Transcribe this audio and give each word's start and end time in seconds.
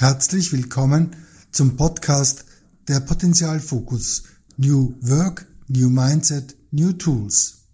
Herzlich 0.00 0.52
willkommen 0.52 1.16
zum 1.50 1.76
Podcast 1.76 2.44
der 2.86 3.00
Potenzialfokus 3.00 4.22
New 4.56 4.94
Work, 5.00 5.44
New 5.66 5.90
Mindset, 5.90 6.54
New 6.70 6.92
Tools. 6.92 7.64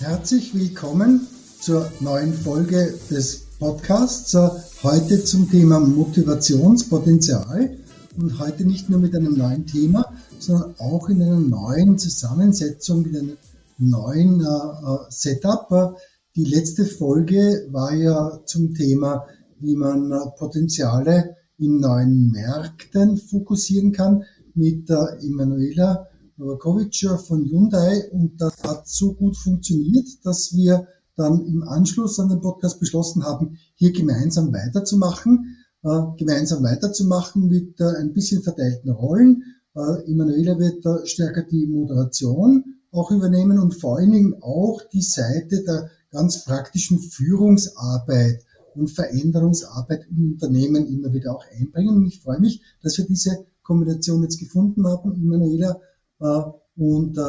Herzlich 0.00 0.52
willkommen 0.56 1.28
zur 1.60 1.88
neuen 2.00 2.34
Folge 2.34 2.98
des 3.08 3.42
Podcasts. 3.60 4.36
Heute 4.82 5.22
zum 5.22 5.48
Thema 5.48 5.78
Motivationspotenzial 5.78 7.78
und 8.16 8.40
heute 8.40 8.64
nicht 8.64 8.90
nur 8.90 8.98
mit 8.98 9.14
einem 9.14 9.38
neuen 9.38 9.66
Thema, 9.66 10.11
sondern 10.42 10.74
auch 10.78 11.08
in 11.08 11.22
einer 11.22 11.40
neuen 11.40 11.98
Zusammensetzung, 11.98 13.02
mit 13.02 13.16
einem 13.16 13.36
neuen 13.78 14.40
äh, 14.40 14.44
äh, 14.44 14.98
Setup. 15.08 15.96
Die 16.36 16.44
letzte 16.44 16.84
Folge 16.84 17.66
war 17.70 17.94
ja 17.94 18.40
zum 18.46 18.74
Thema, 18.74 19.26
wie 19.60 19.76
man 19.76 20.12
äh, 20.12 20.18
Potenziale 20.38 21.36
in 21.58 21.80
neuen 21.80 22.30
Märkten 22.30 23.16
fokussieren 23.16 23.92
kann 23.92 24.24
mit 24.54 24.90
äh, 24.90 25.26
Emanuela 25.26 26.08
Novakovic 26.36 27.06
von 27.18 27.44
Hyundai 27.44 28.10
und 28.10 28.40
das 28.40 28.62
hat 28.64 28.88
so 28.88 29.14
gut 29.14 29.36
funktioniert, 29.36 30.08
dass 30.24 30.54
wir 30.54 30.88
dann 31.16 31.44
im 31.46 31.62
Anschluss 31.62 32.18
an 32.18 32.30
den 32.30 32.40
Podcast 32.40 32.80
beschlossen 32.80 33.24
haben, 33.24 33.58
hier 33.74 33.92
gemeinsam 33.92 34.52
weiterzumachen, 34.52 35.56
äh, 35.84 36.00
gemeinsam 36.16 36.62
weiterzumachen 36.62 37.48
mit 37.48 37.80
äh, 37.80 37.96
ein 37.98 38.12
bisschen 38.12 38.42
verteilten 38.42 38.90
Rollen. 38.90 39.44
Äh, 39.74 40.10
Emanuela 40.10 40.58
wird 40.58 40.84
da 40.84 41.04
stärker 41.06 41.42
die 41.42 41.66
Moderation 41.66 42.80
auch 42.90 43.10
übernehmen 43.10 43.58
und 43.58 43.74
vor 43.74 43.98
allen 43.98 44.12
Dingen 44.12 44.42
auch 44.42 44.82
die 44.92 45.02
Seite 45.02 45.62
der 45.64 45.90
ganz 46.10 46.44
praktischen 46.44 46.98
Führungsarbeit 46.98 48.44
und 48.74 48.90
Veränderungsarbeit 48.90 50.06
im 50.10 50.32
Unternehmen 50.32 50.86
immer 50.86 51.12
wieder 51.12 51.34
auch 51.34 51.44
einbringen. 51.58 51.96
Und 51.96 52.06
ich 52.06 52.20
freue 52.20 52.40
mich, 52.40 52.62
dass 52.82 52.98
wir 52.98 53.06
diese 53.06 53.46
Kombination 53.62 54.22
jetzt 54.22 54.38
gefunden 54.38 54.86
haben, 54.86 55.14
Emanuela, 55.14 55.80
äh, 56.20 56.42
und 56.76 57.18
äh, 57.18 57.20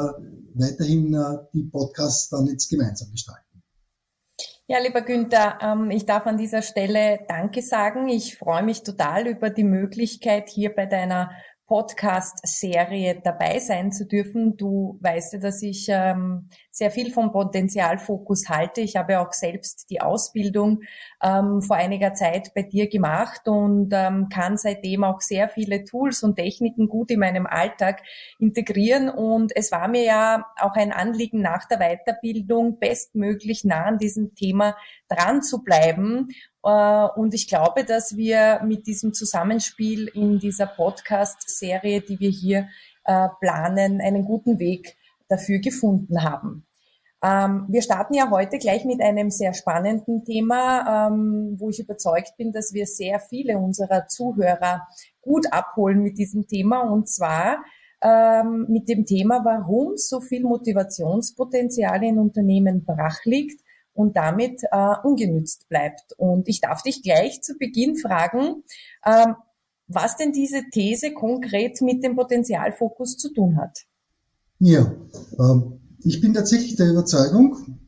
weiterhin 0.54 1.14
äh, 1.14 1.38
die 1.54 1.64
Podcasts 1.64 2.30
dann 2.30 2.48
jetzt 2.48 2.70
gemeinsam 2.70 3.12
gestalten. 3.12 3.42
Ja, 4.68 4.80
lieber 4.80 5.02
Günther, 5.02 5.60
ähm, 5.62 5.92
ich 5.92 6.06
darf 6.06 6.26
an 6.26 6.38
dieser 6.38 6.62
Stelle 6.62 7.20
Danke 7.28 7.62
sagen. 7.62 8.08
Ich 8.08 8.38
freue 8.38 8.64
mich 8.64 8.84
total 8.84 9.28
über 9.28 9.50
die 9.50 9.66
Möglichkeit, 9.66 10.50
hier 10.50 10.74
bei 10.74 10.86
deiner 10.86 11.32
Podcast-Serie 11.68 13.22
dabei 13.24 13.60
sein 13.60 13.92
zu 13.92 14.06
dürfen. 14.06 14.58
Du 14.58 14.98
weißt 15.02 15.34
ja, 15.34 15.40
dass 15.40 15.62
ich 15.62 15.88
ähm, 15.90 16.50
sehr 16.72 16.92
viel 16.92 17.12
vom 17.12 17.32
Potenzialfokus 17.32 18.50
halte. 18.50 18.82
Ich 18.82 18.96
habe 18.96 19.20
auch 19.20 19.32
selbst 19.32 19.90
die 19.90 20.02
Ausbildung 20.02 20.82
ähm, 21.24 21.62
vor 21.62 21.78
einiger 21.78 22.14
Zeit 22.14 22.54
bei 22.54 22.64
dir 22.64 22.90
gemacht 22.90 23.48
und 23.48 23.92
ähm, 23.94 24.28
kann 24.30 24.58
seitdem 24.58 25.04
auch 25.04 25.22
sehr 25.22 25.48
viele 25.48 25.84
Tools 25.86 26.24
und 26.24 26.36
Techniken 26.36 26.88
gut 26.90 27.12
in 27.12 27.20
meinem 27.20 27.46
Alltag 27.46 28.02
integrieren. 28.40 29.10
Und 29.10 29.56
es 29.56 29.72
war 29.72 29.88
mir 29.88 30.04
ja 30.04 30.46
auch 30.60 30.74
ein 30.74 30.92
Anliegen 30.92 31.42
nach 31.42 31.66
der 31.68 31.80
Weiterbildung 31.80 32.80
bestmöglich 32.80 33.64
nah 33.64 33.86
an 33.86 33.98
diesem 33.98 34.36
Thema 34.36 34.76
dran 35.08 35.42
zu 35.42 35.64
bleiben. 35.64 36.28
Äh, 36.64 37.08
und 37.16 37.34
ich 37.34 37.48
glaube, 37.48 37.84
dass 37.84 38.16
wir 38.16 38.62
mit 38.64 38.88
diesem 38.88 39.14
Zusammenspiel 39.14 40.08
in 40.08 40.40
dieser 40.40 40.68
Podcast-Serie, 40.68 42.02
die 42.02 42.20
wir 42.20 42.30
hier 42.30 42.68
äh, 43.06 43.28
planen, 43.40 44.02
einen 44.02 44.26
guten 44.26 44.60
Weg 44.60 44.96
dafür 45.28 45.60
gefunden 45.60 46.24
haben. 46.24 46.66
Ähm, 47.24 47.66
wir 47.70 47.82
starten 47.82 48.16
ja 48.16 48.30
heute 48.30 48.58
gleich 48.58 48.84
mit 48.84 49.02
einem 49.02 49.30
sehr 49.30 49.54
spannenden 49.54 50.26
Thema, 50.26 51.08
ähm, 51.08 51.56
wo 51.58 51.70
ich 51.70 51.80
überzeugt 51.80 52.34
bin, 52.38 52.52
dass 52.52 52.74
wir 52.74 52.86
sehr 52.86 53.20
viele 53.20 53.58
unserer 53.58 54.08
Zuhörer 54.08 54.88
gut 55.22 55.52
abholen 55.52 56.04
mit 56.04 56.18
diesem 56.18 56.48
Thema 56.48 56.82
und 56.82 57.08
zwar 57.08 57.64
ähm, 58.02 58.66
mit 58.68 58.90
dem 58.90 59.06
Thema, 59.06 59.46
warum 59.46 59.96
so 59.96 60.20
viel 60.20 60.44
Motivationspotenzial 60.44 62.04
in 62.04 62.20
Unternehmen 62.20 62.84
brach 62.84 63.24
liegt 63.24 63.63
und 63.94 64.18
damit 64.18 64.62
äh, 64.72 64.96
ungenützt 65.04 65.70
bleibt. 65.70 66.14
Und 66.18 66.48
ich 66.48 66.62
darf 66.62 66.82
dich 66.82 67.04
gleich 67.04 67.42
zu 67.42 67.58
Beginn 67.58 67.96
fragen, 67.96 68.64
ähm, 69.06 69.36
was 69.88 70.18
denn 70.18 70.32
diese 70.32 70.64
These 70.72 71.14
konkret 71.14 71.82
mit 71.82 72.04
dem 72.04 72.16
Potenzialfokus 72.16 73.18
zu 73.18 73.34
tun 73.34 73.58
hat. 73.58 73.80
Ja, 74.60 74.94
ähm, 75.40 75.80
ich 76.04 76.22
bin 76.22 76.34
tatsächlich 76.34 76.76
der 76.76 76.90
Überzeugung, 76.90 77.80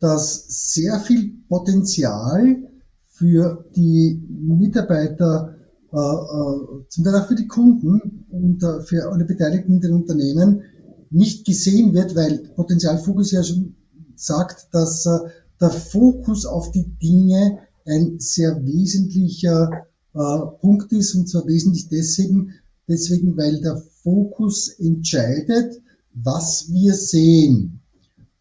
dass 0.00 0.72
sehr 0.72 0.98
viel 1.00 1.34
Potenzial 1.48 2.70
für 3.08 3.64
die 3.76 4.22
Mitarbeiter, 4.28 5.56
äh, 5.92 5.96
äh, 5.96 6.88
zum 6.88 7.04
Teil 7.04 7.16
auch 7.16 7.26
für 7.26 7.34
die 7.34 7.48
Kunden 7.48 8.24
und 8.30 8.62
äh, 8.62 8.80
für 8.80 9.10
alle 9.10 9.24
Beteiligten 9.24 9.74
in 9.74 9.80
den 9.80 9.92
Unternehmen 9.92 10.62
nicht 11.10 11.44
gesehen 11.44 11.92
wird, 11.92 12.14
weil 12.14 12.38
Potenzialfokus 12.54 13.32
ja 13.32 13.42
schon 13.42 13.74
sagt, 14.14 14.68
dass 14.72 15.06
äh, 15.06 15.18
der 15.60 15.70
Fokus 15.70 16.46
auf 16.46 16.70
die 16.70 16.88
Dinge 17.02 17.58
ein 17.86 18.18
sehr 18.18 18.64
wesentlicher 18.64 19.86
äh, 20.14 20.18
Punkt 20.60 20.92
ist 20.92 21.14
und 21.14 21.28
zwar 21.28 21.46
wesentlich 21.46 21.88
deswegen, 21.88 22.54
deswegen, 22.88 23.36
weil 23.36 23.60
der 23.60 23.76
Fokus 24.02 24.68
entscheidet, 24.68 25.80
was 26.14 26.70
wir 26.72 26.94
sehen. 26.94 27.80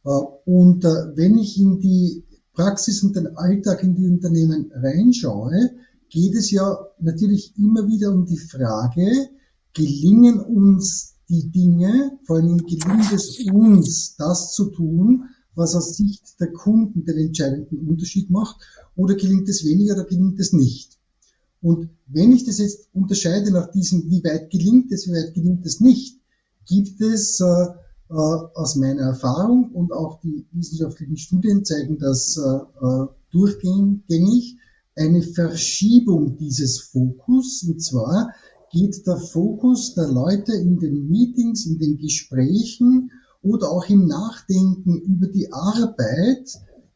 Äh, 0.06 0.10
und 0.46 0.86
äh, 0.86 1.16
wenn 1.16 1.38
ich 1.38 1.60
in 1.60 1.80
die 1.80 2.24
Praxis 2.54 3.04
und 3.04 3.16
den 3.16 3.38
Alltag 3.38 3.84
in 3.84 3.96
die 3.96 4.08
Unternehmen 4.08 4.72
reinschaue, 4.74 5.72
geht 6.10 6.36
es 6.36 6.52
ja 6.52 6.78
natürlich 7.00 7.54
immer 7.58 7.88
wieder 7.88 8.12
um 8.12 8.26
die 8.26 8.38
Frage, 8.38 9.30
gelingen 9.74 10.40
uns 10.40 11.16
die 11.30 11.52
Dinge, 11.52 12.18
vor 12.24 12.38
allem 12.38 12.58
gelingt 12.58 13.14
es 13.14 13.40
uns, 13.52 14.16
das 14.18 14.54
zu 14.54 14.72
tun, 14.72 15.26
was 15.60 15.76
aus 15.76 15.96
Sicht 15.96 16.40
der 16.40 16.52
Kunden 16.52 17.06
den 17.06 17.18
entscheidenden 17.18 17.88
Unterschied 17.88 18.32
macht, 18.32 18.58
oder 18.96 19.14
gelingt 19.16 19.48
es 19.48 19.64
weniger 19.64 19.94
oder 19.94 20.06
gelingt 20.06 20.40
es 20.40 20.54
nicht. 20.54 20.98
Und 21.62 21.90
wenn 22.08 22.32
ich 22.32 22.46
das 22.46 22.58
jetzt 22.58 22.88
unterscheide 22.94 23.52
nach 23.52 23.72
diesem, 23.72 24.10
wie 24.10 24.24
weit 24.24 24.50
gelingt 24.50 24.92
es, 24.92 25.08
wie 25.08 25.12
weit 25.12 25.34
gelingt 25.34 25.66
es 25.66 25.80
nicht, 25.80 26.18
gibt 26.66 27.02
es 27.02 27.40
äh, 27.40 27.46
äh, 28.10 28.14
aus 28.14 28.76
meiner 28.76 29.04
Erfahrung 29.04 29.72
und 29.72 29.92
auch 29.92 30.20
die 30.22 30.48
wissenschaftlichen 30.52 31.18
Studien 31.18 31.66
zeigen 31.66 32.00
das 32.00 32.38
äh, 32.38 32.86
äh, 32.86 33.08
durchgängig 33.32 34.58
eine 34.96 35.22
Verschiebung 35.22 36.38
dieses 36.38 36.80
Fokus. 36.80 37.64
Und 37.68 37.84
zwar 37.84 38.34
geht 38.72 39.06
der 39.06 39.18
Fokus 39.18 39.94
der 39.94 40.08
Leute 40.08 40.54
in 40.54 40.80
den 40.80 41.08
Meetings, 41.10 41.66
in 41.66 41.80
den 41.80 41.98
Gesprächen 41.98 43.12
oder 43.42 43.70
auch 43.72 43.88
im 43.90 44.08
Nachdenken 44.08 45.00
über 45.00 45.28
die 45.28 45.52
Arbeit 45.52 46.50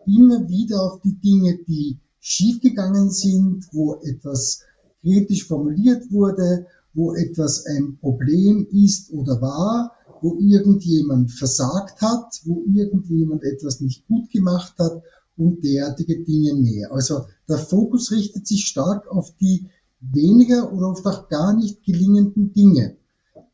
immer 0.06 0.48
wieder 0.50 0.81
auf 0.81 1.02
die 1.02 1.16
Dinge, 1.16 1.59
die 1.68 2.00
schiefgegangen 2.20 3.09
sind, 3.09 3.68
wo 3.72 3.96
etwas 3.96 4.62
kritisch 5.02 5.46
formuliert 5.48 6.12
wurde, 6.12 6.66
wo 6.94 7.14
etwas 7.14 7.66
ein 7.66 7.98
Problem 8.00 8.68
ist 8.72 9.12
oder 9.12 9.42
war, 9.42 9.94
wo 10.22 10.38
irgendjemand 10.40 11.31
versagt 11.31 12.02
hat, 12.02 12.42
wo 12.46 12.64
irgendjemand 12.74 13.44
etwas 13.44 13.81
nicht 13.81 14.08
gut 14.08 14.30
gemacht 14.31 14.74
hat 14.80 15.02
und 15.36 15.64
derartige 15.64 16.24
Dinge 16.24 16.54
mehr. 16.56 16.92
Also 16.92 17.25
der 17.50 17.58
Fokus 17.58 18.12
richtet 18.12 18.48
sich 18.48 18.66
stark 18.66 19.08
auf 19.10 19.36
die 19.42 19.68
weniger 20.00 20.72
oder 20.72 20.90
oft 20.90 21.06
auch 21.06 21.30
gar 21.30 21.54
nicht 21.54 21.84
gelingenden 21.84 22.54
Dinge. 22.54 22.98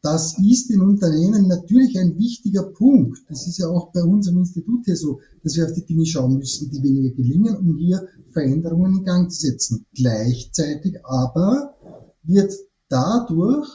Das 0.01 0.37
ist 0.39 0.71
in 0.71 0.81
Unternehmen 0.81 1.47
natürlich 1.47 1.99
ein 1.99 2.17
wichtiger 2.17 2.63
Punkt. 2.63 3.19
Das 3.27 3.47
ist 3.47 3.57
ja 3.57 3.67
auch 3.67 3.91
bei 3.91 4.01
uns 4.01 4.29
am 4.29 4.37
Institut 4.37 4.85
hier 4.85 4.95
so, 4.95 5.19
dass 5.43 5.57
wir 5.57 5.65
auf 5.65 5.73
die 5.73 5.85
Dinge 5.85 6.05
schauen 6.05 6.37
müssen, 6.37 6.71
die 6.71 6.81
weniger 6.81 7.13
gelingen, 7.15 7.57
um 7.57 7.77
hier 7.77 8.07
Veränderungen 8.31 8.99
in 8.99 9.03
Gang 9.03 9.29
zu 9.29 9.41
setzen. 9.41 9.85
Gleichzeitig 9.93 11.05
aber 11.05 11.75
wird 12.23 12.53
dadurch 12.87 13.67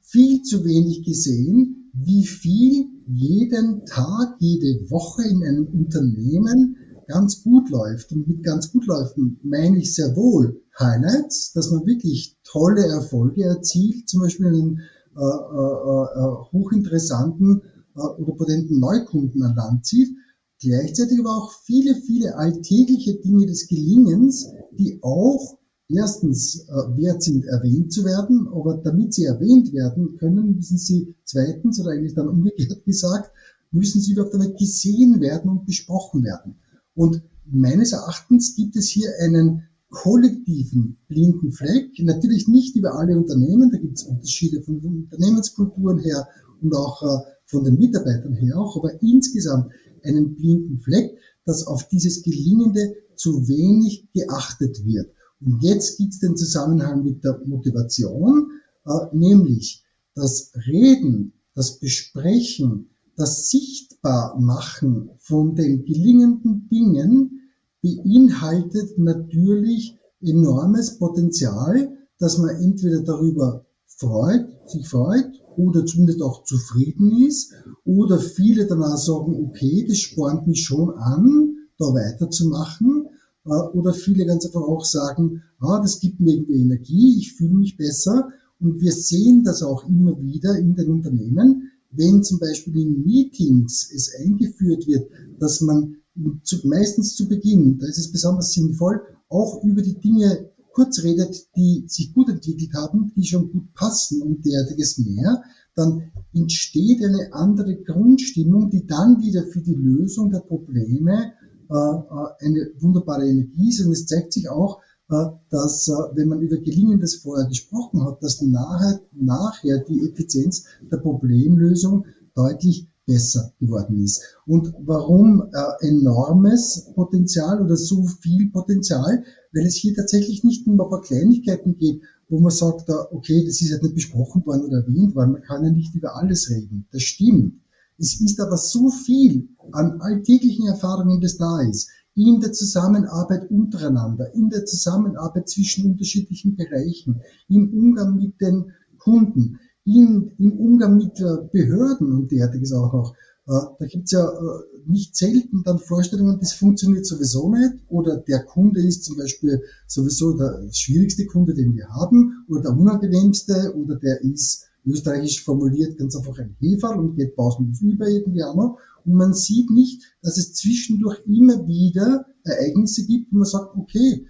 viel 0.00 0.42
zu 0.42 0.64
wenig 0.64 1.04
gesehen, 1.04 1.90
wie 1.92 2.24
viel 2.24 2.86
jeden 3.06 3.84
Tag, 3.86 4.36
jede 4.38 4.88
Woche 4.90 5.22
in 5.24 5.42
einem 5.42 5.66
Unternehmen 5.66 6.76
ganz 7.08 7.42
gut 7.42 7.70
läuft. 7.70 8.12
Und 8.12 8.28
mit 8.28 8.44
ganz 8.44 8.70
gut 8.70 8.86
läuft 8.86 9.16
meine 9.42 9.78
ich 9.78 9.94
sehr 9.94 10.14
wohl 10.14 10.62
Highlights, 10.78 11.52
dass 11.52 11.70
man 11.70 11.84
wirklich 11.84 12.36
tolle 12.44 12.86
Erfolge 12.86 13.44
erzielt, 13.44 14.08
zum 14.08 14.20
Beispiel 14.20 14.46
einen 14.46 14.78
äh, 14.78 14.82
äh, 15.16 15.20
äh, 15.20 16.52
hochinteressanten 16.52 17.62
äh, 17.96 18.00
oder 18.00 18.34
potenten 18.34 18.80
Neukunden 18.80 19.42
an 19.42 19.56
Land 19.56 19.86
zieht. 19.86 20.16
Gleichzeitig 20.60 21.18
aber 21.20 21.36
auch 21.36 21.52
viele, 21.64 21.94
viele 21.94 22.36
alltägliche 22.36 23.14
Dinge 23.16 23.46
des 23.46 23.68
Gelingens, 23.68 24.46
die 24.72 24.98
auch 25.02 25.58
erstens 25.88 26.66
äh, 26.68 26.72
wert 26.96 27.22
sind, 27.22 27.44
erwähnt 27.44 27.92
zu 27.92 28.04
werden, 28.04 28.48
aber 28.48 28.78
damit 28.78 29.14
sie 29.14 29.24
erwähnt 29.24 29.72
werden 29.72 30.16
können, 30.16 30.56
müssen 30.56 30.78
sie 30.78 31.14
zweitens 31.24 31.80
oder 31.80 31.90
eigentlich 31.90 32.14
dann 32.14 32.28
umgekehrt 32.28 32.84
gesagt, 32.86 33.30
müssen 33.70 34.00
sie 34.00 34.12
überhaupt 34.12 34.34
damit 34.34 34.56
gesehen 34.58 35.20
werden 35.20 35.50
und 35.50 35.66
besprochen 35.66 36.24
werden. 36.24 36.56
Und 36.94 37.22
meines 37.44 37.92
Erachtens 37.92 38.56
gibt 38.56 38.76
es 38.76 38.88
hier 38.88 39.10
einen 39.20 39.64
kollektiven 39.94 40.98
blinden 41.08 41.52
Fleck, 41.52 41.90
natürlich 42.00 42.48
nicht 42.48 42.76
über 42.76 42.98
alle 42.98 43.16
Unternehmen, 43.16 43.70
da 43.70 43.78
gibt 43.78 43.96
es 43.98 44.04
Unterschiede 44.04 44.60
von 44.60 44.78
Unternehmenskulturen 44.80 46.00
her 46.00 46.28
und 46.60 46.74
auch 46.74 47.02
äh, 47.02 47.22
von 47.46 47.64
den 47.64 47.78
Mitarbeitern 47.78 48.34
her 48.34 48.58
auch, 48.58 48.76
aber 48.76 49.00
insgesamt 49.02 49.72
einen 50.02 50.34
blinden 50.34 50.80
Fleck, 50.80 51.16
dass 51.46 51.66
auf 51.66 51.88
dieses 51.88 52.22
Gelingende 52.22 52.96
zu 53.16 53.48
wenig 53.48 54.08
geachtet 54.12 54.84
wird. 54.84 55.12
Und 55.40 55.62
jetzt 55.62 55.98
gibt 55.98 56.12
es 56.12 56.20
den 56.20 56.36
Zusammenhang 56.36 57.04
mit 57.04 57.22
der 57.22 57.40
Motivation, 57.46 58.50
äh, 58.84 58.90
nämlich 59.16 59.84
das 60.14 60.52
Reden, 60.66 61.32
das 61.54 61.78
Besprechen, 61.78 62.90
das 63.16 63.48
Sichtbarmachen 63.48 65.10
von 65.18 65.54
den 65.54 65.84
gelingenden 65.84 66.68
Dingen 66.68 67.43
beinhaltet 67.84 68.98
natürlich 68.98 69.98
enormes 70.22 70.98
Potenzial, 70.98 71.92
dass 72.18 72.38
man 72.38 72.56
entweder 72.56 73.02
darüber 73.02 73.66
freut, 73.86 74.48
sich 74.66 74.88
freut 74.88 75.30
oder 75.56 75.84
zumindest 75.84 76.22
auch 76.22 76.44
zufrieden 76.44 77.26
ist 77.28 77.52
oder 77.84 78.18
viele 78.18 78.66
danach 78.66 78.96
sagen, 78.96 79.34
okay, 79.44 79.84
das 79.86 79.98
spornt 79.98 80.46
mich 80.46 80.64
schon 80.64 80.94
an, 80.94 81.56
da 81.78 81.86
weiterzumachen. 81.86 83.08
Äh, 83.44 83.50
oder 83.50 83.92
viele 83.92 84.24
ganz 84.24 84.46
einfach 84.46 84.62
auch 84.62 84.84
sagen, 84.84 85.42
ah, 85.60 85.80
das 85.80 86.00
gibt 86.00 86.20
mir 86.20 86.32
irgendwie 86.32 86.62
Energie, 86.62 87.18
ich 87.18 87.34
fühle 87.34 87.54
mich 87.54 87.76
besser. 87.76 88.30
Und 88.60 88.80
wir 88.80 88.92
sehen 88.92 89.44
das 89.44 89.62
auch 89.62 89.86
immer 89.86 90.18
wieder 90.22 90.56
in 90.56 90.74
den 90.74 90.88
Unternehmen, 90.88 91.70
wenn 91.90 92.22
zum 92.22 92.38
Beispiel 92.38 92.80
in 92.80 93.04
Meetings 93.04 93.90
es 93.94 94.14
eingeführt 94.18 94.86
wird, 94.86 95.10
dass 95.38 95.60
man 95.60 95.96
zu, 96.42 96.66
meistens 96.66 97.14
zu 97.16 97.28
Beginn, 97.28 97.78
da 97.78 97.86
ist 97.86 97.98
es 97.98 98.12
besonders 98.12 98.52
sinnvoll, 98.52 99.00
auch 99.28 99.62
über 99.64 99.82
die 99.82 99.98
Dinge 99.98 100.50
kurz 100.72 101.02
redet, 101.02 101.46
die 101.56 101.84
sich 101.86 102.12
gut 102.12 102.28
entwickelt 102.28 102.74
haben, 102.74 103.12
die 103.16 103.24
schon 103.24 103.50
gut 103.52 103.72
passen 103.74 104.22
und 104.22 104.44
derartiges 104.44 104.98
mehr, 104.98 105.42
dann 105.74 106.12
entsteht 106.32 107.02
eine 107.04 107.32
andere 107.32 107.76
Grundstimmung, 107.76 108.70
die 108.70 108.86
dann 108.86 109.20
wieder 109.20 109.44
für 109.44 109.60
die 109.60 109.74
Lösung 109.74 110.30
der 110.30 110.40
Probleme 110.40 111.32
äh, 111.70 111.74
äh 111.74 112.46
eine 112.46 112.70
wunderbare 112.78 113.28
Energie 113.28 113.68
ist. 113.68 113.84
Und 113.84 113.92
es 113.92 114.06
zeigt 114.06 114.32
sich 114.32 114.48
auch, 114.48 114.80
äh, 115.10 115.26
dass, 115.50 115.88
äh, 115.88 115.92
wenn 116.14 116.28
man 116.28 116.40
über 116.40 116.56
Gelingendes 116.58 117.16
vorher 117.16 117.46
gesprochen 117.48 118.04
hat, 118.04 118.22
dass 118.22 118.40
nachher, 118.42 119.00
nachher 119.12 119.78
die 119.78 120.08
Effizienz 120.08 120.64
der 120.90 120.98
Problemlösung 120.98 122.06
deutlich 122.34 122.88
besser 123.06 123.52
geworden 123.60 124.02
ist. 124.02 124.22
Und 124.46 124.72
warum 124.78 125.50
äh, 125.52 125.88
enormes 125.88 126.90
Potenzial 126.94 127.62
oder 127.62 127.76
so 127.76 128.06
viel 128.06 128.50
Potenzial? 128.50 129.24
Weil 129.52 129.66
es 129.66 129.74
hier 129.74 129.94
tatsächlich 129.94 130.44
nicht 130.44 130.66
nur 130.66 130.90
um 130.90 131.02
Kleinigkeiten 131.02 131.76
geht, 131.76 132.02
wo 132.28 132.40
man 132.40 132.50
sagt, 132.50 132.88
äh, 132.88 132.92
okay, 133.10 133.44
das 133.44 133.60
ist 133.60 133.70
jetzt 133.70 133.82
nicht 133.82 133.94
besprochen 133.94 134.44
worden 134.46 134.64
oder 134.64 134.78
erwähnt 134.78 135.14
worden, 135.14 135.32
man 135.32 135.42
kann 135.42 135.64
ja 135.64 135.70
nicht 135.70 135.94
über 135.94 136.16
alles 136.16 136.50
reden. 136.50 136.86
Das 136.92 137.02
stimmt. 137.02 137.60
Es 137.98 138.20
ist 138.20 138.40
aber 138.40 138.56
so 138.56 138.90
viel 138.90 139.48
an 139.70 140.00
alltäglichen 140.00 140.66
Erfahrungen, 140.66 141.20
das 141.20 141.36
da 141.36 141.60
ist, 141.60 141.90
in 142.16 142.40
der 142.40 142.52
Zusammenarbeit 142.52 143.50
untereinander, 143.50 144.34
in 144.34 144.48
der 144.48 144.64
Zusammenarbeit 144.64 145.48
zwischen 145.48 145.90
unterschiedlichen 145.90 146.56
Bereichen, 146.56 147.20
im 147.48 147.72
Umgang 147.72 148.16
mit 148.16 148.40
den 148.40 148.72
Kunden, 148.98 149.60
in, 149.84 150.32
im 150.38 150.52
Umgang 150.52 150.96
mit 150.96 151.20
äh, 151.20 151.48
Behörden 151.52 152.12
und 152.12 152.32
derartiges 152.32 152.72
auch 152.72 152.92
noch. 152.92 153.14
Äh, 153.46 153.60
da 153.78 153.86
gibt's 153.86 154.12
ja 154.12 154.26
äh, 154.26 154.62
nicht 154.86 155.16
selten 155.16 155.62
dann 155.64 155.78
Vorstellungen, 155.78 156.38
das 156.40 156.54
funktioniert 156.54 157.06
sowieso 157.06 157.50
nicht 157.50 157.74
oder 157.88 158.16
der 158.16 158.44
Kunde 158.44 158.80
ist 158.80 159.04
zum 159.04 159.16
Beispiel 159.16 159.62
sowieso 159.86 160.32
der 160.36 160.68
schwierigste 160.72 161.26
Kunde, 161.26 161.54
den 161.54 161.74
wir 161.74 161.88
haben 161.88 162.44
oder 162.48 162.62
der 162.62 162.76
unangenehmste 162.76 163.74
oder 163.76 163.96
der 163.96 164.22
ist 164.22 164.66
österreichisch 164.86 165.44
formuliert 165.44 165.98
ganz 165.98 166.16
einfach 166.16 166.38
ein 166.38 166.56
Heferl 166.60 166.98
und 166.98 167.16
geht 167.16 167.36
pausenlos 167.36 167.80
über 167.80 168.08
irgendwie 168.08 168.44
auch 168.44 168.54
noch. 168.54 168.78
Und 169.04 169.14
man 169.14 169.34
sieht 169.34 169.70
nicht, 169.70 170.02
dass 170.22 170.38
es 170.38 170.54
zwischendurch 170.54 171.20
immer 171.26 171.66
wieder 171.66 172.26
Ereignisse 172.44 173.06
gibt, 173.06 173.32
wo 173.32 173.38
man 173.38 173.46
sagt, 173.46 173.76
okay, 173.76 174.26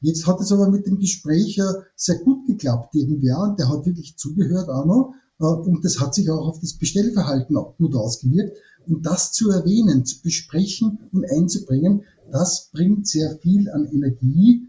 jetzt 0.00 0.26
hat 0.26 0.40
es 0.40 0.52
aber 0.52 0.68
mit 0.70 0.86
dem 0.86 0.98
Gespräch 0.98 1.58
äh, 1.58 1.82
sehr 1.96 2.18
gut 2.18 2.46
geklappt 2.46 2.94
irgendwer 2.94 3.38
und 3.40 3.58
der 3.58 3.68
hat 3.68 3.86
wirklich 3.86 4.16
zugehört 4.16 4.68
noch 4.68 5.14
äh, 5.40 5.44
und 5.44 5.84
das 5.84 6.00
hat 6.00 6.14
sich 6.14 6.30
auch 6.30 6.46
auf 6.46 6.60
das 6.60 6.74
Bestellverhalten 6.74 7.56
auch 7.56 7.76
gut 7.76 7.94
ausgewirkt. 7.94 8.56
Und 8.86 9.04
das 9.04 9.32
zu 9.32 9.50
erwähnen, 9.50 10.04
zu 10.04 10.22
besprechen 10.22 10.98
und 11.12 11.30
einzubringen, 11.30 12.04
das 12.30 12.70
bringt 12.72 13.06
sehr 13.06 13.38
viel 13.38 13.68
an 13.70 13.86
Energie 13.86 14.66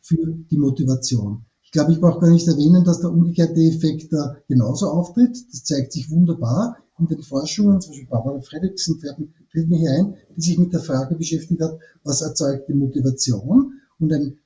für 0.00 0.34
die 0.50 0.56
Motivation. 0.56 1.44
Ich 1.62 1.72
glaube, 1.72 1.92
ich 1.92 2.00
brauche 2.00 2.20
gar 2.20 2.30
nicht 2.30 2.46
erwähnen, 2.48 2.84
dass 2.84 3.00
der 3.00 3.10
umgekehrte 3.10 3.60
Effekt 3.60 4.14
genauso 4.48 4.86
auftritt. 4.86 5.36
Das 5.50 5.64
zeigt 5.64 5.92
sich 5.92 6.10
wunderbar 6.10 6.78
in 6.98 7.08
den 7.08 7.22
Forschungen, 7.22 7.80
zum 7.80 7.92
Beispiel 7.92 8.08
Barbara 8.08 8.40
Fredriksen 8.40 8.98
fällt 8.98 9.68
mir 9.68 9.78
hier 9.78 9.90
ein, 9.90 10.14
die 10.36 10.40
sich 10.40 10.58
mit 10.58 10.72
der 10.72 10.80
Frage 10.80 11.16
beschäftigt 11.16 11.60
hat, 11.60 11.78
was 12.04 12.22
erzeugt 12.22 12.68
die 12.68 12.74
Motivation? 12.74 13.80
Und 14.02 14.12
ein 14.12 14.36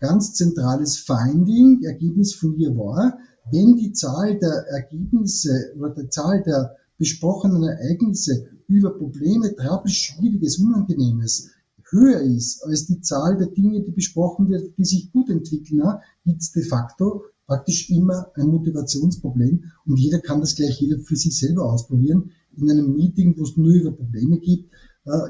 ganz 0.00 0.32
zentrales 0.32 0.96
Finding, 0.96 1.82
Ergebnis 1.84 2.34
von 2.34 2.56
ihr 2.58 2.74
war, 2.74 3.18
wenn 3.50 3.76
die 3.76 3.92
Zahl 3.92 4.38
der 4.38 4.64
Ergebnisse 4.70 5.74
oder 5.76 5.90
die 5.90 6.08
Zahl 6.08 6.42
der 6.42 6.76
besprochenen 6.96 7.62
Ereignisse 7.62 8.46
über 8.68 8.96
Probleme, 8.96 9.54
Troubles, 9.54 9.92
Schwieriges, 9.92 10.58
Unangenehmes 10.58 11.50
höher 11.90 12.20
ist 12.20 12.64
als 12.64 12.86
die 12.86 13.02
Zahl 13.02 13.36
der 13.36 13.48
Dinge, 13.48 13.82
die 13.82 13.90
besprochen 13.90 14.48
wird, 14.48 14.78
die 14.78 14.84
sich 14.86 15.12
gut 15.12 15.28
entwickeln, 15.28 15.82
gibt 16.24 16.40
es 16.40 16.52
de 16.52 16.62
facto 16.62 17.24
praktisch 17.46 17.90
immer 17.90 18.28
ein 18.34 18.46
Motivationsproblem 18.46 19.64
und 19.84 19.98
jeder 19.98 20.20
kann 20.20 20.40
das 20.40 20.54
gleich 20.54 20.80
jeder 20.80 20.98
für 21.00 21.16
sich 21.16 21.38
selber 21.38 21.70
ausprobieren. 21.70 22.30
In 22.56 22.70
einem 22.70 22.94
Meeting, 22.94 23.34
wo 23.36 23.42
es 23.42 23.58
nur 23.58 23.72
über 23.72 23.92
Probleme 23.92 24.38
gibt, 24.38 24.72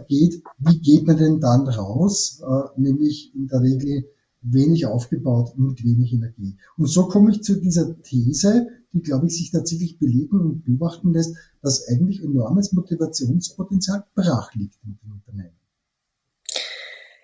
geht, 0.09 0.43
wie 0.59 0.79
geht 0.81 1.07
man 1.07 1.17
denn 1.17 1.41
dann 1.41 1.69
raus? 1.69 2.43
Äh, 2.43 2.81
nämlich 2.81 3.35
in 3.35 3.49
der 3.49 3.61
Regel 3.61 4.05
wenig 4.43 4.87
aufgebaut 4.87 5.55
und 5.57 5.69
mit 5.69 5.85
wenig 5.85 6.13
Energie. 6.13 6.57
Und 6.77 6.87
so 6.87 7.07
komme 7.07 7.31
ich 7.31 7.43
zu 7.43 7.61
dieser 7.61 8.01
These, 8.03 8.69
die, 8.93 9.01
glaube 9.01 9.27
ich, 9.27 9.37
sich 9.37 9.51
tatsächlich 9.51 9.99
belegen 9.99 10.41
und 10.41 10.65
beobachten 10.65 11.13
lässt, 11.13 11.37
dass 11.63 11.89
eigentlich 11.89 12.23
enormes 12.23 12.73
Motivationspotenzial 12.73 14.05
brach 14.15 14.53
liegt 14.55 14.77
in 14.85 14.99
den 15.03 15.13
Unternehmen. 15.13 15.57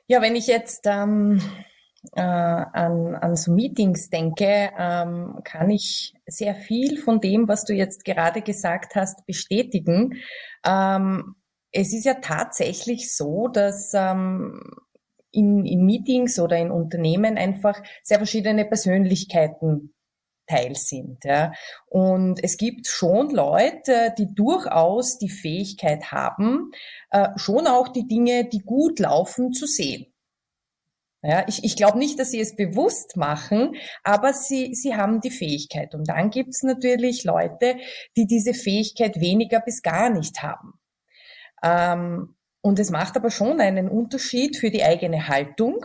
Ja, 0.07 0.23
wenn 0.23 0.37
ich 0.37 0.47
jetzt 0.47 0.87
ähm, 0.87 1.43
äh, 2.15 2.23
an, 2.23 3.15
an 3.17 3.37
so 3.37 3.53
Meetings 3.53 4.09
denke, 4.09 4.71
ähm, 4.79 5.41
kann 5.45 5.69
ich 5.69 6.15
sehr 6.27 6.55
viel 6.55 6.97
von 6.99 7.21
dem, 7.21 7.49
was 7.49 7.65
du 7.65 7.75
jetzt 7.75 8.05
gerade 8.05 8.41
gesagt 8.41 8.95
hast, 8.95 9.27
bestätigen. 9.27 10.15
Ähm, 10.65 11.35
es 11.73 11.93
ist 11.93 12.05
ja 12.05 12.15
tatsächlich 12.15 13.15
so, 13.15 13.49
dass 13.49 13.93
ähm, 13.95 14.61
in, 15.31 15.65
in 15.65 15.85
Meetings 15.85 16.39
oder 16.39 16.57
in 16.57 16.71
Unternehmen 16.71 17.37
einfach 17.37 17.83
sehr 18.03 18.19
verschiedene 18.19 18.65
Persönlichkeiten 18.65 19.95
Teil 20.49 20.75
sind. 20.75 21.25
Ja. 21.25 21.53
Und 21.87 22.43
es 22.43 22.57
gibt 22.57 22.87
schon 22.87 23.31
Leute, 23.31 24.15
die 24.19 24.35
durchaus 24.35 25.19
die 25.19 25.29
Fähigkeit 25.29 26.11
haben, 26.11 26.71
äh, 27.11 27.29
schon 27.37 27.67
auch 27.67 27.89
die 27.89 28.09
Dinge, 28.09 28.49
die 28.49 28.61
gut 28.61 28.99
laufen, 28.99 29.53
zu 29.53 29.67
sehen. 29.67 30.07
Ja, 31.23 31.45
ich, 31.49 31.65
ich 31.65 31.77
glaube 31.77 31.99
nicht, 31.99 32.19
dass 32.19 32.31
sie 32.31 32.41
es 32.41 32.55
bewusst 32.55 33.17
machen, 33.17 33.75
aber 34.05 34.33
sie, 34.33 34.73
sie 34.75 34.95
haben 34.95 35.21
die 35.21 35.33
Fähigkeit. 35.33 35.95
Und 35.95 36.09
dann 36.09 36.31
gibt 36.31 36.51
es 36.51 36.63
natürlich 36.63 37.25
Leute, 37.25 37.77
die 38.17 38.27
diese 38.27 38.55
Fähigkeit 38.55 39.21
weniger 39.21 39.61
bis 39.61 39.83
gar 39.83 40.11
nicht 40.11 40.43
haben. 40.43 40.79
Ähm, 41.63 42.35
und 42.61 42.79
es 42.79 42.91
macht 42.91 43.17
aber 43.17 43.31
schon 43.31 43.61
einen 43.61 43.89
Unterschied 43.89 44.57
für 44.57 44.71
die 44.71 44.83
eigene 44.83 45.29
Haltung, 45.29 45.85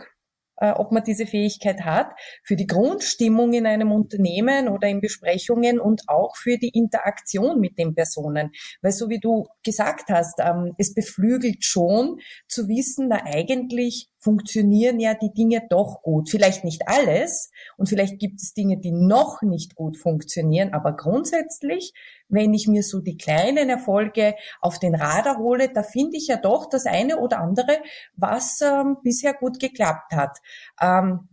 äh, 0.56 0.70
ob 0.70 0.92
man 0.92 1.04
diese 1.04 1.26
Fähigkeit 1.26 1.82
hat, 1.84 2.12
für 2.44 2.56
die 2.56 2.66
Grundstimmung 2.66 3.52
in 3.52 3.66
einem 3.66 3.92
Unternehmen 3.92 4.68
oder 4.68 4.88
in 4.88 5.00
Besprechungen 5.00 5.80
und 5.80 6.02
auch 6.08 6.36
für 6.36 6.58
die 6.58 6.68
Interaktion 6.68 7.60
mit 7.60 7.78
den 7.78 7.94
Personen. 7.94 8.50
Weil 8.82 8.92
so 8.92 9.08
wie 9.08 9.20
du 9.20 9.46
gesagt 9.64 10.10
hast, 10.10 10.40
ähm, 10.40 10.72
es 10.78 10.94
beflügelt 10.94 11.64
schon 11.64 12.18
zu 12.48 12.68
wissen, 12.68 13.08
na 13.08 13.24
eigentlich 13.24 14.08
funktionieren 14.24 14.98
ja 14.98 15.14
die 15.14 15.32
Dinge 15.32 15.62
doch 15.68 16.00
gut. 16.02 16.30
Vielleicht 16.30 16.64
nicht 16.64 16.88
alles 16.88 17.50
und 17.76 17.88
vielleicht 17.88 18.18
gibt 18.18 18.40
es 18.40 18.54
Dinge, 18.54 18.78
die 18.78 18.90
noch 18.90 19.42
nicht 19.42 19.74
gut 19.74 19.98
funktionieren, 19.98 20.72
aber 20.72 20.96
grundsätzlich, 20.96 21.92
wenn 22.28 22.54
ich 22.54 22.66
mir 22.66 22.82
so 22.82 23.00
die 23.00 23.18
kleinen 23.18 23.68
Erfolge 23.68 24.34
auf 24.62 24.78
den 24.78 24.94
Radar 24.94 25.38
hole, 25.38 25.70
da 25.72 25.82
finde 25.82 26.16
ich 26.16 26.28
ja 26.28 26.38
doch 26.38 26.70
das 26.70 26.86
eine 26.86 27.18
oder 27.18 27.38
andere, 27.38 27.78
was 28.16 28.60
ähm, 28.62 28.96
bisher 29.02 29.34
gut 29.34 29.60
geklappt 29.60 30.14
hat. 30.14 30.38
Ähm, 30.80 31.28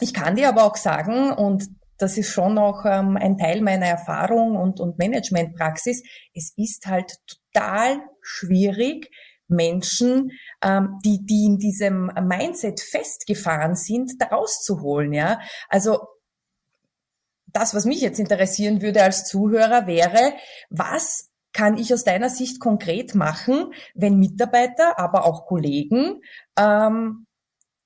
ich 0.00 0.14
kann 0.14 0.34
dir 0.34 0.48
aber 0.48 0.64
auch 0.64 0.76
sagen, 0.76 1.32
und 1.32 1.68
das 1.98 2.16
ist 2.16 2.30
schon 2.30 2.54
noch 2.54 2.84
ähm, 2.86 3.16
ein 3.16 3.36
Teil 3.36 3.60
meiner 3.60 3.86
Erfahrung 3.86 4.56
und, 4.56 4.80
und 4.80 4.98
Managementpraxis, 4.98 6.02
es 6.34 6.54
ist 6.56 6.86
halt 6.86 7.18
total 7.26 8.00
schwierig, 8.22 9.10
Menschen, 9.52 10.32
ähm, 10.62 10.98
die, 11.04 11.24
die 11.24 11.46
in 11.46 11.58
diesem 11.58 12.10
Mindset 12.20 12.80
festgefahren 12.80 13.74
sind, 13.74 14.12
da 14.18 14.26
rauszuholen. 14.26 15.12
Ja? 15.12 15.40
Also 15.68 16.00
das, 17.46 17.74
was 17.74 17.84
mich 17.84 18.00
jetzt 18.00 18.18
interessieren 18.18 18.82
würde 18.82 19.02
als 19.02 19.24
Zuhörer, 19.24 19.86
wäre, 19.86 20.34
was 20.70 21.30
kann 21.52 21.76
ich 21.76 21.92
aus 21.92 22.04
deiner 22.04 22.30
Sicht 22.30 22.60
konkret 22.60 23.14
machen, 23.14 23.72
wenn 23.94 24.18
Mitarbeiter, 24.18 24.98
aber 24.98 25.26
auch 25.26 25.46
Kollegen 25.46 26.22
ähm, 26.58 27.26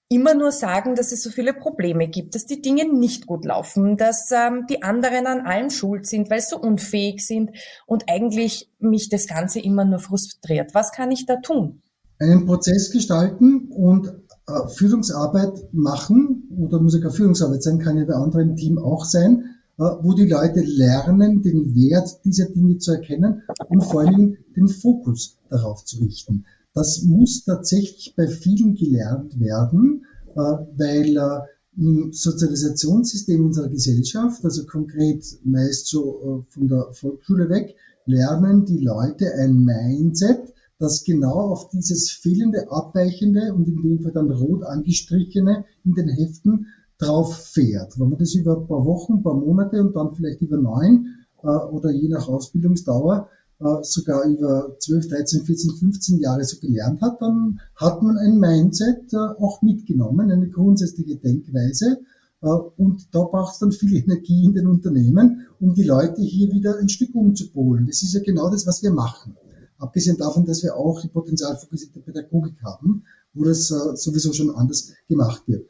immer 0.09 0.35
nur 0.35 0.53
sagen, 0.53 0.95
dass 0.95 1.13
es 1.13 1.23
so 1.23 1.31
viele 1.31 1.53
Probleme 1.53 2.09
gibt, 2.09 2.35
dass 2.35 2.47
die 2.47 2.63
Dinge 2.63 2.93
nicht 2.93 3.27
gut 3.27 3.45
laufen, 3.45 3.97
dass 3.97 4.31
ähm, 4.31 4.67
die 4.71 4.83
anderen 4.83 5.27
an 5.27 5.41
allem 5.41 5.71
schuld 5.71 6.07
sind, 6.07 6.31
weil 6.31 6.41
sie 6.41 6.51
so 6.51 6.61
unfähig 6.61 7.27
sind 7.27 7.51
und 7.87 8.05
eigentlich 8.09 8.71
mich 8.79 9.09
das 9.09 9.27
Ganze 9.27 9.61
immer 9.61 9.85
nur 9.85 9.99
frustriert. 9.99 10.75
Was 10.75 10.93
kann 10.93 11.11
ich 11.11 11.27
da 11.27 11.37
tun? 11.37 11.83
Einen 12.19 12.47
Prozess 12.47 12.93
gestalten 12.93 13.69
und 13.71 14.07
äh, 14.47 14.69
Führungsarbeit 14.69 15.73
machen, 15.73 16.49
oder 16.57 16.81
muss 16.81 16.99
keine 16.99 17.11
Führungsarbeit 17.11 17.63
sein, 17.63 17.81
kann 17.81 17.99
ja 17.99 18.05
bei 18.05 18.15
anderen 18.15 18.51
im 18.51 18.57
Team 18.57 18.79
auch 18.79 19.05
sein, 19.05 19.57
äh, 19.79 19.83
wo 19.83 20.15
die 20.15 20.29
Leute 20.29 20.61
lernen, 20.61 21.43
den 21.43 21.75
Wert 21.75 22.25
dieser 22.25 22.47
Dinge 22.47 22.79
zu 22.79 22.93
erkennen 22.93 23.43
und 23.69 23.83
vor 23.83 24.03
allem 24.03 24.39
den 24.55 24.69
Fokus 24.69 25.37
darauf 25.51 25.85
zu 25.85 25.99
richten. 25.99 26.47
Das 26.77 27.03
muss 27.05 27.43
tatsächlich 27.47 28.15
bei 28.17 28.29
vielen 28.29 28.75
gelernt 28.75 29.41
werden, 29.41 30.05
äh, 30.35 30.35
weil 30.35 31.17
äh, 31.17 31.41
im 31.79 32.13
Sozialisationssystem 32.13 33.47
unserer 33.47 33.71
Gesellschaft, 33.71 34.45
also 34.45 34.67
konkret 34.67 35.25
meist 35.43 35.87
so 35.87 36.45
von 36.49 36.69
der 36.69 36.89
Volksschule 36.93 37.49
weg, 37.49 37.77
lernen 38.05 38.67
die 38.67 38.79
Leute 38.79 39.33
ein 39.35 39.65
Mindset, 39.65 40.53
das 40.79 41.05
genau 41.05 41.51
auf 41.51 41.71
dieses 41.71 42.11
fehlende, 42.11 42.71
abweichende 42.71 43.55
und 43.55 43.69
in 43.69 43.83
dem 43.83 44.01
Fall 44.03 44.13
dann 44.13 44.31
rot 44.31 44.63
angestrichene 44.63 45.65
in 45.85 45.95
den 45.95 46.09
Heften 46.09 46.67
drauf 46.99 47.35
fährt. 47.37 47.99
Wenn 47.99 48.11
man 48.11 48.19
das 48.19 48.35
über 48.35 48.59
ein 48.59 48.67
paar 48.67 48.85
Wochen, 48.85 49.15
ein 49.15 49.23
paar 49.23 49.35
Monate 49.35 49.81
und 49.81 49.97
dann 49.97 50.15
vielleicht 50.15 50.43
über 50.43 50.59
neun 50.59 51.25
äh, 51.43 51.47
oder 51.47 51.91
je 51.91 52.09
nach 52.09 52.29
Ausbildungsdauer 52.29 53.29
äh, 53.31 53.46
sogar 53.83 54.25
über 54.25 54.77
12, 54.79 55.09
13, 55.09 55.45
14, 55.45 55.71
15 55.77 56.21
Jahre 56.21 56.45
so 56.45 56.59
gelernt 56.59 57.01
hat, 57.01 57.21
dann 57.23 57.61
hat 57.75 58.03
man 58.03 58.19
ein 58.19 58.39
Mindset 58.39 59.13
äh, 59.13 59.17
auch 59.17 59.63
mitgenommen, 59.63 60.31
eine 60.31 60.49
grundsätzliche 60.49 61.17
Denkweise. 61.17 61.99
Äh, 62.43 62.49
und 62.49 63.15
da 63.15 63.23
braucht 63.23 63.55
es 63.55 63.59
dann 63.61 63.73
viel 63.73 63.95
Energie 63.97 64.45
in 64.45 64.55
den 64.55 64.67
Unternehmen, 64.67 65.47
um 65.59 65.75
die 65.75 65.85
Leute 65.85 66.21
hier 66.21 66.53
wieder 66.53 66.79
ein 66.79 66.91
Stück 66.91 67.15
umzupolen. 67.15 67.87
Das 67.87 68.03
ist 68.03 68.13
ja 68.13 68.21
genau 68.21 68.51
das, 68.51 68.67
was 68.67 68.83
wir 68.83 68.91
machen. 68.91 69.37
Abgesehen 69.79 70.19
davon, 70.19 70.45
dass 70.45 70.63
wir 70.63 70.77
auch 70.77 71.01
die 71.01 71.09
potenzialfokussierte 71.09 72.01
Pädagogik 72.01 72.63
haben, 72.63 73.05
wo 73.33 73.45
das 73.45 73.71
äh, 73.71 73.97
sowieso 73.97 74.33
schon 74.33 74.55
anders 74.55 74.93
gemacht 75.09 75.43
wird. 75.47 75.67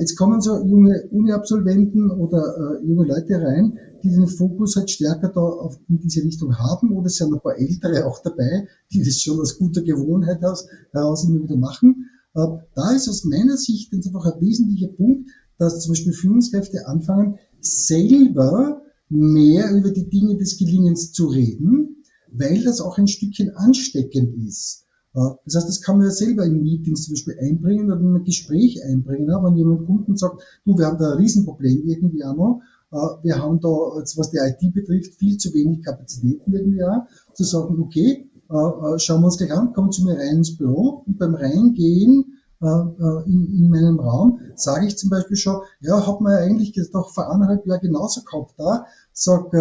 Jetzt 0.00 0.16
kommen 0.16 0.40
so 0.40 0.58
junge 0.64 1.08
Uni-Absolventen 1.12 2.10
oder 2.10 2.80
äh, 2.82 2.84
junge 2.84 3.06
Leute 3.06 3.40
rein, 3.40 3.78
die 4.02 4.10
den 4.10 4.26
Fokus 4.26 4.74
halt 4.74 4.90
stärker 4.90 5.28
da 5.28 5.40
auf, 5.40 5.78
in 5.88 6.00
diese 6.00 6.24
Richtung 6.24 6.58
haben 6.58 6.92
oder 6.92 7.06
es 7.06 7.16
sind 7.16 7.32
ein 7.32 7.40
paar 7.40 7.56
Ältere 7.56 8.04
auch 8.06 8.20
dabei, 8.20 8.66
die 8.92 9.04
das 9.04 9.20
schon 9.20 9.38
aus 9.38 9.56
guter 9.56 9.82
Gewohnheit 9.82 10.44
aus, 10.44 10.66
heraus 10.90 11.28
immer 11.28 11.44
wieder 11.44 11.56
machen. 11.56 12.10
Äh, 12.34 12.40
da 12.74 12.90
ist 12.90 13.08
aus 13.08 13.24
meiner 13.24 13.56
Sicht 13.56 13.92
einfach 13.94 14.26
ein 14.26 14.40
wesentlicher 14.40 14.88
Punkt, 14.88 15.30
dass 15.58 15.80
zum 15.80 15.92
Beispiel 15.92 16.12
Führungskräfte 16.12 16.88
anfangen, 16.88 17.38
selber 17.60 18.82
mehr 19.08 19.70
über 19.70 19.90
die 19.90 20.08
Dinge 20.08 20.36
des 20.38 20.58
Gelingens 20.58 21.12
zu 21.12 21.26
reden, 21.26 22.02
weil 22.32 22.64
das 22.64 22.80
auch 22.80 22.98
ein 22.98 23.06
Stückchen 23.06 23.54
ansteckend 23.54 24.44
ist. 24.44 24.87
Das 25.12 25.54
heißt, 25.54 25.68
das 25.68 25.80
kann 25.80 25.98
man 25.98 26.06
ja 26.06 26.12
selber 26.12 26.44
in 26.44 26.62
Meetings 26.62 27.04
zum 27.04 27.14
Beispiel 27.14 27.38
einbringen 27.40 27.90
oder 27.90 28.00
in 28.00 28.16
ein 28.16 28.24
Gespräch 28.24 28.84
einbringen. 28.84 29.26
Wenn 29.26 29.56
jemand 29.56 29.86
Kunden 29.86 30.16
sagt, 30.16 30.42
du, 30.64 30.76
wir 30.76 30.86
haben 30.86 30.98
da 30.98 31.12
ein 31.12 31.18
Riesenproblem 31.18 31.82
irgendwie 31.86 32.24
auch 32.24 32.36
noch, 32.36 32.60
äh, 32.92 33.22
wir 33.22 33.42
haben 33.42 33.60
da, 33.60 33.68
was 33.68 34.30
die 34.30 34.38
IT 34.38 34.74
betrifft, 34.74 35.14
viel 35.16 35.36
zu 35.36 35.52
wenig 35.52 35.82
Kapazitäten 35.82 36.52
irgendwie 36.52 36.84
auch, 36.84 37.06
zu 37.34 37.44
sagen, 37.44 37.80
okay, 37.80 38.30
äh, 38.50 38.54
äh, 38.54 38.98
schauen 38.98 39.20
wir 39.20 39.26
uns 39.26 39.38
gleich 39.38 39.52
an, 39.52 39.72
kommen 39.72 39.92
zu 39.92 40.04
mir 40.04 40.16
rein 40.16 40.38
ins 40.38 40.56
Büro 40.56 41.02
und 41.06 41.18
beim 41.18 41.34
Reingehen 41.34 42.34
in, 42.60 43.24
in 43.26 43.70
meinem 43.70 44.00
Raum 44.00 44.40
sage 44.56 44.88
ich 44.88 44.98
zum 44.98 45.10
Beispiel 45.10 45.36
schon, 45.36 45.60
ja, 45.80 46.04
hat 46.04 46.20
man 46.20 46.32
ja 46.32 46.38
eigentlich 46.38 46.72
doch 46.92 47.14
vor 47.14 47.32
eineinhalb 47.32 47.64
Jahren 47.68 47.80
genauso 47.82 48.22
gehabt 48.24 48.54
da. 48.58 48.84
Sag, 49.12 49.52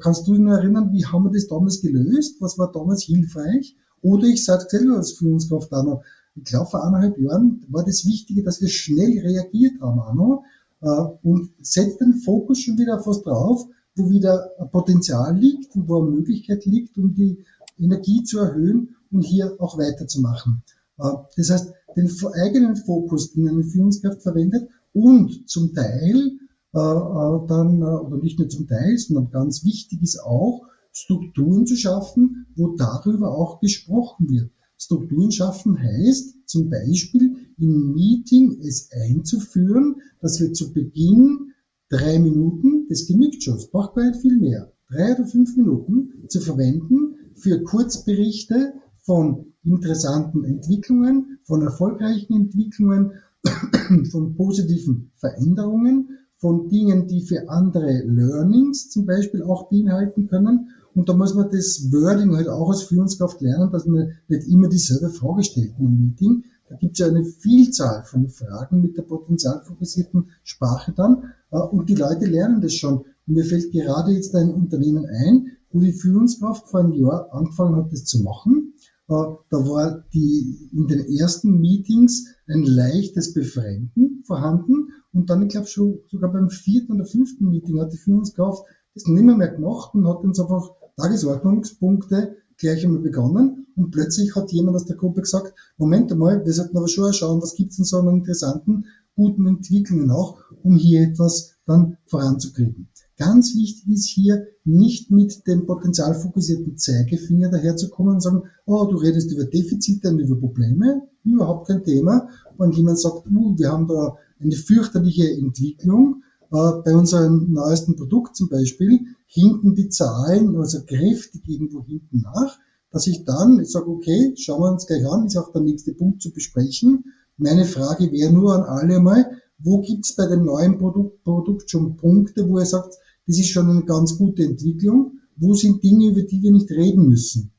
kannst 0.00 0.26
du 0.26 0.32
dich 0.32 0.40
nur 0.40 0.56
erinnern, 0.56 0.90
wie 0.90 1.04
haben 1.04 1.24
wir 1.24 1.30
das 1.30 1.46
damals 1.46 1.82
gelöst? 1.82 2.40
Was 2.40 2.56
war 2.56 2.72
damals 2.72 3.02
hilfreich? 3.02 3.76
Oder 4.02 4.26
ich 4.26 4.44
sage 4.44 4.66
selber 4.68 4.96
als 4.96 5.12
Führungskraft 5.12 5.72
auch 5.72 5.84
noch, 5.84 6.02
ich 6.34 6.44
glaube, 6.44 6.70
vor 6.70 6.86
eineinhalb 6.86 7.18
Jahren 7.18 7.64
war 7.68 7.84
das 7.84 8.06
Wichtige, 8.06 8.42
dass 8.42 8.60
wir 8.60 8.68
schnell 8.68 9.18
reagiert 9.18 9.80
haben 9.80 9.98
auch 9.98 10.14
noch, 10.14 10.44
äh, 10.80 11.26
und 11.26 11.50
setzt 11.60 12.00
den 12.00 12.14
Fokus 12.14 12.60
schon 12.60 12.78
wieder 12.78 13.02
was 13.04 13.22
drauf, 13.22 13.66
wo 13.96 14.10
wieder 14.10 14.50
ein 14.60 14.70
Potenzial 14.70 15.36
liegt 15.36 15.74
und 15.74 15.88
wo 15.88 16.00
eine 16.00 16.10
Möglichkeit 16.10 16.64
liegt, 16.66 16.96
um 16.96 17.14
die 17.14 17.44
Energie 17.78 18.22
zu 18.22 18.38
erhöhen 18.38 18.96
und 19.10 19.22
hier 19.22 19.56
auch 19.58 19.78
weiterzumachen. 19.78 20.62
Äh, 20.98 21.10
das 21.36 21.50
heißt, 21.50 21.72
den 21.96 22.10
eigenen 22.34 22.76
Fokus, 22.76 23.32
den 23.32 23.48
eine 23.48 23.64
Führungskraft 23.64 24.22
verwendet 24.22 24.68
und 24.92 25.48
zum 25.48 25.74
Teil 25.74 26.38
äh, 26.72 27.46
dann, 27.48 27.82
oder 27.82 28.18
nicht 28.18 28.38
nur 28.38 28.48
zum 28.48 28.68
Teil, 28.68 28.96
sondern 28.98 29.30
ganz 29.30 29.64
wichtig 29.64 30.02
ist 30.02 30.22
auch, 30.22 30.67
Strukturen 31.02 31.66
zu 31.66 31.76
schaffen, 31.76 32.46
wo 32.56 32.74
darüber 32.76 33.36
auch 33.36 33.60
gesprochen 33.60 34.28
wird. 34.28 34.50
Strukturen 34.76 35.30
schaffen 35.30 35.78
heißt 35.78 36.46
zum 36.46 36.70
Beispiel 36.70 37.36
im 37.58 37.94
Meeting 37.94 38.58
es 38.60 38.90
einzuführen, 38.92 39.96
dass 40.20 40.40
wir 40.40 40.52
zu 40.52 40.72
Beginn 40.72 41.52
drei 41.88 42.18
Minuten, 42.18 42.86
das 42.88 43.06
genügt 43.06 43.42
schon, 43.42 43.56
es 43.56 43.70
braucht 43.70 43.94
gar 43.94 44.08
nicht 44.08 44.20
viel 44.20 44.38
mehr, 44.38 44.72
drei 44.90 45.14
oder 45.14 45.26
fünf 45.26 45.56
Minuten 45.56 46.28
zu 46.28 46.40
verwenden 46.40 47.16
für 47.34 47.62
Kurzberichte 47.62 48.74
von 49.04 49.54
interessanten 49.64 50.44
Entwicklungen, 50.44 51.38
von 51.44 51.62
erfolgreichen 51.62 52.34
Entwicklungen, 52.34 53.12
von 54.10 54.34
positiven 54.34 55.12
Veränderungen, 55.16 56.18
von 56.38 56.68
Dingen, 56.68 57.08
die 57.08 57.22
für 57.22 57.48
andere 57.48 58.02
Learnings 58.04 58.90
zum 58.90 59.06
Beispiel 59.06 59.42
auch 59.42 59.68
beinhalten 59.70 60.28
können 60.28 60.68
und 60.98 61.08
da 61.08 61.14
muss 61.14 61.32
man 61.32 61.48
das 61.48 61.92
Wording 61.92 62.34
halt 62.34 62.48
auch 62.48 62.70
als 62.70 62.82
Führungskraft 62.82 63.40
lernen, 63.40 63.70
dass 63.70 63.86
man 63.86 64.14
nicht 64.26 64.48
immer 64.48 64.68
dieselbe 64.68 65.10
Frage 65.10 65.44
stellt 65.44 65.76
einem 65.78 65.96
Meeting. 65.96 66.42
Da 66.68 66.74
gibt 66.74 66.94
es 66.94 66.98
ja 66.98 67.06
eine 67.06 67.24
Vielzahl 67.24 68.02
von 68.02 68.28
Fragen 68.28 68.82
mit 68.82 68.96
der 68.96 69.02
potenzialfokussierten 69.02 70.30
Sprache 70.42 70.92
dann. 70.92 71.34
Äh, 71.52 71.60
und 71.60 71.88
die 71.88 71.94
Leute 71.94 72.26
lernen 72.26 72.60
das 72.60 72.74
schon. 72.74 72.98
Und 72.98 73.34
mir 73.34 73.44
fällt 73.44 73.70
gerade 73.70 74.10
jetzt 74.10 74.34
ein 74.34 74.52
Unternehmen 74.52 75.06
ein, 75.06 75.52
wo 75.70 75.78
die 75.78 75.92
Führungskraft 75.92 76.66
vor 76.66 76.80
einem 76.80 76.94
Jahr 76.94 77.32
angefangen 77.32 77.76
hat, 77.76 77.92
das 77.92 78.04
zu 78.04 78.24
machen. 78.24 78.74
Äh, 79.08 79.14
da 79.50 79.56
war 79.68 80.04
die, 80.12 80.68
in 80.72 80.88
den 80.88 81.06
ersten 81.16 81.60
Meetings 81.60 82.26
ein 82.48 82.64
leichtes 82.64 83.34
Befremden 83.34 84.24
vorhanden. 84.26 84.88
Und 85.12 85.30
dann, 85.30 85.42
ich 85.42 85.50
glaube, 85.50 85.68
schon 85.68 86.00
sogar 86.10 86.32
beim 86.32 86.50
vierten 86.50 86.94
oder 86.94 87.04
fünften 87.04 87.50
Meeting 87.50 87.80
hat 87.80 87.92
die 87.92 87.98
Führungskraft 87.98 88.64
das 88.94 89.06
nicht 89.06 89.22
mehr, 89.22 89.36
mehr 89.36 89.54
gemacht 89.54 89.94
und 89.94 90.08
hat 90.08 90.24
uns 90.24 90.40
einfach 90.40 90.70
Tagesordnungspunkte 90.98 92.36
gleich 92.58 92.84
einmal 92.84 93.00
begonnen 93.00 93.66
und 93.76 93.92
plötzlich 93.92 94.34
hat 94.34 94.50
jemand 94.50 94.76
aus 94.76 94.84
der 94.84 94.96
Gruppe 94.96 95.22
gesagt, 95.22 95.54
Moment 95.76 96.10
einmal, 96.10 96.44
wir 96.44 96.52
sollten 96.52 96.76
aber 96.76 96.88
schon 96.88 97.12
schauen, 97.12 97.40
was 97.40 97.54
gibt's 97.54 97.76
denn 97.76 97.84
so 97.84 97.98
an 97.98 98.08
interessanten, 98.08 98.86
guten 99.14 99.46
Entwicklungen 99.46 100.10
auch, 100.10 100.38
um 100.62 100.76
hier 100.76 101.02
etwas 101.02 101.52
dann 101.66 101.96
voranzukriegen. 102.06 102.88
Ganz 103.16 103.54
wichtig 103.56 103.88
ist 103.88 104.08
hier 104.08 104.46
nicht 104.64 105.10
mit 105.10 105.46
dem 105.46 105.66
potenzialfokussierten 105.66 106.76
Zeigefinger 106.78 107.50
daherzukommen 107.50 108.14
und 108.14 108.20
sagen, 108.20 108.42
oh, 108.66 108.86
du 108.86 108.96
redest 108.96 109.32
über 109.32 109.44
Defizite 109.44 110.10
und 110.10 110.20
über 110.20 110.36
Probleme, 110.36 111.02
überhaupt 111.24 111.68
kein 111.68 111.84
Thema. 111.84 112.28
Wenn 112.58 112.72
jemand 112.72 113.00
sagt, 113.00 113.26
uh, 113.28 113.56
wir 113.56 113.70
haben 113.70 113.88
da 113.88 114.16
eine 114.40 114.54
fürchterliche 114.54 115.30
Entwicklung, 115.32 116.22
äh, 116.52 116.82
bei 116.84 116.94
unserem 116.94 117.52
neuesten 117.52 117.96
Produkt 117.96 118.36
zum 118.36 118.48
Beispiel, 118.48 119.00
hinken 119.28 119.74
die 119.74 119.90
Zahlen 119.90 120.56
also 120.56 120.82
kräftig 120.84 121.42
irgendwo 121.46 121.84
hinten 121.84 122.22
nach, 122.22 122.58
dass 122.90 123.06
ich 123.06 123.24
dann 123.24 123.64
sage, 123.64 123.88
okay, 123.88 124.32
schauen 124.36 124.62
wir 124.62 124.72
uns 124.72 124.86
gleich 124.86 125.06
an, 125.06 125.26
ist 125.26 125.36
auch 125.36 125.52
der 125.52 125.60
nächste 125.60 125.92
Punkt 125.92 126.22
zu 126.22 126.32
besprechen. 126.32 127.04
Meine 127.36 127.66
Frage 127.66 128.10
wäre 128.10 128.32
nur 128.32 128.54
an 128.54 128.62
alle 128.62 129.00
mal, 129.00 129.30
wo 129.58 129.80
gibt's 129.82 130.16
bei 130.16 130.26
dem 130.26 130.44
neuen 130.44 130.78
Produkt, 130.78 131.22
Produkt 131.24 131.70
schon 131.70 131.96
Punkte, 131.96 132.48
wo 132.48 132.58
ihr 132.58 132.64
sagt, 132.64 132.94
das 133.26 133.38
ist 133.38 133.50
schon 133.50 133.68
eine 133.68 133.84
ganz 133.84 134.16
gute 134.16 134.44
Entwicklung, 134.44 135.18
wo 135.36 135.54
sind 135.54 135.82
Dinge, 135.82 136.08
über 136.10 136.22
die 136.22 136.42
wir 136.42 136.50
nicht 136.50 136.70
reden 136.70 137.08
müssen? 137.08 137.52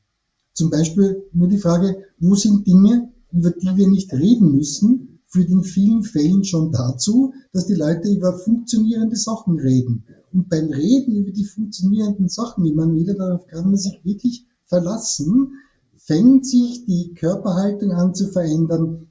Zum 0.52 0.70
Beispiel 0.70 1.22
nur 1.32 1.48
die 1.48 1.58
Frage, 1.58 2.04
wo 2.18 2.34
sind 2.34 2.66
Dinge, 2.66 3.12
über 3.32 3.50
die 3.50 3.76
wir 3.76 3.88
nicht 3.88 4.12
reden 4.12 4.52
müssen, 4.52 5.09
führt 5.30 5.48
in 5.48 5.62
vielen 5.62 6.02
Fällen 6.02 6.44
schon 6.44 6.72
dazu, 6.72 7.32
dass 7.52 7.66
die 7.66 7.74
Leute 7.74 8.08
über 8.08 8.36
funktionierende 8.38 9.16
Sachen 9.16 9.58
reden. 9.58 10.04
Und 10.32 10.48
beim 10.48 10.68
Reden 10.68 11.16
über 11.16 11.30
die 11.30 11.44
funktionierenden 11.44 12.28
Sachen, 12.28 12.64
ich 12.64 12.74
meine, 12.74 12.94
wieder 12.94 13.14
darauf 13.14 13.46
kann 13.46 13.66
man 13.66 13.76
sich 13.76 14.04
wirklich 14.04 14.46
verlassen, 14.66 15.52
fängt 15.96 16.46
sich 16.46 16.84
die 16.84 17.14
Körperhaltung 17.14 17.92
an 17.92 18.14
zu 18.14 18.28
verändern, 18.28 19.08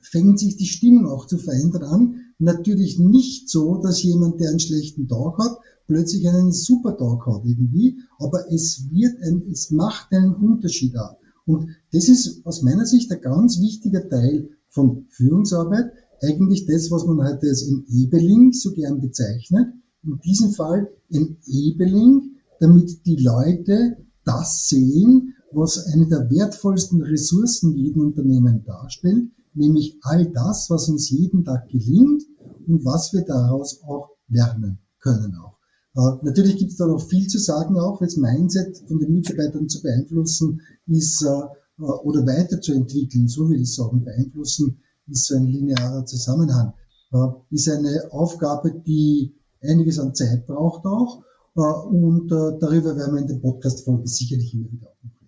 fängt 0.00 0.38
sich 0.38 0.56
die 0.56 0.66
Stimmung 0.66 1.06
auch 1.06 1.26
zu 1.26 1.36
verändern 1.36 1.82
an. 1.84 2.14
Natürlich 2.38 2.98
nicht 2.98 3.50
so, 3.50 3.76
dass 3.82 4.02
jemand, 4.02 4.40
der 4.40 4.50
einen 4.50 4.60
schlechten 4.60 5.08
Tag 5.08 5.36
hat, 5.38 5.58
plötzlich 5.86 6.26
einen 6.26 6.52
super 6.52 6.96
Tag 6.96 7.26
hat 7.26 7.44
irgendwie, 7.44 7.98
aber 8.18 8.50
es 8.50 8.90
wird 8.90 9.20
ein, 9.22 9.42
es 9.50 9.70
macht 9.70 10.12
einen 10.12 10.34
Unterschied 10.34 10.96
ab. 10.96 11.18
Und 11.44 11.70
das 11.92 12.08
ist 12.08 12.46
aus 12.46 12.62
meiner 12.62 12.86
Sicht 12.86 13.12
ein 13.12 13.20
ganz 13.20 13.60
wichtiger 13.60 14.08
Teil 14.08 14.50
von 14.70 15.06
Führungsarbeit, 15.10 15.92
eigentlich 16.22 16.66
das, 16.66 16.90
was 16.90 17.06
man 17.06 17.18
heute 17.18 17.48
als 17.48 17.62
Enabling 17.62 18.52
so 18.52 18.72
gern 18.72 19.00
bezeichnet. 19.00 19.68
In 20.02 20.18
diesem 20.20 20.52
Fall 20.52 20.88
Enabling, 21.10 22.36
damit 22.58 23.06
die 23.06 23.16
Leute 23.16 23.96
das 24.24 24.68
sehen, 24.68 25.34
was 25.52 25.86
eine 25.86 26.06
der 26.06 26.30
wertvollsten 26.30 27.02
Ressourcen 27.02 27.76
jeden 27.76 28.00
Unternehmen 28.00 28.64
darstellt, 28.64 29.30
nämlich 29.54 29.98
all 30.02 30.30
das, 30.30 30.70
was 30.70 30.88
uns 30.88 31.10
jeden 31.10 31.44
Tag 31.44 31.68
gelingt 31.68 32.22
und 32.66 32.84
was 32.84 33.12
wir 33.12 33.22
daraus 33.22 33.82
auch 33.82 34.10
lernen 34.28 34.78
können 35.00 35.34
auch. 35.34 35.58
Äh, 35.96 36.24
natürlich 36.24 36.56
gibt 36.58 36.70
es 36.70 36.76
da 36.76 36.86
noch 36.86 37.02
viel 37.08 37.26
zu 37.26 37.38
sagen, 37.38 37.76
auch 37.78 37.98
das 37.98 38.16
Mindset 38.16 38.78
von 38.86 39.00
den 39.00 39.12
Mitarbeitern 39.12 39.68
zu 39.68 39.82
beeinflussen 39.82 40.60
ist 40.86 41.22
äh, 41.22 41.42
oder 41.80 42.26
weiterzuentwickeln, 42.26 43.28
so 43.28 43.48
will 43.48 43.60
ich 43.60 43.74
sagen, 43.74 44.04
beeinflussen 44.04 44.82
ist 45.08 45.26
so 45.26 45.36
ein 45.36 45.46
linearer 45.46 46.04
Zusammenhang. 46.06 46.72
Äh, 47.12 47.26
ist 47.50 47.68
eine 47.68 48.08
Aufgabe, 48.10 48.72
die 48.86 49.34
einiges 49.62 49.98
an 49.98 50.14
Zeit 50.14 50.46
braucht 50.46 50.84
auch 50.86 51.22
äh, 51.56 51.60
und 51.60 52.30
äh, 52.30 52.58
darüber 52.60 52.96
werden 52.96 53.14
wir 53.14 53.22
in 53.22 53.28
den 53.28 53.42
Podcast-Folgen 53.42 54.06
sicherlich 54.06 54.54
immer 54.54 54.70
wieder 54.70 54.88
auch 54.88 55.20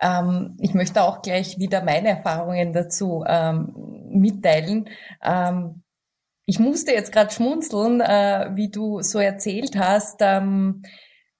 ähm, 0.00 0.56
ich 0.60 0.74
möchte 0.74 1.02
auch 1.02 1.22
gleich 1.22 1.58
wieder 1.58 1.82
meine 1.82 2.08
Erfahrungen 2.08 2.74
dazu 2.74 3.24
ähm, 3.26 3.72
mitteilen. 4.10 4.88
Ähm, 5.22 5.82
ich 6.46 6.58
musste 6.58 6.92
jetzt 6.92 7.10
gerade 7.10 7.30
schmunzeln, 7.32 8.02
äh, 8.02 8.50
wie 8.54 8.70
du 8.70 9.00
so 9.00 9.18
erzählt 9.18 9.76
hast, 9.78 10.16
ähm, 10.20 10.82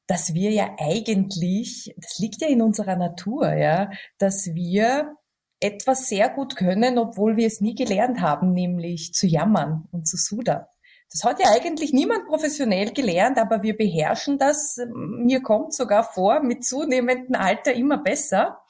dass 0.07 0.35
wir 0.35 0.51
ja 0.51 0.77
eigentlich, 0.79 1.95
das 1.97 2.19
liegt 2.19 2.41
ja 2.43 2.49
in 2.49 2.63
unserer 2.63 2.97
Natur, 2.97 3.55
ja, 3.55 3.91
dass 4.19 4.55
wir 4.55 5.17
etwas 5.61 6.09
sehr 6.09 6.29
gut 6.29 6.57
können, 6.57 6.99
obwohl 6.99 7.37
wir 7.37 7.47
es 7.47 7.61
nie 7.61 7.75
gelernt 7.75 8.21
haben, 8.21 8.53
nämlich 8.53 9.15
zu 9.15 9.27
jammern 9.27 9.89
und 9.93 10.07
zu 10.07 10.17
sudern. 10.17 10.67
Das 11.11 11.23
hat 11.23 11.41
ja 11.41 11.51
eigentlich 11.51 11.93
niemand 11.93 12.27
professionell 12.27 12.93
gelernt, 12.93 13.39
aber 13.39 13.63
wir 13.63 13.77
beherrschen 13.77 14.37
das. 14.37 14.77
Mir 14.93 15.43
kommt 15.43 15.73
sogar 15.73 16.03
vor, 16.03 16.41
mit 16.41 16.65
zunehmendem 16.65 17.37
Alter 17.37 17.73
immer 17.73 17.99
besser. 17.99 18.63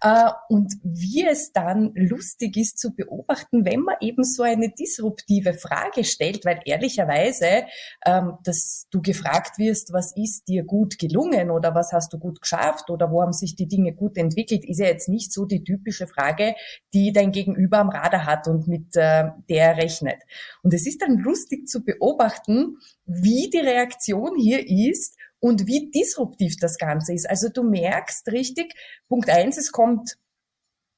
Äh, 0.00 0.30
und 0.48 0.74
wie 0.82 1.26
es 1.26 1.52
dann 1.52 1.92
lustig 1.94 2.56
ist 2.56 2.78
zu 2.78 2.94
beobachten, 2.94 3.64
wenn 3.64 3.80
man 3.80 3.96
eben 4.00 4.24
so 4.24 4.42
eine 4.42 4.70
disruptive 4.70 5.54
Frage 5.54 6.04
stellt, 6.04 6.44
weil 6.44 6.60
ehrlicherweise, 6.64 7.64
ähm, 8.06 8.38
dass 8.44 8.86
du 8.90 9.02
gefragt 9.02 9.58
wirst, 9.58 9.92
was 9.92 10.14
ist 10.16 10.48
dir 10.48 10.64
gut 10.64 10.98
gelungen 10.98 11.50
oder 11.50 11.74
was 11.74 11.92
hast 11.92 12.12
du 12.12 12.18
gut 12.18 12.40
geschafft 12.40 12.90
oder 12.90 13.10
wo 13.10 13.22
haben 13.22 13.32
sich 13.32 13.56
die 13.56 13.68
Dinge 13.68 13.92
gut 13.92 14.16
entwickelt, 14.16 14.64
ist 14.64 14.78
ja 14.78 14.86
jetzt 14.86 15.08
nicht 15.08 15.32
so 15.32 15.44
die 15.44 15.64
typische 15.64 16.06
Frage, 16.06 16.54
die 16.94 17.12
dein 17.12 17.32
Gegenüber 17.32 17.78
am 17.78 17.90
Radar 17.90 18.24
hat 18.24 18.46
und 18.48 18.68
mit 18.68 18.94
äh, 18.96 19.24
der 19.48 19.76
rechnet. 19.76 20.22
Und 20.62 20.72
es 20.74 20.86
ist 20.86 21.02
dann 21.02 21.18
lustig 21.18 21.66
zu 21.68 21.84
beobachten, 21.84 22.78
wie 23.04 23.50
die 23.50 23.58
Reaktion 23.58 24.36
hier 24.36 24.66
ist 24.68 25.17
und 25.40 25.66
wie 25.66 25.90
disruptiv 25.90 26.56
das 26.60 26.78
Ganze 26.78 27.14
ist. 27.14 27.28
Also 27.28 27.48
du 27.48 27.62
merkst 27.62 28.28
richtig, 28.28 28.74
Punkt 29.08 29.30
eins, 29.30 29.56
es 29.56 29.72
kommt 29.72 30.16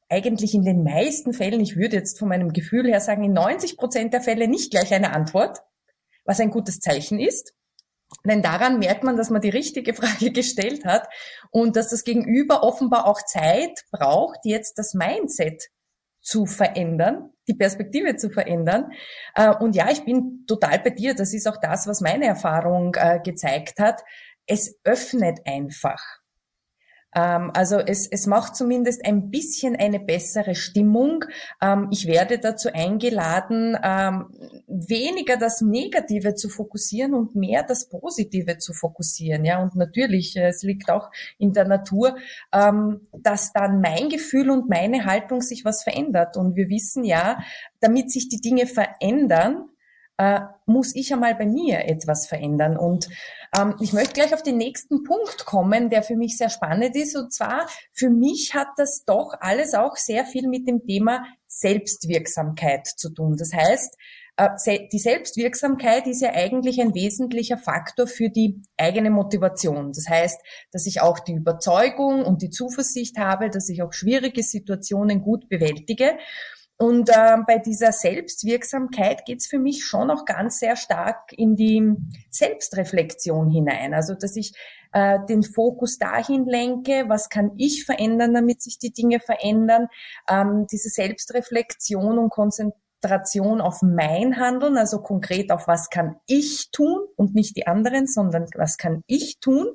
eigentlich 0.09 0.55
in 0.55 0.65
den 0.65 0.83
meisten 0.83 1.33
Fällen, 1.33 1.61
ich 1.61 1.76
würde 1.76 1.97
jetzt 1.97 2.19
von 2.19 2.29
meinem 2.29 2.53
Gefühl 2.53 2.87
her 2.89 3.00
sagen, 3.00 3.23
in 3.23 3.33
90 3.33 3.76
Prozent 3.76 4.13
der 4.13 4.21
Fälle 4.21 4.49
nicht 4.49 4.71
gleich 4.71 4.93
eine 4.93 5.13
Antwort, 5.13 5.63
was 6.25 6.41
ein 6.41 6.50
gutes 6.50 6.81
Zeichen 6.81 7.21
ist. 7.21 7.55
Denn 8.25 8.43
daran 8.43 8.81
merkt 8.81 9.05
man, 9.05 9.17
dass 9.17 9.31
man 9.31 9.41
die 9.41 9.50
richtige 9.50 9.95
Frage 9.95 10.33
gestellt 10.33 10.85
hat 10.85 11.09
und 11.50 11.76
dass 11.76 11.91
das 11.91 12.03
Gegenüber 12.03 12.65
offenbar 12.65 13.07
auch 13.07 13.23
Zeit 13.23 13.85
braucht, 13.93 14.41
jetzt 14.45 14.79
das 14.79 14.95
Mindset 14.95 15.69
zu 16.21 16.45
verändern, 16.45 17.31
die 17.49 17.55
Perspektive 17.55 18.17
zu 18.17 18.31
verändern. 18.31 18.91
Äh, 19.35 19.55
und 19.55 19.75
ja, 19.75 19.91
ich 19.91 20.05
bin 20.05 20.45
total 20.47 20.81
bei 20.81 20.91
dir. 20.91 21.15
Das 21.15 21.33
ist 21.33 21.47
auch 21.47 21.57
das, 21.57 21.87
was 21.87 22.00
meine 22.00 22.26
Erfahrung 22.26 22.95
äh, 22.97 23.21
gezeigt 23.25 23.79
hat 23.79 24.03
es 24.50 24.76
öffnet 24.84 25.41
einfach. 25.47 26.02
Ähm, 27.15 27.50
also 27.54 27.78
es, 27.78 28.06
es 28.08 28.26
macht 28.26 28.56
zumindest 28.56 29.04
ein 29.04 29.30
bisschen 29.30 29.76
eine 29.76 30.00
bessere 30.00 30.54
Stimmung. 30.54 31.25
Ähm, 31.60 31.89
ich 31.91 32.06
werde 32.06 32.39
dazu 32.39 32.69
eingeladen, 32.73 33.76
ähm, 33.82 34.26
weniger 34.67 35.36
das 35.36 35.60
Negative 35.60 36.34
zu 36.34 36.49
fokussieren 36.49 37.15
und 37.15 37.34
mehr 37.34 37.63
das 37.63 37.89
Positive 37.89 38.58
zu 38.58 38.73
fokussieren. 38.73 39.45
Ja, 39.45 39.63
und 39.63 39.75
natürlich, 39.76 40.36
äh, 40.36 40.49
es 40.49 40.63
liegt 40.63 40.91
auch 40.91 41.10
in 41.39 41.52
der 41.52 41.67
Natur, 41.67 42.17
dass 42.50 43.52
dann 43.52 43.80
mein 43.80 44.08
Gefühl 44.08 44.50
und 44.50 44.69
meine 44.69 45.04
Haltung 45.04 45.41
sich 45.41 45.65
was 45.65 45.82
verändert. 45.82 46.36
Und 46.36 46.56
wir 46.56 46.69
wissen 46.69 47.04
ja, 47.04 47.39
damit 47.80 48.10
sich 48.10 48.28
die 48.28 48.41
Dinge 48.41 48.67
verändern, 48.67 49.70
äh, 50.21 50.41
muss 50.67 50.95
ich 50.95 51.15
einmal 51.15 51.35
bei 51.35 51.47
mir 51.47 51.87
etwas 51.87 52.26
verändern. 52.26 52.76
Und 52.76 53.09
ähm, 53.59 53.76
ich 53.80 53.95
möchte 53.95 54.13
gleich 54.13 54.35
auf 54.35 54.43
den 54.43 54.59
nächsten 54.59 55.02
Punkt 55.02 55.47
kommen, 55.47 55.89
der 55.89 56.02
für 56.02 56.15
mich 56.15 56.37
sehr 56.37 56.50
spannend 56.50 56.95
ist. 56.95 57.17
Und 57.17 57.33
zwar, 57.33 57.67
für 57.91 58.11
mich 58.11 58.52
hat 58.54 58.69
das 58.76 59.04
doch 59.06 59.33
alles 59.41 59.73
auch 59.73 59.97
sehr 59.97 60.26
viel 60.26 60.47
mit 60.47 60.69
dem 60.69 60.85
Thema 60.85 61.25
Selbstwirksamkeit 61.47 62.87
zu 62.87 63.09
tun. 63.15 63.37
Das 63.39 63.54
heißt, 63.54 63.97
äh, 64.37 64.89
die 64.93 64.99
Selbstwirksamkeit 64.99 66.06
ist 66.06 66.21
ja 66.21 66.35
eigentlich 66.35 66.83
ein 66.83 66.95
wesentlicher 66.95 67.56
Faktor 67.56 68.06
für 68.06 68.28
die 68.28 68.61
eigene 68.76 69.09
Motivation. 69.09 69.91
Das 69.95 70.06
heißt, 70.06 70.39
dass 70.71 70.85
ich 70.85 71.00
auch 71.00 71.21
die 71.21 71.33
Überzeugung 71.33 72.26
und 72.26 72.43
die 72.43 72.50
Zuversicht 72.50 73.17
habe, 73.17 73.49
dass 73.49 73.71
ich 73.71 73.83
auch 73.83 73.95
schwierige 73.95 74.43
Situationen 74.43 75.23
gut 75.23 75.49
bewältige. 75.49 76.19
Und 76.80 77.10
äh, 77.10 77.36
bei 77.47 77.58
dieser 77.58 77.93
Selbstwirksamkeit 77.93 79.26
geht's 79.26 79.47
für 79.47 79.58
mich 79.58 79.84
schon 79.84 80.10
auch 80.10 80.25
ganz 80.25 80.60
sehr 80.60 80.76
stark 80.76 81.30
in 81.36 81.54
die 81.54 81.95
Selbstreflexion 82.30 83.50
hinein. 83.50 83.93
Also 83.93 84.14
dass 84.14 84.34
ich 84.34 84.54
äh, 84.93 85.19
den 85.28 85.43
Fokus 85.43 85.99
dahin 85.99 86.47
lenke, 86.47 87.04
was 87.08 87.28
kann 87.28 87.50
ich 87.58 87.84
verändern, 87.84 88.32
damit 88.32 88.62
sich 88.62 88.78
die 88.78 88.95
Dinge 88.95 89.21
verändern. 89.21 89.88
Ähm, 90.26 90.66
diese 90.73 90.88
Selbstreflexion 90.88 92.19
und 92.19 92.30
Konzentration 92.30 93.60
auf 93.60 93.82
mein 93.82 94.38
Handeln, 94.38 94.78
also 94.78 95.02
konkret 95.02 95.52
auf 95.52 95.69
was 95.69 95.90
kann 95.90 96.16
ich 96.26 96.71
tun 96.71 97.00
und 97.14 97.34
nicht 97.34 97.58
die 97.58 97.66
anderen, 97.66 98.06
sondern 98.06 98.47
was 98.56 98.78
kann 98.78 99.02
ich 99.06 99.38
tun 99.38 99.66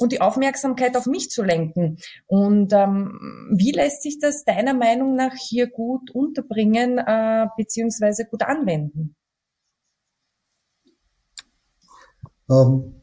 und 0.00 0.12
die 0.12 0.20
Aufmerksamkeit 0.20 0.96
auf 0.96 1.06
mich 1.06 1.30
zu 1.30 1.42
lenken. 1.42 1.98
Und 2.26 2.72
ähm, 2.72 3.50
wie 3.54 3.72
lässt 3.72 4.02
sich 4.02 4.18
das 4.18 4.44
deiner 4.44 4.74
Meinung 4.74 5.14
nach 5.14 5.34
hier 5.34 5.68
gut 5.68 6.10
unterbringen 6.10 6.98
äh, 6.98 7.46
beziehungsweise 7.56 8.24
gut 8.24 8.42
anwenden? 8.42 9.14
Ähm, 12.50 12.94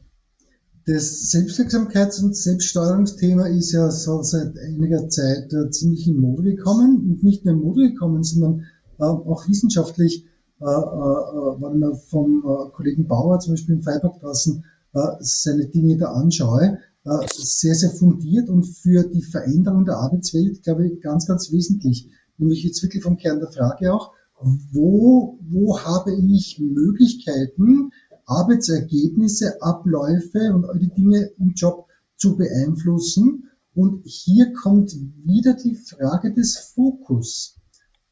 das 0.88 1.30
Selbstwirksamkeits- 1.32 2.22
und 2.22 2.34
Selbststeuerungsthema 2.34 3.46
ist 3.48 3.72
ja 3.72 3.90
so 3.90 4.22
seit 4.22 4.58
einiger 4.58 5.08
Zeit 5.10 5.52
äh, 5.52 5.70
ziemlich 5.70 6.08
in 6.08 6.18
Mode 6.18 6.54
gekommen 6.54 7.10
und 7.10 7.22
nicht 7.22 7.44
nur 7.44 7.54
in 7.54 7.60
Mode 7.60 7.90
gekommen, 7.90 8.24
sondern 8.24 8.64
äh, 8.98 9.04
auch 9.04 9.46
wissenschaftlich, 9.48 10.24
äh, 10.60 10.64
wenn 10.64 11.78
man 11.78 11.94
vom 11.94 12.42
Kollegen 12.72 13.06
Bauer 13.06 13.38
zum 13.38 13.52
Beispiel 13.52 13.76
in 13.76 13.82
Freiburg 13.82 14.18
draußen 14.20 14.64
seine 15.20 15.66
Dinge 15.66 15.98
da 15.98 16.12
anschaue, 16.12 16.78
sehr, 17.30 17.74
sehr 17.74 17.90
fundiert 17.90 18.48
und 18.48 18.64
für 18.64 19.04
die 19.04 19.22
Veränderung 19.22 19.84
der 19.84 19.96
Arbeitswelt, 19.96 20.62
glaube 20.62 20.86
ich, 20.86 21.00
ganz, 21.00 21.26
ganz 21.26 21.52
wesentlich. 21.52 22.10
Nämlich 22.36 22.62
jetzt 22.62 22.82
wirklich 22.82 23.02
vom 23.02 23.16
Kern 23.16 23.40
der 23.40 23.50
Frage 23.50 23.92
auch, 23.92 24.12
wo, 24.40 25.38
wo 25.40 25.78
habe 25.80 26.14
ich 26.14 26.60
Möglichkeiten, 26.60 27.90
Arbeitsergebnisse, 28.26 29.60
Abläufe 29.62 30.54
und 30.54 30.64
all 30.66 30.78
die 30.78 30.92
Dinge 30.92 31.30
im 31.38 31.54
Job 31.54 31.86
zu 32.16 32.36
beeinflussen. 32.36 33.50
Und 33.74 34.02
hier 34.04 34.52
kommt 34.52 34.94
wieder 35.24 35.54
die 35.54 35.74
Frage 35.74 36.32
des 36.32 36.56
Fokus 36.58 37.56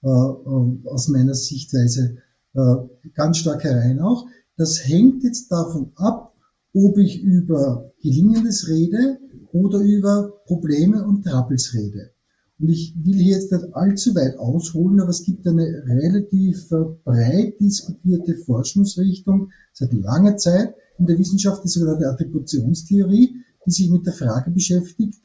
äh, 0.02 0.08
äh 0.08 0.86
aus 0.86 1.08
meiner 1.08 1.34
Sichtweise 1.34 2.18
äh, 2.54 2.76
ganz 3.14 3.38
stark 3.38 3.64
herein 3.64 4.00
auch. 4.00 4.26
Das 4.56 4.88
hängt 4.88 5.22
jetzt 5.22 5.52
davon 5.52 5.92
ab, 5.96 6.32
ob 6.76 6.98
ich 6.98 7.22
über 7.22 7.90
Gelingendes 8.02 8.68
rede 8.68 9.18
oder 9.52 9.80
über 9.80 10.34
Probleme 10.44 11.06
und 11.06 11.24
Troubles 11.24 11.72
rede. 11.74 12.10
Und 12.58 12.68
ich 12.68 12.94
will 13.02 13.16
hier 13.16 13.36
jetzt 13.36 13.50
nicht 13.50 13.74
allzu 13.74 14.14
weit 14.14 14.38
ausholen, 14.38 15.00
aber 15.00 15.08
es 15.08 15.24
gibt 15.24 15.46
eine 15.46 15.64
relativ 15.86 16.70
äh, 16.72 16.84
breit 17.02 17.58
diskutierte 17.60 18.36
Forschungsrichtung 18.36 19.50
seit 19.72 19.92
langer 19.94 20.36
Zeit 20.36 20.74
in 20.98 21.06
der 21.06 21.18
Wissenschaft, 21.18 21.64
die 21.64 21.68
sogenannte 21.68 22.08
Attributionstheorie, 22.08 23.36
die 23.66 23.70
sich 23.70 23.90
mit 23.90 24.06
der 24.06 24.12
Frage 24.12 24.50
beschäftigt, 24.50 25.22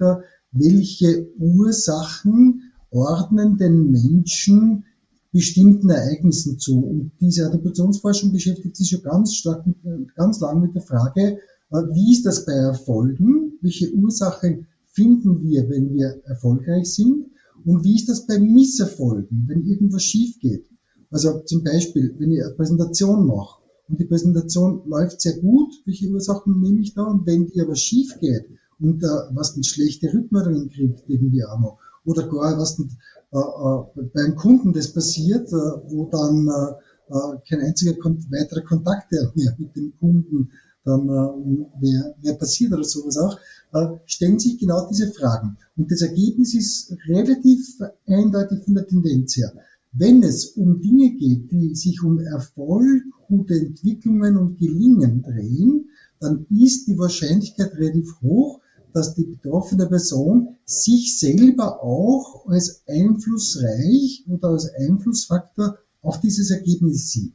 welche 0.51 1.27
Ursachen 1.37 2.71
ordnen 2.91 3.57
den 3.57 3.91
Menschen 3.91 4.85
bestimmten 5.31 5.89
Ereignissen 5.89 6.59
zu. 6.59 6.79
Und 6.79 7.11
diese 7.19 7.45
Attributionsforschung 7.45 8.31
beschäftigt 8.31 8.75
sich 8.75 8.89
schon 8.89 9.03
ganz 9.03 9.35
stark, 9.35 9.65
mit, 9.65 9.77
ganz 10.15 10.39
lang 10.39 10.61
mit 10.61 10.75
der 10.75 10.81
Frage, 10.81 11.39
äh, 11.71 11.77
wie 11.93 12.13
ist 12.13 12.25
das 12.25 12.45
bei 12.45 12.53
Erfolgen? 12.53 13.53
Welche 13.61 13.93
Ursachen 13.93 14.67
finden 14.85 15.41
wir, 15.41 15.69
wenn 15.69 15.93
wir 15.93 16.21
erfolgreich 16.25 16.93
sind? 16.93 17.27
Und 17.63 17.83
wie 17.83 17.95
ist 17.95 18.09
das 18.09 18.25
bei 18.25 18.39
Misserfolgen, 18.39 19.45
wenn 19.47 19.65
irgendwas 19.65 20.03
schief 20.03 20.39
geht? 20.39 20.65
Also 21.11 21.41
zum 21.41 21.63
Beispiel, 21.63 22.15
wenn 22.17 22.31
ich 22.31 22.43
eine 22.43 22.53
Präsentation 22.53 23.27
mache 23.27 23.61
und 23.87 23.99
die 23.99 24.05
Präsentation 24.05 24.81
läuft 24.85 25.21
sehr 25.21 25.37
gut, 25.39 25.71
welche 25.85 26.09
Ursachen 26.09 26.59
nehme 26.61 26.81
ich 26.81 26.93
da? 26.93 27.03
Und 27.03 27.25
wenn 27.25 27.47
die 27.47 27.61
aber 27.61 27.75
schief 27.75 28.17
geht 28.19 28.45
und 28.79 29.03
äh, 29.03 29.07
was 29.33 29.55
mit 29.55 29.65
schlechte 29.65 30.11
Rückmeldungen 30.13 30.69
kriegt 30.69 31.03
irgendwie 31.07 31.43
auch 31.43 31.59
noch, 31.59 31.77
oder 32.05 32.27
gar 32.27 32.57
was 32.57 32.79
äh, 32.79 32.83
äh, 32.83 32.87
beim 33.31 34.35
Kunden 34.35 34.73
das 34.73 34.93
passiert, 34.93 35.47
äh, 35.47 35.55
wo 35.87 36.09
dann 36.11 36.47
äh, 36.47 37.13
äh 37.13 37.37
kein 37.47 37.61
einziger 37.61 37.93
weiterer 37.93 38.61
Kontakt 38.61 39.11
mehr 39.35 39.55
mit 39.57 39.75
dem 39.75 39.93
Kunden 39.99 40.51
dann 40.83 41.07
äh, 41.07 41.79
mehr, 41.79 42.15
mehr 42.21 42.33
passiert 42.33 42.73
oder 42.73 42.83
sowas 42.83 43.17
auch, 43.17 43.39
äh, 43.73 43.97
stellen 44.05 44.39
sich 44.39 44.57
genau 44.57 44.87
diese 44.89 45.11
Fragen. 45.11 45.57
Und 45.77 45.91
das 45.91 46.01
Ergebnis 46.01 46.53
ist 46.53 46.95
relativ 47.07 47.79
eindeutig 48.07 48.63
von 48.65 48.75
der 48.75 48.87
Tendenz 48.87 49.37
her. 49.37 49.53
Wenn 49.93 50.23
es 50.23 50.45
um 50.55 50.81
Dinge 50.81 51.11
geht, 51.11 51.51
die 51.51 51.75
sich 51.75 52.01
um 52.01 52.19
Erfolg, 52.19 53.03
gute 53.27 53.55
Entwicklungen 53.55 54.37
und 54.37 54.57
Gelingen 54.57 55.21
drehen, 55.21 55.89
dann 56.19 56.45
ist 56.49 56.87
die 56.87 56.97
Wahrscheinlichkeit 56.97 57.73
relativ 57.75 58.21
hoch, 58.21 58.60
dass 58.93 59.15
die 59.15 59.25
betroffene 59.25 59.87
Person 59.87 60.57
sich 60.65 61.19
selber 61.19 61.83
auch 61.83 62.45
als 62.47 62.83
einflussreich 62.87 64.25
oder 64.27 64.49
als 64.49 64.69
Einflussfaktor 64.73 65.77
auf 66.01 66.19
dieses 66.19 66.51
Ergebnis 66.51 67.11
sieht. 67.11 67.33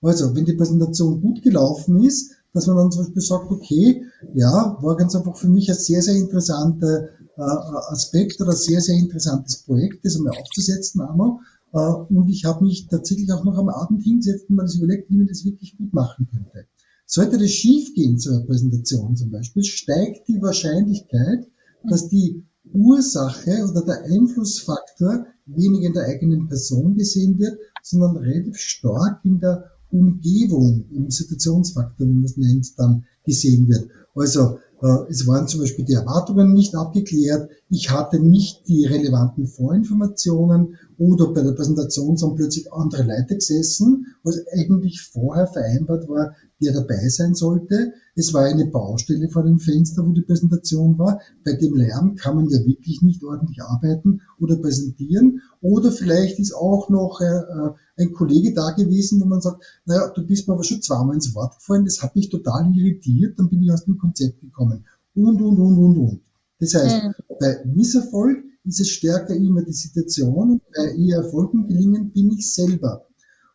Also, 0.00 0.34
wenn 0.34 0.44
die 0.44 0.54
Präsentation 0.54 1.20
gut 1.20 1.42
gelaufen 1.42 2.02
ist, 2.04 2.32
dass 2.52 2.66
man 2.66 2.76
dann 2.76 2.92
zum 2.92 3.04
Beispiel 3.04 3.22
sagt, 3.22 3.50
okay, 3.50 4.04
ja, 4.34 4.76
war 4.80 4.96
ganz 4.96 5.14
einfach 5.14 5.36
für 5.36 5.48
mich 5.48 5.68
ein 5.68 5.76
sehr, 5.76 6.02
sehr 6.02 6.14
interessanter 6.14 7.08
äh, 7.36 7.42
Aspekt 7.90 8.40
oder 8.40 8.50
ein 8.50 8.56
sehr, 8.56 8.80
sehr 8.80 8.96
interessantes 8.96 9.58
Projekt, 9.58 10.04
das 10.04 10.16
einmal 10.16 10.36
aufzusetzen 10.38 11.00
einmal. 11.00 11.38
Äh, 11.72 11.78
und 11.78 12.28
ich 12.28 12.44
habe 12.44 12.64
mich 12.64 12.88
tatsächlich 12.88 13.32
auch 13.32 13.44
noch 13.44 13.58
am 13.58 13.68
Abend 13.68 14.02
hingesetzt 14.02 14.48
und 14.48 14.56
mir 14.56 14.62
das 14.62 14.76
überlegt, 14.76 15.10
wie 15.10 15.16
man 15.16 15.26
das 15.26 15.44
wirklich 15.44 15.76
gut 15.76 15.92
machen 15.92 16.28
könnte. 16.30 16.66
Sollte 17.10 17.38
das 17.38 17.50
schiefgehen 17.50 18.18
zu 18.18 18.28
einer 18.28 18.44
Präsentation 18.44 19.16
zum 19.16 19.30
Beispiel, 19.30 19.64
steigt 19.64 20.28
die 20.28 20.42
Wahrscheinlichkeit, 20.42 21.48
dass 21.88 22.10
die 22.10 22.44
Ursache 22.70 23.64
oder 23.66 23.82
der 23.82 24.04
Einflussfaktor 24.04 25.24
weniger 25.46 25.86
in 25.86 25.94
der 25.94 26.04
eigenen 26.04 26.48
Person 26.48 26.96
gesehen 26.96 27.38
wird, 27.38 27.58
sondern 27.82 28.18
relativ 28.18 28.58
stark 28.58 29.24
in 29.24 29.40
der 29.40 29.64
Umgebung, 29.90 30.84
im 30.90 31.10
Situationsfaktor, 31.10 32.06
wie 32.06 32.12
man 32.12 32.24
es 32.24 32.36
nennt, 32.36 32.78
dann 32.78 33.06
gesehen 33.24 33.68
wird. 33.68 33.88
Also 34.14 34.58
äh, 34.82 35.10
es 35.10 35.26
waren 35.26 35.48
zum 35.48 35.60
Beispiel 35.60 35.86
die 35.86 35.94
Erwartungen 35.94 36.52
nicht 36.52 36.74
abgeklärt, 36.74 37.48
ich 37.70 37.90
hatte 37.90 38.18
nicht 38.18 38.66
die 38.66 38.86
relevanten 38.86 39.46
Vorinformationen 39.46 40.78
oder 40.96 41.32
bei 41.34 41.42
der 41.42 41.52
Präsentation 41.52 42.16
sind 42.16 42.36
plötzlich 42.36 42.72
andere 42.72 43.02
Leute 43.02 43.34
gesessen, 43.34 44.06
was 44.22 44.40
eigentlich 44.52 45.02
vorher 45.02 45.46
vereinbart 45.46 46.08
war, 46.08 46.34
der 46.62 46.72
dabei 46.72 47.08
sein 47.08 47.34
sollte. 47.34 47.92
Es 48.14 48.32
war 48.32 48.44
eine 48.44 48.66
Baustelle 48.66 49.28
vor 49.28 49.42
dem 49.44 49.58
Fenster, 49.58 50.06
wo 50.06 50.12
die 50.12 50.22
Präsentation 50.22 50.98
war. 50.98 51.20
Bei 51.44 51.52
dem 51.52 51.74
Lärm 51.74 52.16
kann 52.16 52.36
man 52.36 52.48
ja 52.48 52.58
wirklich 52.64 53.02
nicht 53.02 53.22
ordentlich 53.22 53.62
arbeiten 53.62 54.22
oder 54.40 54.56
präsentieren. 54.56 55.42
Oder 55.60 55.92
vielleicht 55.92 56.38
ist 56.38 56.54
auch 56.54 56.88
noch 56.88 57.20
äh, 57.20 57.26
äh, 57.26 57.74
ein 57.98 58.12
Kollege 58.12 58.54
da 58.54 58.70
gewesen, 58.70 59.20
wo 59.20 59.26
man 59.26 59.42
sagt, 59.42 59.62
naja, 59.84 60.10
du 60.14 60.26
bist 60.26 60.48
mir 60.48 60.54
aber 60.54 60.64
schon 60.64 60.82
zweimal 60.82 61.14
ins 61.14 61.34
Wort 61.34 61.56
gefallen, 61.56 61.84
das 61.84 62.02
hat 62.02 62.16
mich 62.16 62.30
total 62.30 62.72
irritiert, 62.74 63.38
dann 63.38 63.50
bin 63.50 63.62
ich 63.62 63.72
aus 63.72 63.84
dem 63.84 63.98
Konzept 63.98 64.40
gekommen. 64.40 64.86
Und, 65.14 65.42
und, 65.42 65.58
und, 65.58 65.78
und, 65.78 65.98
und. 65.98 66.20
Das 66.58 66.74
heißt, 66.74 67.04
mhm. 67.04 67.14
bei 67.38 67.64
Misserfolg 67.64 68.44
ist 68.64 68.80
es 68.80 68.88
stärker 68.90 69.34
immer 69.34 69.62
die 69.62 69.72
Situation 69.72 70.52
und 70.52 70.62
bei 70.74 70.94
eher 70.94 71.18
Erfolgen 71.18 71.66
gelingen 71.66 72.12
bin 72.12 72.32
ich 72.32 72.52
selber. 72.52 73.06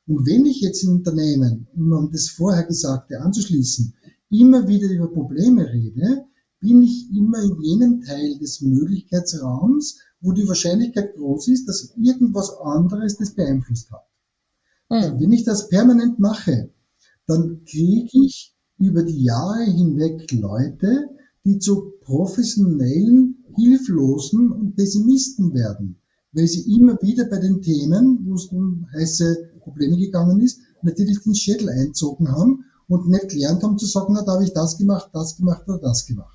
Und 0.08 0.26
wenn 0.26 0.46
ich 0.46 0.62
jetzt 0.62 0.84
in 0.84 0.90
Unternehmen, 0.90 1.68
um 1.76 1.94
an 1.94 2.12
das 2.12 2.30
vorher 2.30 2.64
Gesagte 2.64 3.22
anzuschließen, 3.22 3.94
immer 4.30 4.68
wieder 4.68 4.90
über 4.90 5.12
Probleme 5.12 5.72
rede, 5.72 6.26
bin 6.60 6.82
ich 6.82 7.10
immer 7.16 7.42
in 7.42 7.62
jenem 7.62 8.02
Teil 8.02 8.38
des 8.40 8.62
Möglichkeitsraums, 8.62 10.00
wo 10.22 10.32
die 10.32 10.48
Wahrscheinlichkeit 10.48 11.16
groß 11.16 11.50
ist, 11.50 11.68
dass 11.68 11.94
irgendwas 11.98 12.52
anderes 12.64 13.18
das 13.18 13.36
beeinflusst 13.36 13.92
hat. 13.92 14.08
Mhm. 14.90 15.20
Wenn 15.20 15.32
ich 15.34 15.44
das 15.44 15.70
permanent 15.70 16.20
mache, 16.20 16.72
dann 17.28 17.64
kriege 17.66 18.10
ich 18.26 18.56
über 18.78 19.04
die 19.04 19.24
Jahre 19.24 19.64
hinweg 19.64 20.32
Leute, 20.32 21.10
die 21.46 21.60
zu 21.60 21.94
professionellen, 22.02 23.44
hilflosen 23.56 24.52
und 24.52 24.76
Pessimisten 24.76 25.54
werden, 25.54 25.98
weil 26.32 26.48
sie 26.48 26.74
immer 26.76 27.02
wieder 27.02 27.26
bei 27.26 27.40
den 27.40 27.62
Themen, 27.62 28.26
wo 28.26 28.36
es 28.36 28.46
um 28.46 28.88
heiße 28.94 29.52
Probleme 29.62 29.98
gegangen 29.98 30.42
ist, 30.42 30.60
natürlich 30.82 31.22
den 31.22 31.36
Schädel 31.36 31.70
einzogen 31.70 32.30
haben 32.30 32.66
und 32.88 33.10
nicht 33.10 33.30
gelernt 33.30 33.64
haben 33.64 33.78
zu 33.78 33.86
sagen, 33.86 34.14
na, 34.14 34.24
da 34.24 34.34
habe 34.34 34.44
ich 34.44 34.54
das 34.54 34.78
gemacht, 34.78 35.10
das 35.14 35.38
gemacht 35.38 35.64
oder 35.68 35.80
das 35.80 36.06
gemacht. 36.06 36.34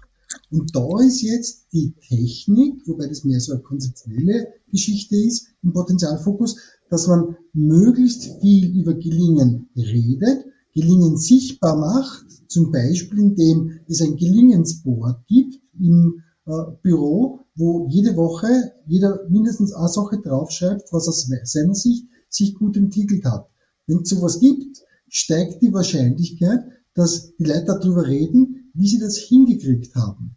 Und 0.51 0.75
da 0.75 1.01
ist 1.01 1.23
jetzt 1.23 1.66
die 1.73 1.94
Technik, 2.07 2.87
wobei 2.87 3.07
das 3.07 3.25
mehr 3.25 3.40
so 3.40 3.53
eine 3.53 3.62
konzeptionelle 3.62 4.49
Geschichte 4.71 5.16
ist, 5.16 5.49
im 5.62 5.73
Potenzialfokus, 5.73 6.57
dass 6.90 7.07
man 7.07 7.37
möglichst 7.53 8.40
viel 8.40 8.79
über 8.79 8.94
Gelingen 8.94 9.68
redet, 9.77 10.47
Gelingen 10.80 11.16
sichtbar 11.16 11.76
macht, 11.76 12.24
zum 12.48 12.70
Beispiel 12.70 13.18
indem 13.18 13.80
es 13.88 14.00
ein 14.00 14.16
Gelingensboard 14.16 15.26
gibt 15.26 15.60
im 15.80 16.22
äh, 16.46 16.52
Büro, 16.82 17.40
wo 17.56 17.88
jede 17.88 18.16
Woche 18.16 18.72
jeder 18.86 19.28
mindestens 19.28 19.72
eine 19.72 19.88
Sache 19.88 20.20
draufschreibt, 20.20 20.92
was 20.92 21.08
aus 21.08 21.28
seiner 21.44 21.74
Sicht 21.74 22.06
sich 22.28 22.54
gut 22.54 22.76
entwickelt 22.76 23.24
hat. 23.24 23.48
Wenn 23.88 24.02
es 24.02 24.10
sowas 24.10 24.38
gibt, 24.38 24.78
steigt 25.08 25.62
die 25.62 25.72
Wahrscheinlichkeit, 25.72 26.60
dass 26.94 27.34
die 27.36 27.44
Leute 27.44 27.64
darüber 27.80 28.06
reden, 28.06 28.70
wie 28.74 28.86
sie 28.86 29.00
das 29.00 29.16
hingekriegt 29.16 29.96
haben. 29.96 30.36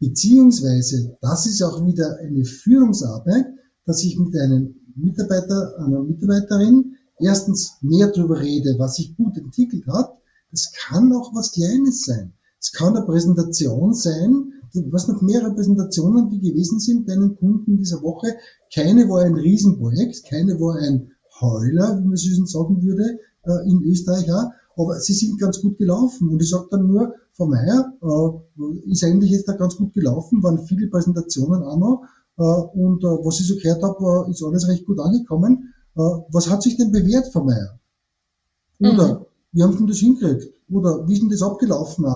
Beziehungsweise, 0.00 1.18
das 1.20 1.46
ist 1.46 1.62
auch 1.62 1.84
wieder 1.84 2.16
eine 2.16 2.44
Führungsarbeit, 2.46 3.46
dass 3.84 4.02
ich 4.02 4.18
mit 4.18 4.34
einem 4.38 4.74
Mitarbeiter, 4.96 5.78
einer 5.78 6.02
Mitarbeiterin 6.02 6.91
erstens 7.22 7.78
mehr 7.80 8.08
darüber 8.08 8.40
rede, 8.40 8.76
was 8.78 8.96
sich 8.96 9.16
gut 9.16 9.36
entwickelt 9.36 9.86
hat. 9.86 10.12
Das 10.50 10.72
kann 10.72 11.12
auch 11.12 11.34
was 11.34 11.52
Kleines 11.52 12.02
sein. 12.02 12.34
Es 12.60 12.72
kann 12.72 12.96
eine 12.96 13.04
Präsentation 13.04 13.94
sein, 13.94 14.52
was 14.90 15.08
noch 15.08 15.20
mehrere 15.20 15.54
Präsentationen, 15.54 16.30
die 16.30 16.40
gewesen 16.40 16.78
sind 16.78 17.06
bei 17.06 17.12
einem 17.12 17.36
Kunden 17.36 17.76
dieser 17.76 18.02
Woche. 18.02 18.36
Keine 18.74 19.08
war 19.08 19.22
ein 19.22 19.34
Riesenprojekt, 19.34 20.24
keine 20.28 20.58
war 20.60 20.76
ein 20.76 21.10
Heuler, 21.40 21.98
wie 21.98 22.06
man 22.06 22.16
schön 22.16 22.46
sagen 22.46 22.82
würde, 22.82 23.18
äh, 23.44 23.68
in 23.68 23.82
Österreich 23.82 24.32
auch. 24.32 24.50
Aber 24.76 25.00
sie 25.00 25.12
sind 25.12 25.40
ganz 25.40 25.60
gut 25.60 25.76
gelaufen. 25.76 26.28
Und 26.28 26.40
ich 26.40 26.48
sage 26.48 26.68
dann 26.70 26.86
nur, 26.86 27.14
Frau 27.32 27.46
Meier, 27.46 27.92
äh, 28.00 28.90
ist 28.90 29.04
eigentlich 29.04 29.30
jetzt 29.30 29.48
da 29.48 29.54
ganz 29.54 29.76
gut 29.76 29.92
gelaufen, 29.92 30.42
waren 30.42 30.64
viele 30.66 30.88
Präsentationen 30.88 31.62
auch 31.62 31.78
noch. 31.78 32.02
Äh, 32.38 32.78
und 32.78 33.02
was 33.02 33.40
ich 33.40 33.48
so 33.48 33.56
gehört 33.56 33.82
habe, 33.82 34.30
ist 34.30 34.42
alles 34.42 34.68
recht 34.68 34.86
gut 34.86 35.00
angekommen. 35.00 35.71
Äh, 35.96 36.00
was 36.30 36.48
hat 36.50 36.62
sich 36.62 36.76
denn 36.76 36.92
bewährt, 36.92 37.32
Frau 37.32 37.44
Meier? 37.44 37.78
Oder 38.80 39.20
mhm. 39.20 39.26
wie 39.52 39.62
haben 39.62 39.72
Sie 39.72 39.78
denn 39.78 39.86
das 39.86 39.98
hingekriegt? 39.98 40.54
Oder 40.70 41.06
wie 41.06 41.14
ist 41.14 41.22
denn 41.22 41.30
das 41.30 41.42
abgelaufen? 41.42 42.12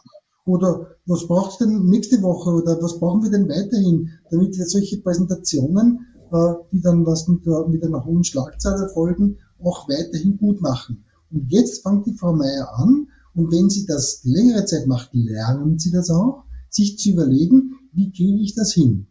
Oder 0.46 0.96
was 1.06 1.26
braucht 1.26 1.52
es 1.52 1.58
denn 1.58 1.86
nächste 1.86 2.22
Woche? 2.22 2.50
Oder 2.50 2.80
was 2.80 2.98
brauchen 2.98 3.22
wir 3.22 3.30
denn 3.30 3.48
weiterhin, 3.48 4.10
damit 4.30 4.56
wir 4.56 4.66
solche 4.66 4.98
Präsentationen 4.98 6.06
äh, 6.32 6.54
die 6.72 6.80
dann 6.80 7.06
was 7.06 7.28
mit, 7.28 7.46
mit 7.68 7.84
einer 7.84 8.04
hohen 8.04 8.24
Schlagzahl 8.24 8.80
erfolgen, 8.80 9.38
auch 9.62 9.88
weiterhin 9.88 10.38
gut 10.38 10.60
machen. 10.60 11.04
Und 11.30 11.50
jetzt 11.52 11.82
fängt 11.82 12.06
die 12.06 12.14
Frau 12.14 12.32
Meier 12.32 12.68
an, 12.74 13.08
und 13.34 13.52
wenn 13.52 13.68
sie 13.68 13.84
das 13.84 14.20
längere 14.24 14.64
Zeit 14.64 14.86
macht, 14.86 15.10
lernen 15.12 15.78
sie 15.78 15.90
das 15.90 16.10
auch, 16.10 16.44
sich 16.70 16.98
zu 16.98 17.10
überlegen, 17.10 17.74
wie 17.92 18.10
kriege 18.10 18.42
ich 18.42 18.54
das 18.54 18.72
hin? 18.72 19.06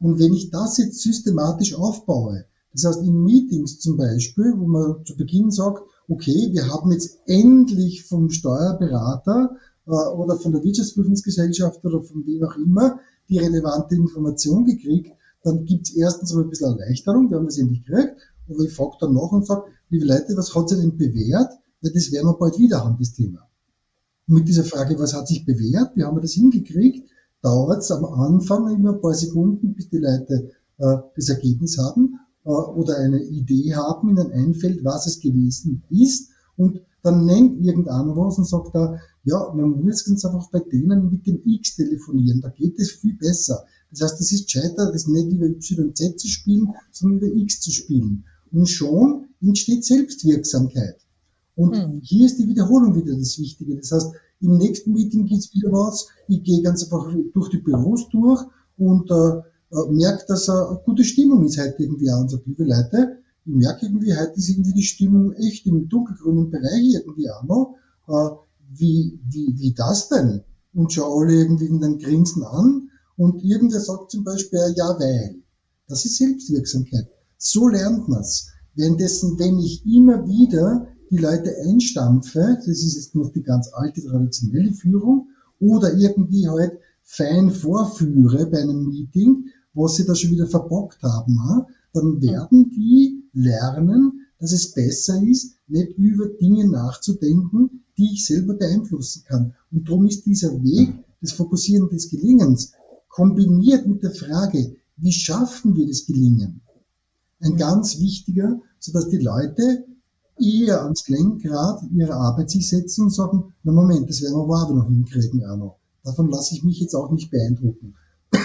Und 0.00 0.18
wenn 0.18 0.32
ich 0.32 0.50
das 0.50 0.78
jetzt 0.78 1.00
systematisch 1.00 1.74
aufbaue, 1.74 2.46
das 2.72 2.84
heißt 2.84 3.02
in 3.02 3.22
Meetings 3.22 3.80
zum 3.80 3.96
Beispiel, 3.96 4.54
wo 4.56 4.66
man 4.66 5.04
zu 5.04 5.16
Beginn 5.16 5.50
sagt, 5.50 5.82
okay, 6.08 6.50
wir 6.52 6.68
haben 6.68 6.90
jetzt 6.92 7.18
endlich 7.26 8.04
vom 8.04 8.30
Steuerberater 8.30 9.56
äh, 9.86 9.90
oder 9.90 10.36
von 10.36 10.52
der 10.52 10.64
Wirtschaftsprüfungsgesellschaft 10.64 11.84
oder 11.84 12.02
von 12.02 12.26
wem 12.26 12.44
auch 12.44 12.56
immer 12.56 13.00
die 13.28 13.38
relevante 13.38 13.94
Information 13.94 14.64
gekriegt, 14.64 15.12
dann 15.44 15.64
gibt's 15.64 15.90
erstens 15.94 16.32
mal 16.32 16.44
ein 16.44 16.50
bisschen 16.50 16.78
Erleichterung, 16.78 17.30
wir 17.30 17.36
haben 17.36 17.46
das 17.46 17.58
endlich 17.58 17.84
gekriegt, 17.84 18.16
aber 18.48 18.64
ich 18.64 18.72
frage 18.72 18.96
dann 19.00 19.14
nach 19.14 19.32
und 19.32 19.46
sage, 19.46 19.64
liebe 19.90 20.06
Leute, 20.06 20.36
was 20.36 20.54
hat 20.54 20.68
sich 20.68 20.78
denn 20.78 20.96
bewährt? 20.96 21.52
Weil 21.80 21.92
das 21.92 22.12
werden 22.12 22.26
wir 22.28 22.34
bald 22.34 22.58
wieder 22.58 22.84
haben, 22.84 22.96
das 22.98 23.12
Thema. 23.12 23.48
Und 24.28 24.34
mit 24.34 24.48
dieser 24.48 24.64
Frage, 24.64 24.98
was 24.98 25.14
hat 25.14 25.28
sich 25.28 25.44
bewährt? 25.44 25.96
Wie 25.96 26.04
haben 26.04 26.16
wir 26.16 26.22
das 26.22 26.32
hingekriegt? 26.32 27.08
Dauert 27.42 27.80
es 27.80 27.90
am 27.90 28.04
Anfang 28.04 28.72
immer 28.72 28.94
ein 28.94 29.00
paar 29.00 29.14
Sekunden, 29.14 29.74
bis 29.74 29.88
die 29.88 29.98
Leute 29.98 30.50
äh, 30.78 30.96
das 31.16 31.28
Ergebnis 31.28 31.78
haben 31.78 32.20
oder 32.44 32.98
eine 32.98 33.22
Idee 33.22 33.74
haben, 33.74 34.10
ihnen 34.10 34.32
einfällt, 34.32 34.84
was 34.84 35.06
es 35.06 35.20
gewesen 35.20 35.82
ist. 35.90 36.30
Und 36.56 36.80
dann 37.02 37.24
nennt 37.26 37.64
irgendeiner 37.64 38.16
was 38.16 38.38
und 38.38 38.48
sagt 38.48 38.74
da, 38.74 38.98
ja, 39.24 39.52
man 39.54 39.84
muss 39.84 40.04
ganz 40.04 40.24
einfach 40.24 40.50
bei 40.50 40.60
denen 40.60 41.10
mit 41.10 41.26
dem 41.26 41.40
X 41.44 41.76
telefonieren, 41.76 42.40
da 42.40 42.48
geht 42.48 42.78
es 42.78 42.92
viel 42.92 43.16
besser. 43.16 43.64
Das 43.90 44.02
heißt, 44.02 44.20
es 44.20 44.32
ist 44.32 44.44
gescheiter, 44.46 44.90
das 44.90 45.06
nicht 45.06 45.32
über 45.32 45.46
Y 45.46 45.84
und 45.84 45.96
Z 45.96 46.18
zu 46.18 46.28
spielen, 46.28 46.68
sondern 46.90 47.18
über 47.18 47.36
X 47.36 47.60
zu 47.60 47.70
spielen. 47.70 48.24
Und 48.50 48.68
schon 48.68 49.26
entsteht 49.40 49.84
Selbstwirksamkeit. 49.84 50.96
Und 51.54 51.76
hm. 51.76 52.00
hier 52.02 52.26
ist 52.26 52.38
die 52.38 52.48
Wiederholung 52.48 52.94
wieder 52.94 53.16
das 53.16 53.38
Wichtige. 53.38 53.76
Das 53.76 53.92
heißt, 53.92 54.12
im 54.40 54.56
nächsten 54.56 54.92
Meeting 54.92 55.26
gibt's 55.26 55.54
wieder 55.54 55.70
was, 55.70 56.08
ich 56.28 56.42
gehe 56.42 56.62
ganz 56.62 56.82
einfach 56.84 57.12
durch 57.32 57.50
die 57.50 57.58
Büros 57.58 58.08
durch 58.08 58.42
und 58.76 59.10
äh, 59.10 59.42
äh 59.72 59.90
merke, 59.90 60.24
dass 60.28 60.48
eine 60.48 60.80
gute 60.84 61.04
Stimmung 61.04 61.44
ist 61.44 61.58
heute 61.58 61.82
irgendwie 61.82 62.10
auch 62.10 62.20
und 62.20 62.30
sage, 62.30 62.42
liebe 62.46 62.64
Leute, 62.64 63.18
ich 63.44 63.52
merke 63.52 63.86
irgendwie, 63.86 64.16
heute 64.16 64.34
ist 64.36 64.48
irgendwie 64.48 64.72
die 64.72 64.82
Stimmung 64.82 65.32
echt 65.32 65.66
im 65.66 65.88
dunkelgrünen 65.88 66.50
Bereich 66.50 66.94
irgendwie 66.94 67.28
auch 67.30 67.42
noch. 67.42 67.76
Äh, 68.08 68.36
wie, 68.74 69.18
wie, 69.28 69.54
wie 69.58 69.74
das 69.74 70.08
denn? 70.08 70.42
Und 70.74 70.92
schau 70.92 71.20
alle 71.20 71.34
irgendwie 71.34 71.66
in 71.66 71.80
den 71.80 71.98
Grinsen 71.98 72.44
an 72.44 72.90
und 73.16 73.42
irgendwer 73.42 73.80
sagt 73.80 74.10
zum 74.10 74.24
Beispiel, 74.24 74.60
ja, 74.76 74.98
weil. 74.98 75.36
Das 75.88 76.04
ist 76.04 76.16
Selbstwirksamkeit. 76.16 77.08
So 77.36 77.68
lernt 77.68 78.08
man's. 78.08 78.48
Währenddessen, 78.74 79.38
wenn 79.38 79.58
ich 79.58 79.84
immer 79.84 80.26
wieder 80.26 80.88
die 81.10 81.18
Leute 81.18 81.54
einstampfe, 81.66 82.56
das 82.64 82.82
ist 82.82 82.94
jetzt 82.94 83.14
noch 83.14 83.30
die 83.32 83.42
ganz 83.42 83.68
alte 83.72 84.02
traditionelle 84.02 84.72
Führung, 84.72 85.28
oder 85.60 85.92
irgendwie 85.94 86.48
halt 86.48 86.78
fein 87.02 87.50
vorführe 87.50 88.46
bei 88.46 88.62
einem 88.62 88.88
Meeting, 88.88 89.46
was 89.74 89.96
sie 89.96 90.04
da 90.04 90.14
schon 90.14 90.30
wieder 90.30 90.46
verbockt 90.46 91.02
haben, 91.02 91.40
dann 91.92 92.20
werden 92.20 92.70
die 92.70 93.24
lernen, 93.32 94.26
dass 94.38 94.52
es 94.52 94.72
besser 94.72 95.22
ist, 95.22 95.56
nicht 95.68 95.96
über 95.96 96.26
Dinge 96.26 96.68
nachzudenken, 96.68 97.84
die 97.96 98.12
ich 98.12 98.26
selber 98.26 98.54
beeinflussen 98.54 99.24
kann. 99.26 99.54
Und 99.70 99.88
darum 99.88 100.06
ist 100.06 100.26
dieser 100.26 100.52
Weg 100.62 100.94
des 101.22 101.32
Fokussieren 101.32 101.88
des 101.88 102.10
Gelingens 102.10 102.72
kombiniert 103.08 103.86
mit 103.86 104.02
der 104.02 104.10
Frage, 104.10 104.76
wie 104.96 105.12
schaffen 105.12 105.76
wir 105.76 105.86
das 105.86 106.06
Gelingen, 106.06 106.60
ein 107.40 107.56
ganz 107.56 108.00
wichtiger, 108.00 108.60
sodass 108.78 109.08
die 109.08 109.18
Leute 109.18 109.84
eher 110.38 110.82
ans 110.82 111.08
Lenkrad 111.08 111.82
ihrer 111.94 112.16
Arbeit 112.16 112.50
sich 112.50 112.68
setzen 112.68 113.04
und 113.04 113.14
sagen, 113.14 113.54
na 113.62 113.72
Moment, 113.72 114.08
das 114.08 114.22
werden 114.22 114.36
wir 114.36 114.56
aber 114.56 114.74
noch 114.74 114.88
hinkriegen, 114.88 115.44
Arno. 115.44 115.76
Davon 116.04 116.30
lasse 116.30 116.54
ich 116.54 116.64
mich 116.64 116.80
jetzt 116.80 116.94
auch 116.94 117.10
nicht 117.12 117.30
beeindrucken. 117.30 117.94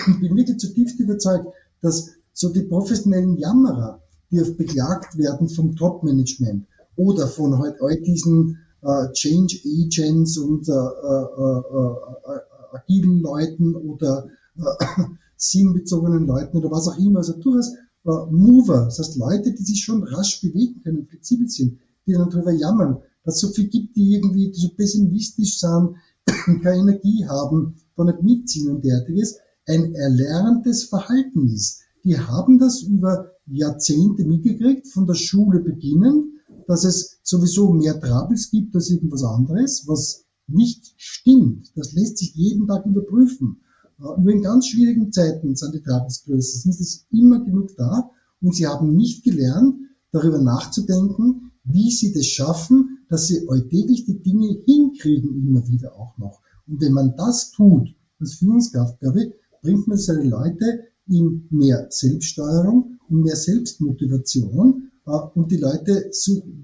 Ich 0.07 0.19
bin 0.21 0.35
wirklich 0.35 0.57
zutiefst 0.57 0.99
überzeugt, 0.99 1.47
dass 1.81 2.11
so 2.33 2.49
die 2.49 2.63
professionellen 2.63 3.37
Jammerer, 3.37 4.01
die 4.31 4.41
oft 4.41 4.57
beklagt 4.57 5.17
werden 5.17 5.49
vom 5.49 5.75
Top-Management 5.75 6.65
oder 6.95 7.27
von 7.27 7.57
halt 7.57 7.81
all 7.81 7.99
diesen 8.01 8.59
äh, 8.81 9.11
Change 9.13 9.57
Agents 9.65 10.37
und 10.37 10.67
äh, 10.67 10.71
äh, 10.71 11.59
äh, 11.73 12.75
agilen 12.75 13.21
Leuten 13.21 13.75
oder 13.75 14.27
äh, 14.57 15.03
sinnbezogenen 15.37 16.25
Leuten 16.27 16.57
oder 16.57 16.71
was 16.71 16.87
auch 16.87 16.97
immer. 16.97 17.19
Also 17.19 17.33
durchaus 17.33 17.73
äh, 18.05 18.31
Mover, 18.31 18.85
das 18.85 18.99
heißt 18.99 19.17
Leute, 19.17 19.53
die 19.53 19.63
sich 19.63 19.83
schon 19.83 20.03
rasch 20.03 20.41
bewegen 20.41 20.81
können, 20.83 21.07
flexibel 21.07 21.47
sind, 21.49 21.79
die 22.05 22.13
dann 22.13 22.29
darüber 22.29 22.51
jammern, 22.51 22.97
dass 23.23 23.35
es 23.35 23.41
so 23.41 23.49
viel 23.49 23.67
gibt, 23.67 23.95
die 23.95 24.15
irgendwie 24.15 24.53
so 24.53 24.69
pessimistisch 24.69 25.59
sind, 25.59 25.95
keine 26.63 26.81
Energie 26.81 27.25
haben, 27.27 27.75
da 27.95 28.03
nicht 28.03 28.23
mitziehen 28.23 28.69
und 28.69 28.83
derartiges, 28.83 29.37
ein 29.67 29.93
erlerntes 29.93 30.85
Verhalten 30.85 31.47
ist. 31.47 31.81
Die 32.03 32.17
haben 32.17 32.57
das 32.57 32.81
über 32.81 33.31
Jahrzehnte 33.47 34.23
mitgekriegt, 34.23 34.87
von 34.87 35.05
der 35.05 35.15
Schule 35.15 35.59
beginnend, 35.59 36.25
dass 36.67 36.83
es 36.83 37.19
sowieso 37.23 37.71
mehr 37.73 37.99
Troubles 37.99 38.49
gibt 38.49 38.75
als 38.75 38.89
irgendwas 38.89 39.23
anderes, 39.23 39.83
was 39.87 40.25
nicht 40.47 40.93
stimmt. 40.97 41.71
Das 41.75 41.93
lässt 41.93 42.17
sich 42.17 42.33
jeden 42.35 42.67
Tag 42.67 42.85
überprüfen. 42.85 43.61
Nur 43.99 44.29
in 44.29 44.41
ganz 44.41 44.67
schwierigen 44.67 45.11
Zeiten 45.11 45.55
sind 45.55 45.73
die 45.73 45.81
Troubles 45.81 46.23
größer, 46.23 46.59
sind 46.59 46.79
es 46.79 47.05
immer 47.11 47.43
genug 47.43 47.75
da 47.77 48.11
und 48.41 48.55
sie 48.55 48.67
haben 48.67 48.95
nicht 48.95 49.23
gelernt, 49.23 49.75
darüber 50.11 50.39
nachzudenken, 50.39 51.51
wie 51.63 51.91
sie 51.91 52.13
das 52.13 52.25
schaffen, 52.27 52.99
dass 53.09 53.27
sie 53.27 53.47
alltäglich 53.49 54.05
die 54.05 54.21
Dinge 54.21 54.61
hinkriegen, 54.65 55.47
immer 55.47 55.67
wieder 55.67 55.95
auch 55.95 56.17
noch. 56.17 56.41
Und 56.67 56.79
wenn 56.81 56.93
man 56.93 57.15
das 57.17 57.51
tut, 57.51 57.89
als 58.19 58.35
Führungskraft, 58.35 58.99
glaube 58.99 59.23
ich, 59.23 59.33
bringt 59.67 59.87
man 59.87 59.97
seine 59.97 60.23
Leute 60.23 60.85
in 61.09 61.45
mehr 61.49 61.87
Selbststeuerung 61.89 62.99
und 63.09 63.21
mehr 63.21 63.35
Selbstmotivation 63.35 64.91
äh, 65.05 65.11
und 65.35 65.51
die 65.51 65.57
Leute 65.57 66.09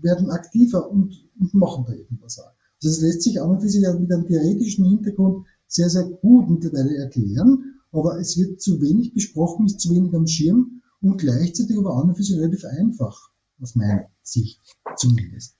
werden 0.02 0.30
aktiver 0.30 0.90
und, 0.90 1.14
machen 1.52 1.84
da 1.86 1.94
irgendwas 1.94 2.40
auch. 2.40 2.46
Also 2.82 2.90
das 2.90 3.02
lässt 3.02 3.24
sich 3.24 3.42
auch 3.42 3.50
und 3.50 3.62
für 3.62 3.68
sich 3.68 3.82
mit 3.82 4.12
einem 4.12 4.26
theoretischen 4.26 4.86
Hintergrund 4.86 5.46
sehr, 5.68 5.90
sehr 5.90 6.04
gut 6.04 6.50
mittlerweile 6.50 6.96
erklären, 6.96 7.76
aber 7.92 8.20
es 8.20 8.38
wird 8.38 8.62
zu 8.62 8.82
wenig 8.82 9.14
besprochen, 9.14 9.66
ist 9.66 9.82
zu 9.82 9.94
wenig 9.94 10.14
am 10.14 10.26
Schirm 10.26 10.82
und 11.02 11.18
gleichzeitig 11.18 11.78
aber 11.78 11.98
auch 11.98 12.04
und 12.04 12.16
für 12.16 12.24
sich 12.24 12.38
relativ 12.38 12.64
einfach, 12.64 13.20
aus 13.62 13.76
meiner 13.76 14.06
Sicht 14.22 14.62
zumindest. 14.96 15.58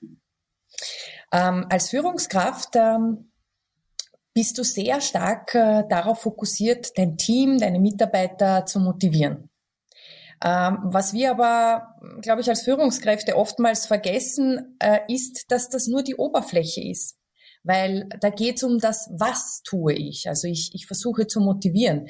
Ähm, 1.32 1.66
als 1.68 1.90
Führungskraft 1.90 2.70
ähm, 2.76 3.30
bist 4.34 4.58
du 4.58 4.64
sehr 4.64 5.00
stark 5.00 5.54
äh, 5.54 5.84
darauf 5.88 6.22
fokussiert, 6.22 6.98
dein 6.98 7.16
Team, 7.16 7.58
deine 7.58 7.78
Mitarbeiter 7.78 8.66
zu 8.66 8.80
motivieren. 8.80 9.48
Ähm, 10.44 10.78
was 10.82 11.12
wir 11.14 11.30
aber, 11.30 11.94
glaube 12.20 12.42
ich, 12.42 12.48
als 12.48 12.62
Führungskräfte 12.62 13.36
oftmals 13.36 13.86
vergessen, 13.86 14.76
äh, 14.80 15.00
ist, 15.08 15.50
dass 15.50 15.70
das 15.70 15.86
nur 15.86 16.02
die 16.02 16.16
Oberfläche 16.16 16.82
ist. 16.82 17.16
Weil 17.62 18.08
da 18.20 18.28
geht 18.28 18.56
es 18.56 18.62
um 18.62 18.78
das, 18.78 19.08
was 19.16 19.62
tue 19.62 19.94
ich. 19.94 20.28
Also 20.28 20.48
ich, 20.48 20.72
ich 20.74 20.86
versuche 20.86 21.26
zu 21.26 21.40
motivieren. 21.40 22.08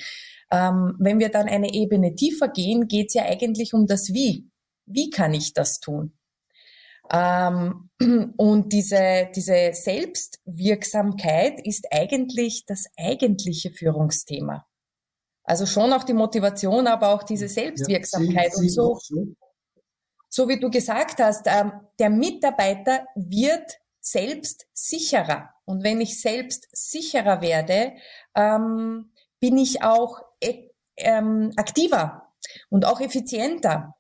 Ähm, 0.51 0.97
wenn 0.99 1.21
wir 1.21 1.29
dann 1.29 1.47
eine 1.47 1.73
Ebene 1.73 2.15
tiefer 2.15 2.49
gehen, 2.49 2.89
geht 2.89 3.09
es 3.09 3.15
ja 3.15 3.25
eigentlich 3.25 3.73
um 3.73 3.87
das 3.87 4.13
Wie. 4.13 4.49
Wie 4.87 5.11
kann 5.11 5.33
ich 5.33 5.53
das 5.53 5.79
tun? 5.79 6.13
Ähm, 7.11 7.90
und 8.37 8.73
diese, 8.73 9.29
diese 9.35 9.73
Selbstwirksamkeit 9.73 11.64
ist 11.67 11.87
eigentlich 11.90 12.64
das 12.67 12.87
eigentliche 12.97 13.71
Führungsthema. 13.71 14.67
Also 15.45 15.67
schon 15.67 15.93
auch 15.93 16.05
die 16.05 16.14
Motivation, 16.14 16.87
aber 16.87 17.11
auch 17.11 17.23
diese 17.23 17.49
Selbstwirksamkeit 17.49 18.53
ja, 18.55 18.59
und 18.59 18.71
so. 18.71 18.99
So 20.31 20.49
wie 20.49 20.59
du 20.59 20.71
gesagt 20.71 21.21
hast, 21.21 21.47
ähm, 21.47 21.73
der 21.99 22.11
Mitarbeiter 22.11 23.07
wird 23.14 23.79
selbst 24.01 24.67
sicherer. 24.73 25.51
Und 25.64 25.85
wenn 25.85 26.01
ich 26.01 26.21
selbst 26.21 26.69
sicherer 26.73 27.40
werde, 27.40 27.93
ähm, 28.35 29.12
bin 29.38 29.59
ich 29.59 29.83
auch 29.83 30.23
e 30.40 30.71
ähm, 30.97 31.53
aktiver 31.57 32.33
und 32.71 32.85
auch 32.85 33.01
effizienter. 33.01 33.95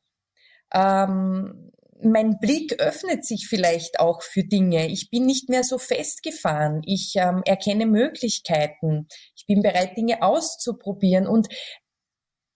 Ähm, 0.72 1.63
mein 2.04 2.38
Blick 2.38 2.80
öffnet 2.80 3.24
sich 3.24 3.46
vielleicht 3.48 4.00
auch 4.00 4.22
für 4.22 4.44
Dinge. 4.44 4.88
Ich 4.88 5.10
bin 5.10 5.26
nicht 5.26 5.48
mehr 5.48 5.64
so 5.64 5.78
festgefahren. 5.78 6.82
Ich 6.84 7.14
ähm, 7.16 7.42
erkenne 7.44 7.86
Möglichkeiten. 7.86 9.08
Ich 9.36 9.46
bin 9.46 9.62
bereit, 9.62 9.96
Dinge 9.96 10.22
auszuprobieren. 10.22 11.26
Und 11.26 11.48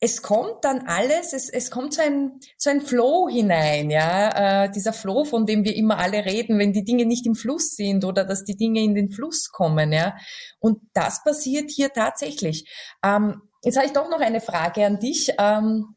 es 0.00 0.22
kommt 0.22 0.64
dann 0.64 0.86
alles, 0.86 1.32
es, 1.32 1.48
es 1.48 1.70
kommt 1.70 1.94
so 1.94 2.02
ein, 2.02 2.38
so 2.56 2.70
ein 2.70 2.80
Flow 2.80 3.28
hinein, 3.28 3.90
ja, 3.90 4.64
äh, 4.64 4.70
dieser 4.70 4.92
Flow, 4.92 5.24
von 5.24 5.44
dem 5.44 5.64
wir 5.64 5.74
immer 5.74 5.98
alle 5.98 6.24
reden, 6.24 6.58
wenn 6.58 6.72
die 6.72 6.84
Dinge 6.84 7.04
nicht 7.04 7.26
im 7.26 7.34
Fluss 7.34 7.74
sind 7.74 8.04
oder 8.04 8.24
dass 8.24 8.44
die 8.44 8.56
Dinge 8.56 8.80
in 8.80 8.94
den 8.94 9.10
Fluss 9.10 9.50
kommen, 9.50 9.92
ja. 9.92 10.16
Und 10.60 10.80
das 10.92 11.24
passiert 11.24 11.70
hier 11.70 11.92
tatsächlich. 11.92 12.70
Ähm, 13.04 13.42
jetzt 13.64 13.76
habe 13.76 13.86
ich 13.86 13.92
doch 13.92 14.08
noch 14.08 14.20
eine 14.20 14.40
Frage 14.40 14.86
an 14.86 15.00
dich. 15.00 15.32
Ähm, 15.38 15.96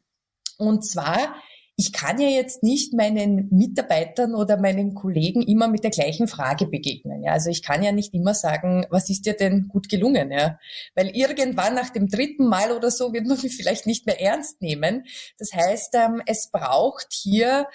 und 0.58 0.84
zwar, 0.84 1.36
ich 1.76 1.92
kann 1.92 2.20
ja 2.20 2.28
jetzt 2.28 2.62
nicht 2.62 2.92
meinen 2.92 3.48
Mitarbeitern 3.50 4.34
oder 4.34 4.58
meinen 4.58 4.94
Kollegen 4.94 5.42
immer 5.42 5.68
mit 5.68 5.84
der 5.84 5.90
gleichen 5.90 6.28
Frage 6.28 6.66
begegnen. 6.66 7.22
Ja? 7.22 7.32
Also 7.32 7.50
ich 7.50 7.62
kann 7.62 7.82
ja 7.82 7.92
nicht 7.92 8.12
immer 8.12 8.34
sagen, 8.34 8.86
was 8.90 9.08
ist 9.08 9.24
dir 9.24 9.34
denn 9.34 9.68
gut 9.68 9.88
gelungen? 9.88 10.30
Ja? 10.30 10.58
Weil 10.94 11.08
irgendwann 11.08 11.74
nach 11.74 11.90
dem 11.90 12.08
dritten 12.08 12.46
Mal 12.46 12.72
oder 12.72 12.90
so 12.90 13.12
wird 13.12 13.26
man 13.26 13.38
mich 13.42 13.56
vielleicht 13.56 13.86
nicht 13.86 14.06
mehr 14.06 14.20
ernst 14.20 14.60
nehmen. 14.60 15.04
Das 15.38 15.52
heißt, 15.52 15.94
ähm, 15.94 16.22
es 16.26 16.50
braucht 16.50 17.08
hier 17.10 17.66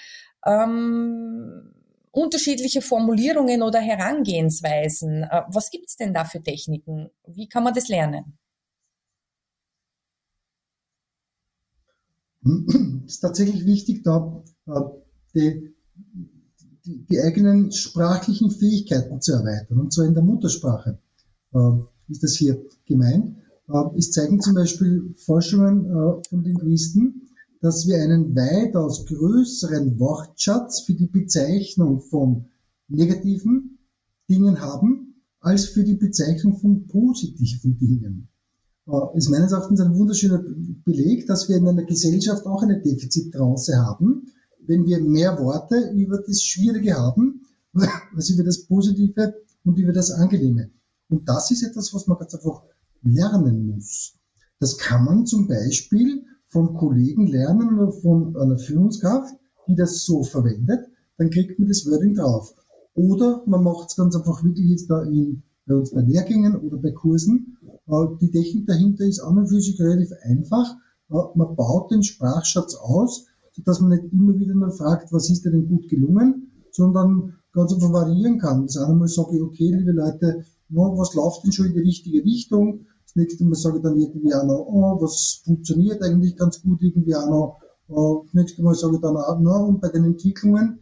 ähm, 0.46 1.74
unterschiedliche 2.12 2.82
Formulierungen 2.82 3.64
oder 3.64 3.80
Herangehensweisen. 3.80 5.24
Äh, 5.24 5.42
was 5.48 5.72
gibt's 5.72 5.98
denn 5.98 6.14
da 6.14 6.24
für 6.24 6.42
Techniken? 6.42 7.10
Wie 7.26 7.50
kann 7.50 7.64
man 7.64 7.74
das 7.74 7.88
lernen? 7.88 8.38
Ist 13.06 13.20
tatsächlich 13.20 13.66
wichtig, 13.66 14.04
da 14.04 14.44
äh, 14.68 14.82
die, 15.34 15.74
die, 17.10 17.22
eigenen 17.22 17.72
sprachlichen 17.72 18.52
Fähigkeiten 18.52 19.22
zu 19.22 19.34
erweitern, 19.34 19.80
und 19.80 19.94
zwar 19.94 20.06
in 20.06 20.14
der 20.14 20.24
Muttersprache 20.24 21.00
äh, 21.54 21.60
ist 22.10 22.24
das 22.24 22.36
hier 22.36 22.62
gemeint. 22.86 23.38
Äh, 23.70 23.98
es 23.98 24.12
zeigen 24.12 24.42
zum 24.42 24.56
Beispiel 24.56 25.14
Forschungen 25.18 26.22
von 26.30 26.44
Linguisten, 26.44 27.30
dass 27.62 27.88
wir 27.88 27.98
einen 27.98 28.36
weitaus 28.36 29.06
größeren 29.06 30.00
Wortschatz 30.00 30.82
für 30.82 30.94
die 30.94 31.08
Bezeichnung 31.08 32.02
von 32.02 32.46
negativen 32.88 33.80
Dingen 34.30 34.62
haben, 34.62 35.24
als 35.40 35.66
für 35.66 35.84
die 35.84 35.96
Bezeichnung 35.96 36.58
von 36.58 36.88
positiven 36.88 37.78
Dingen. 37.78 38.30
Äh, 38.88 39.17
ist 39.17 39.30
meines 39.30 39.52
Erachtens 39.52 39.82
ein 39.82 39.95
wunderschöner 39.95 40.43
Beleg, 40.86 41.28
dass 41.28 41.50
wir 41.50 41.58
in 41.58 41.67
einer 41.67 41.84
Gesellschaft 41.84 42.45
auch 42.45 42.63
eine 42.63 42.82
Defizittrance 42.82 43.78
haben, 43.78 44.32
wenn 44.65 44.86
wir 44.86 45.02
mehr 45.02 45.39
Worte 45.39 45.91
über 45.93 46.19
das 46.19 46.43
Schwierige 46.43 46.95
haben, 46.95 47.41
als 48.15 48.30
über 48.30 48.43
das 48.43 48.65
Positive 48.65 49.36
und 49.63 49.78
über 49.78 49.93
das 49.93 50.12
Angenehme. 50.12 50.71
Und 51.10 51.28
das 51.30 51.52
ist 51.52 51.63
etwas, 51.63 51.93
was 51.93 52.08
man 52.08 52.17
ganz 52.17 52.34
einfach 52.34 52.63
lernen 53.02 53.67
muss. 53.67 54.13
Das 54.60 54.78
kann 54.78 55.06
man 55.06 55.26
zum 55.26 55.47
Beispiel 55.47 56.23
von 56.50 56.73
Kollegen 56.73 57.28
lernen 57.28 57.78
oder 57.78 57.91
von 57.91 58.36
einer 58.38 58.58
Führungskraft, 58.58 59.36
die 59.67 59.76
das 59.76 60.06
so 60.06 60.23
verwendet, 60.23 60.88
dann 61.17 61.30
kriegt 61.30 61.60
man 61.60 61.67
das 61.67 61.86
Wording 61.86 62.15
drauf. 62.15 62.54
Oder 62.93 63.43
man 63.45 63.63
macht 63.63 63.89
es 63.89 63.95
ganz 63.95 64.15
einfach 64.15 64.43
wirklich 64.43 64.69
jetzt 64.69 64.89
da 64.89 65.04
in, 65.04 65.43
bei 65.65 65.76
uns 65.76 65.91
bei 65.91 66.02
Lehrgängen 66.02 66.56
oder 66.56 66.78
bei 66.78 66.91
Kursen. 66.91 67.57
Äh, 67.88 68.17
die 68.21 68.32
Technik 68.32 68.67
dahinter 68.67 69.06
ist 69.06 69.19
an 69.19 69.38
und 69.38 69.47
für 69.47 69.62
sich 69.62 69.80
relativ 69.80 70.12
einfach. 70.23 70.76
Äh, 71.10 71.15
man 71.36 71.56
baut 71.56 71.91
den 71.91 72.04
Sprachschatz 72.04 72.76
aus, 72.76 73.26
sodass 73.54 73.80
man 73.80 73.91
nicht 73.91 74.12
immer 74.12 74.38
wieder 74.38 74.56
nur 74.56 74.71
fragt, 74.71 75.12
was 75.12 75.30
ist 75.30 75.45
denn 75.45 75.67
gut 75.67 75.89
gelungen, 75.89 76.52
sondern 76.71 77.36
ganz 77.54 77.73
einfach 77.73 77.91
variieren 77.91 78.39
kann. 78.39 78.63
Das 78.63 78.78
eine 78.78 78.95
Mal 78.95 79.08
sage 79.08 79.38
ich, 79.38 79.41
okay, 79.41 79.73
liebe 79.73 79.91
Leute, 79.91 80.45
was 80.69 81.13
läuft 81.13 81.43
denn 81.43 81.54
schon 81.54 81.67
in 81.67 81.73
die 81.73 81.80
richtige 81.80 82.23
Richtung? 82.23 82.86
Das 83.06 83.15
nächste 83.15 83.45
Mal 83.45 83.56
sage 83.56 83.78
ich 83.78 83.84
dann 83.84 83.97
irgendwie 83.97 84.34
auch 84.34 84.43
noch, 84.43 84.65
oh, 84.67 85.02
was 85.02 85.41
funktioniert 85.45 86.04
eigentlich 86.04 86.36
ganz 86.36 86.62
gut 86.62 86.82
irgendwie 86.82 87.15
auch 87.15 87.30
noch. 87.30 87.60
Uh, 87.89 88.23
das 88.26 88.34
nächste 88.34 88.62
Mal 88.62 88.76
sage 88.76 88.95
ich 88.95 89.02
dann 89.02 89.15
auch 89.15 89.39
noch, 89.39 89.65
und 89.65 89.80
bei 89.80 89.88
den 89.88 90.04
Entwicklungen 90.04 90.80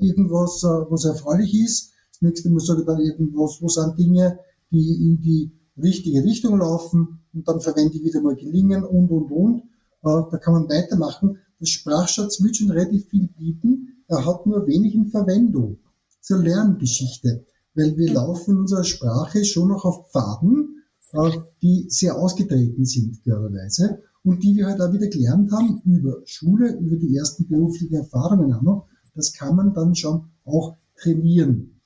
irgendwas, 0.00 0.62
was 0.64 1.04
erfreulich 1.04 1.54
ist. 1.54 1.92
Das 2.12 2.22
nächste 2.22 2.50
Mal 2.50 2.60
sage 2.60 2.80
ich 2.80 2.86
dann 2.86 3.00
irgendwas, 3.00 3.58
wo 3.62 3.68
sind 3.68 3.98
Dinge, 3.98 4.38
die 4.72 5.10
in 5.10 5.20
die 5.22 5.52
richtige 5.82 6.22
Richtung 6.24 6.58
laufen 6.58 7.20
und 7.32 7.48
dann 7.48 7.60
verwende 7.60 7.96
ich 7.96 8.04
wieder 8.04 8.20
mal 8.20 8.36
gelingen 8.36 8.84
und, 8.84 9.10
und, 9.10 9.30
und. 9.30 9.62
da 10.02 10.38
kann 10.38 10.54
man 10.54 10.68
weitermachen. 10.68 11.38
Der 11.60 11.66
Sprachschatz 11.66 12.42
wird 12.42 12.56
schon 12.56 12.70
relativ 12.70 13.06
viel 13.08 13.28
bieten, 13.28 14.04
er 14.08 14.24
hat 14.26 14.46
nur 14.46 14.66
wenig 14.66 14.94
in 14.94 15.06
Verwendung. 15.06 15.78
Zur 16.20 16.38
Lerngeschichte 16.42 17.44
weil 17.74 17.96
wir 17.96 18.12
laufen 18.12 18.52
in 18.52 18.60
unserer 18.60 18.84
Sprache 18.84 19.44
schon 19.44 19.68
noch 19.68 19.84
auf 19.84 20.10
Pfaden, 20.10 20.82
äh, 21.12 21.30
die 21.62 21.86
sehr 21.88 22.16
ausgetreten 22.16 22.84
sind, 22.84 23.22
klarerweise, 23.22 24.02
und 24.22 24.42
die 24.42 24.56
wir 24.56 24.66
halt 24.66 24.80
auch 24.80 24.92
wieder 24.92 25.06
gelernt 25.06 25.50
haben 25.52 25.80
über 25.84 26.20
Schule, 26.24 26.76
über 26.78 26.96
die 26.96 27.16
ersten 27.16 27.48
beruflichen 27.48 27.94
Erfahrungen 27.94 28.52
auch 28.52 28.62
noch. 28.62 28.86
Das 29.14 29.32
kann 29.32 29.56
man 29.56 29.72
dann 29.72 29.94
schon 29.94 30.26
auch 30.44 30.76
trainieren. 30.96 31.80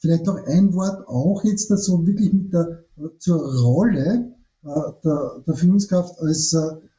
Äh, 0.00 0.06
vielleicht 0.06 0.26
noch 0.26 0.36
ein 0.46 0.72
Wort 0.74 1.06
auch 1.08 1.44
jetzt 1.44 1.68
so 1.68 2.06
wirklich 2.06 2.32
mit 2.32 2.52
der, 2.52 2.84
zur 3.18 3.38
Rolle 3.62 4.34
äh, 4.64 4.68
der, 5.04 5.42
der 5.46 5.54
Führungskraft 5.54 6.18
als 6.20 6.56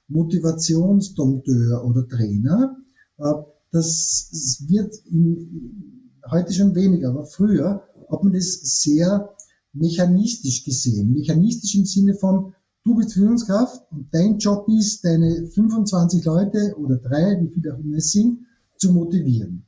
Motivationsdompteur 0.07 1.85
oder 1.85 2.07
Trainer. 2.07 2.77
Das 3.71 4.65
wird 4.67 4.93
in, 5.05 6.11
heute 6.29 6.51
schon 6.51 6.75
weniger, 6.75 7.09
aber 7.09 7.25
früher 7.25 7.83
hat 8.09 8.23
man 8.23 8.33
das 8.33 8.81
sehr 8.81 9.29
mechanistisch 9.73 10.65
gesehen. 10.65 11.13
Mechanistisch 11.13 11.75
im 11.75 11.85
Sinne 11.85 12.13
von, 12.15 12.53
du 12.83 12.95
bist 12.95 13.13
Führungskraft 13.13 13.83
und 13.91 14.07
dein 14.11 14.37
Job 14.37 14.67
ist, 14.67 15.05
deine 15.05 15.47
25 15.47 16.25
Leute 16.25 16.75
oder 16.77 16.97
drei, 16.97 17.39
wie 17.41 17.53
viele 17.53 17.73
auch 17.73 17.79
immer 17.79 17.97
es 17.97 18.11
sind, 18.11 18.39
zu 18.77 18.91
motivieren. 18.91 19.65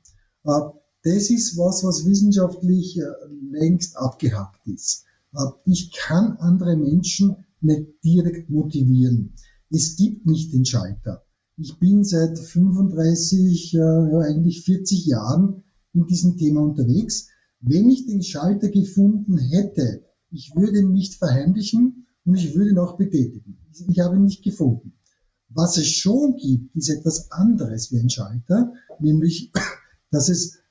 Äh, 1.03 1.13
das 1.13 1.29
ist 1.29 1.57
was, 1.57 1.83
was 1.83 2.05
wissenschaftlich 2.05 2.97
äh, 2.97 3.03
längst 3.51 3.97
abgehakt 3.97 4.65
ist. 4.67 5.05
Äh, 5.33 5.45
ich 5.65 5.91
kann 5.91 6.37
andere 6.37 6.75
Menschen 6.75 7.35
nicht 7.61 7.87
direkt 8.03 8.49
motivieren. 8.49 9.33
Es 9.69 9.95
gibt 9.95 10.25
nicht 10.25 10.53
den 10.53 10.65
Schalter. 10.65 11.23
Ich 11.57 11.77
bin 11.79 12.03
seit 12.03 12.37
35, 12.37 13.73
ja 13.73 14.19
eigentlich 14.19 14.63
40 14.65 15.05
Jahren 15.05 15.63
in 15.93 16.07
diesem 16.07 16.37
Thema 16.37 16.61
unterwegs. 16.61 17.27
Wenn 17.61 17.89
ich 17.89 18.05
den 18.05 18.23
Schalter 18.23 18.69
gefunden 18.69 19.37
hätte, 19.37 20.03
ich 20.31 20.55
würde 20.55 20.79
ihn 20.79 20.91
nicht 20.91 21.15
verheimlichen 21.15 22.07
und 22.25 22.35
ich 22.35 22.55
würde 22.55 22.71
ihn 22.71 22.79
auch 22.79 22.97
betätigen. 22.97 23.57
Ich 23.87 23.99
habe 23.99 24.15
ihn 24.15 24.23
nicht 24.23 24.43
gefunden. 24.43 24.93
Was 25.49 25.77
es 25.77 25.87
schon 25.87 26.35
gibt, 26.37 26.75
ist 26.75 26.89
etwas 26.89 27.31
anderes 27.31 27.91
wie 27.91 27.99
ein 27.99 28.09
Schalter, 28.09 28.73
nämlich, 28.99 29.51
dass 30.11 30.29
es 30.29 30.55
äh, 30.55 30.62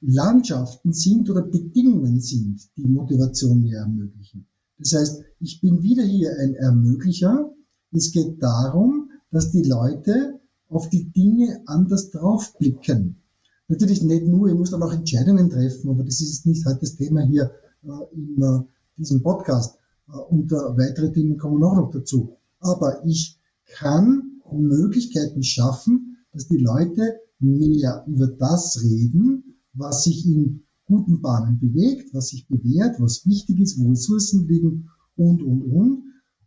Landschaften 0.00 0.92
sind 0.92 1.30
oder 1.30 1.42
Bedingungen 1.42 2.20
sind, 2.20 2.60
die 2.76 2.86
Motivation 2.86 3.62
mir 3.62 3.78
ermöglichen. 3.78 4.46
Das 4.78 4.92
heißt, 4.92 5.22
ich 5.40 5.60
bin 5.60 5.82
wieder 5.82 6.04
hier 6.04 6.36
ein 6.38 6.54
Ermöglicher. 6.54 7.50
Es 7.90 8.12
geht 8.12 8.42
darum, 8.42 9.10
dass 9.30 9.50
die 9.50 9.62
Leute 9.62 10.38
auf 10.68 10.88
die 10.88 11.10
Dinge 11.10 11.62
anders 11.66 12.10
draufblicken. 12.10 13.16
Natürlich 13.68 14.02
nicht 14.02 14.26
nur, 14.26 14.48
ich 14.48 14.54
muss 14.54 14.70
dann 14.70 14.82
auch 14.82 14.92
Entscheidungen 14.92 15.50
treffen, 15.50 15.90
aber 15.90 16.04
das 16.04 16.20
ist 16.20 16.46
nicht 16.46 16.64
halt 16.64 16.82
das 16.82 16.96
Thema 16.96 17.22
hier 17.22 17.50
äh, 17.82 18.14
in 18.14 18.40
äh, 18.40 18.60
diesem 18.96 19.22
Podcast. 19.22 19.78
Äh, 20.08 20.12
und 20.12 20.52
äh, 20.52 20.56
weitere 20.56 21.10
Dinge 21.10 21.36
kommen 21.36 21.62
auch 21.62 21.76
noch 21.76 21.90
dazu. 21.90 22.36
Aber 22.60 23.04
ich 23.04 23.38
kann 23.66 24.40
Möglichkeiten 24.50 25.42
schaffen, 25.42 26.16
dass 26.32 26.48
die 26.48 26.56
Leute 26.56 27.20
mehr 27.40 28.04
über 28.06 28.26
das 28.26 28.82
reden, 28.82 29.56
was 29.72 30.04
sich 30.04 30.26
in 30.26 30.64
guten 30.84 31.20
Bahnen 31.20 31.58
bewegt, 31.58 32.12
was 32.14 32.28
sich 32.28 32.48
bewährt, 32.48 33.00
was 33.00 33.26
wichtig 33.26 33.60
ist, 33.60 33.78
wo 33.78 33.90
Ressourcen 33.90 34.48
liegen 34.48 34.88
und, 35.16 35.42
und, 35.42 35.62
und. 35.62 36.04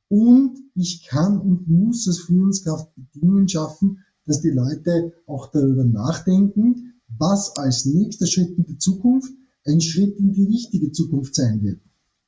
Und 0.10 0.60
ich 0.76 1.08
kann 1.08 1.40
und 1.40 1.70
muss 1.70 2.08
als 2.08 2.20
Führungskraft 2.20 2.94
Bedingungen 2.96 3.48
schaffen, 3.48 4.00
dass 4.26 4.42
die 4.42 4.50
Leute 4.50 5.14
auch 5.26 5.52
darüber 5.52 5.86
nachdenken, 5.86 6.94
was 7.18 7.56
als 7.56 7.86
nächster 7.86 8.28
Schritt 8.28 8.58
in 8.58 8.66
die 8.66 8.78
Zukunft 8.78 9.32
ein 9.66 9.80
Schritt 9.80 10.18
in 10.20 10.34
die 10.34 10.46
richtige 10.46 10.92
Zukunft 10.92 11.36
sein 11.36 11.62
wird. 11.62 11.82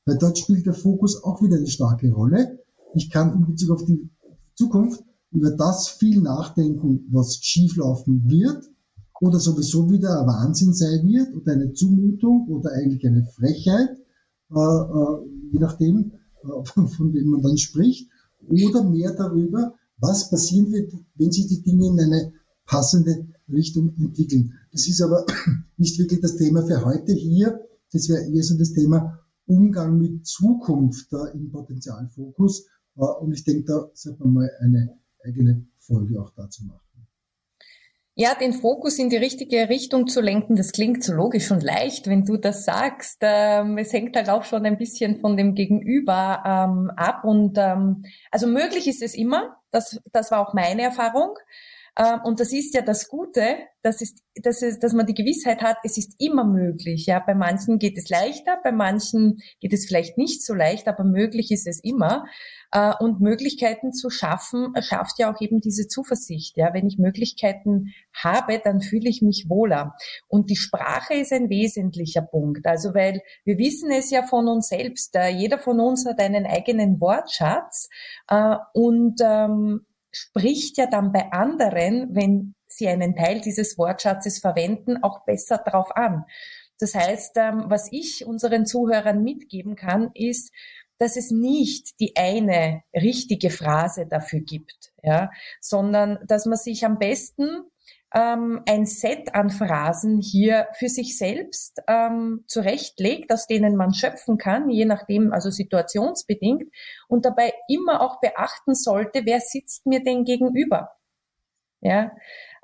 Weil 0.06 0.18
dort 0.18 0.38
spielt 0.38 0.66
der 0.66 0.74
Fokus 0.74 1.24
auch 1.24 1.42
wieder 1.42 1.58
eine 1.58 1.68
starke 1.68 2.12
Rolle. 2.12 2.60
Ich 2.94 3.10
kann 3.10 3.34
in 3.34 3.46
Bezug 3.46 3.72
auf 3.72 3.86
die 3.86 4.10
Zukunft 4.56 5.04
über 5.34 5.52
das 5.52 5.90
viel 5.90 6.22
nachdenken, 6.22 7.08
was 7.12 7.38
schieflaufen 7.42 8.30
wird 8.30 8.70
oder 9.20 9.40
sowieso 9.40 9.90
wieder 9.90 10.22
ein 10.22 10.28
Wahnsinn 10.28 10.74
sein 10.74 11.08
wird 11.08 11.36
oder 11.36 11.54
eine 11.54 11.74
Zumutung 11.74 12.48
oder 12.50 12.72
eigentlich 12.72 13.06
eine 13.06 13.26
Frechheit, 13.26 13.98
äh, 14.52 14.60
äh, 14.60 15.52
je 15.52 15.60
nachdem, 15.60 16.14
äh, 16.44 16.66
von, 16.88 17.14
wem 17.14 17.28
man 17.28 17.42
dann 17.42 17.58
spricht, 17.58 18.10
oder 18.48 18.84
mehr 18.84 19.14
darüber, 19.14 19.74
was 19.98 20.30
passieren 20.30 20.72
wird, 20.72 20.94
wenn 21.16 21.32
sich 21.32 21.48
die 21.48 21.64
Dinge 21.64 21.88
in 21.88 22.00
eine 22.00 22.34
passende 22.66 23.28
Richtung 23.50 23.96
entwickeln. 23.98 24.54
Das 24.72 24.88
ist 24.88 25.02
aber 25.02 25.26
nicht 25.78 25.98
wirklich 25.98 26.22
das 26.22 26.36
Thema 26.36 26.66
für 26.66 26.84
heute 26.86 27.14
hier. 27.14 27.60
Das 27.92 28.10
wäre 28.10 28.24
eher 28.24 28.44
so 28.44 28.58
das 28.58 28.74
Thema 28.74 29.20
Umgang 29.46 29.98
mit 29.98 30.26
Zukunft 30.26 31.12
da 31.12 31.28
im 31.28 31.52
Potenzialfokus. 31.52 32.66
Äh, 32.98 33.06
und 33.22 33.34
ich 33.34 33.44
denke, 33.44 33.64
da 33.66 33.90
sollte 33.94 34.24
man 34.24 34.34
mal 34.34 34.52
eine 34.60 34.98
eigene 35.24 35.66
Folge 35.80 36.22
auch 36.22 36.32
dazu 36.36 36.64
machen. 36.66 36.80
Ja, 38.16 38.36
den 38.36 38.54
Fokus 38.54 39.00
in 39.00 39.10
die 39.10 39.18
richtige 39.18 39.70
Richtung 39.70 40.08
zu 40.08 40.22
lenken, 40.22 40.56
das 40.56 40.72
klingt 40.72 41.04
so 41.04 41.14
logisch 41.14 41.50
und 41.50 41.64
leicht, 41.64 42.06
wenn 42.06 42.26
du 42.26 42.38
das 42.38 42.64
sagst. 42.64 43.18
Ähm, 43.22 43.80
es 43.80 43.92
hängt 43.92 44.16
halt 44.16 44.30
auch 44.30 44.44
schon 44.44 44.68
ein 44.68 44.78
bisschen 44.78 45.20
von 45.20 45.36
dem 45.36 45.56
Gegenüber 45.56 46.44
ähm, 46.46 46.92
ab. 46.96 47.24
Und 47.24 47.58
ähm, 47.58 48.06
also 48.30 48.46
möglich 48.46 48.88
ist 48.88 49.02
es 49.02 49.16
immer. 49.16 49.58
Das, 49.72 50.00
das 50.12 50.30
war 50.30 50.48
auch 50.48 50.54
meine 50.54 50.84
Erfahrung. 50.84 51.40
Ähm, 51.98 52.22
und 52.24 52.40
das 52.40 52.52
ist 52.54 52.74
ja 52.74 52.82
das 52.82 53.08
Gute, 53.08 53.58
das 53.84 54.02
ist, 54.02 54.24
dass, 54.36 54.62
es, 54.64 54.80
dass 54.80 54.94
man 54.94 55.06
die 55.06 55.14
Gewissheit 55.14 55.62
hat, 55.62 55.78
es 55.84 55.98
ist 55.98 56.16
immer 56.18 56.44
möglich. 56.44 57.06
Ja, 57.06 57.20
bei 57.20 57.36
manchen 57.36 57.78
geht 57.78 57.98
es 57.98 58.10
leichter, 58.10 58.58
bei 58.64 58.72
manchen 58.72 59.38
geht 59.60 59.74
es 59.74 59.86
vielleicht 59.86 60.18
nicht 60.18 60.44
so 60.44 60.54
leicht, 60.56 60.88
aber 60.88 61.04
möglich 61.04 61.52
ist 61.52 61.68
es 61.68 61.84
immer. 61.84 62.26
Äh, 62.72 62.94
und 63.00 63.20
Möglichkeiten 63.22 63.94
zu 63.94 64.10
schaffen, 64.10 64.74
schafft 64.82 65.20
ja 65.20 65.32
auch 65.32 65.40
eben 65.40 65.60
diese 65.60 65.88
Zuversicht. 65.88 66.58
Ja, 66.58 66.74
wenn 66.74 66.88
ich 66.88 66.98
Möglichkeiten 66.98 67.94
habe, 68.14 68.60
dann 68.64 68.82
fühle 68.82 69.10
ich 69.10 69.22
mich 69.22 69.46
wohler. 69.48 69.94
Und 70.28 70.50
die 70.50 70.56
Sprache 70.56 71.14
ist 71.14 71.32
ein 71.32 71.50
wesentlicher 71.50 72.24
Punkt. 72.24 72.66
Also, 72.66 72.96
weil 72.96 73.22
wir 73.44 73.60
wissen 73.60 73.92
es 73.92 74.10
ja 74.10 74.24
von 74.24 74.48
uns 74.48 74.70
selbst. 74.70 75.16
Jeder 75.36 75.60
von 75.60 75.80
uns 75.80 76.08
hat 76.08 76.20
einen 76.20 76.48
eigenen 76.48 77.00
Wortschatz. 77.00 77.90
Äh, 78.28 78.56
und 78.74 79.22
ähm, 79.22 79.86
spricht 80.14 80.78
ja 80.78 80.86
dann 80.88 81.12
bei 81.12 81.32
anderen, 81.32 82.16
wenn 82.16 82.56
sie 82.68 82.88
einen 82.88 83.16
Teil 83.16 83.42
dieses 83.42 83.78
Wortschatzes 83.78 84.40
verwenden, 84.40 85.04
auch 85.04 85.26
besser 85.26 85.58
drauf 85.58 85.96
an. 85.96 86.26
Das 86.80 86.96
heißt, 86.96 87.34
ähm, 87.38 87.66
was 87.68 87.92
ich 87.92 88.26
unseren 88.26 88.66
Zuhörern 88.66 89.24
mitgeben 89.24 89.76
kann, 89.76 90.12
ist, 90.14 90.52
dass 90.98 91.18
es 91.18 91.32
nicht 91.32 92.00
die 92.00 92.16
eine 92.16 92.84
richtige 92.96 93.50
Phrase 93.50 94.06
dafür 94.08 94.42
gibt, 94.42 94.94
ja, 95.02 95.32
sondern 95.60 96.20
dass 96.28 96.46
man 96.46 96.58
sich 96.58 96.86
am 96.86 96.98
besten 96.98 97.64
ähm, 98.14 98.62
ein 98.68 98.86
Set 98.86 99.34
an 99.34 99.50
Phrasen 99.50 100.22
hier 100.22 100.68
für 100.78 100.88
sich 100.88 101.18
selbst 101.18 101.82
ähm, 101.88 102.44
zurechtlegt, 102.48 103.32
aus 103.34 103.48
denen 103.48 103.76
man 103.76 103.94
schöpfen 103.94 104.38
kann, 104.38 104.70
je 104.70 104.86
nachdem, 104.86 105.34
also 105.34 105.50
situationsbedingt, 105.50 106.72
und 107.08 107.26
dabei 107.26 107.54
immer 107.68 108.02
auch 108.02 108.20
beachten 108.20 108.76
sollte, 108.76 109.22
wer 109.26 109.40
sitzt 109.40 109.86
mir 109.86 110.04
denn 110.04 110.24
gegenüber? 110.24 110.92
Ja, 111.82 112.12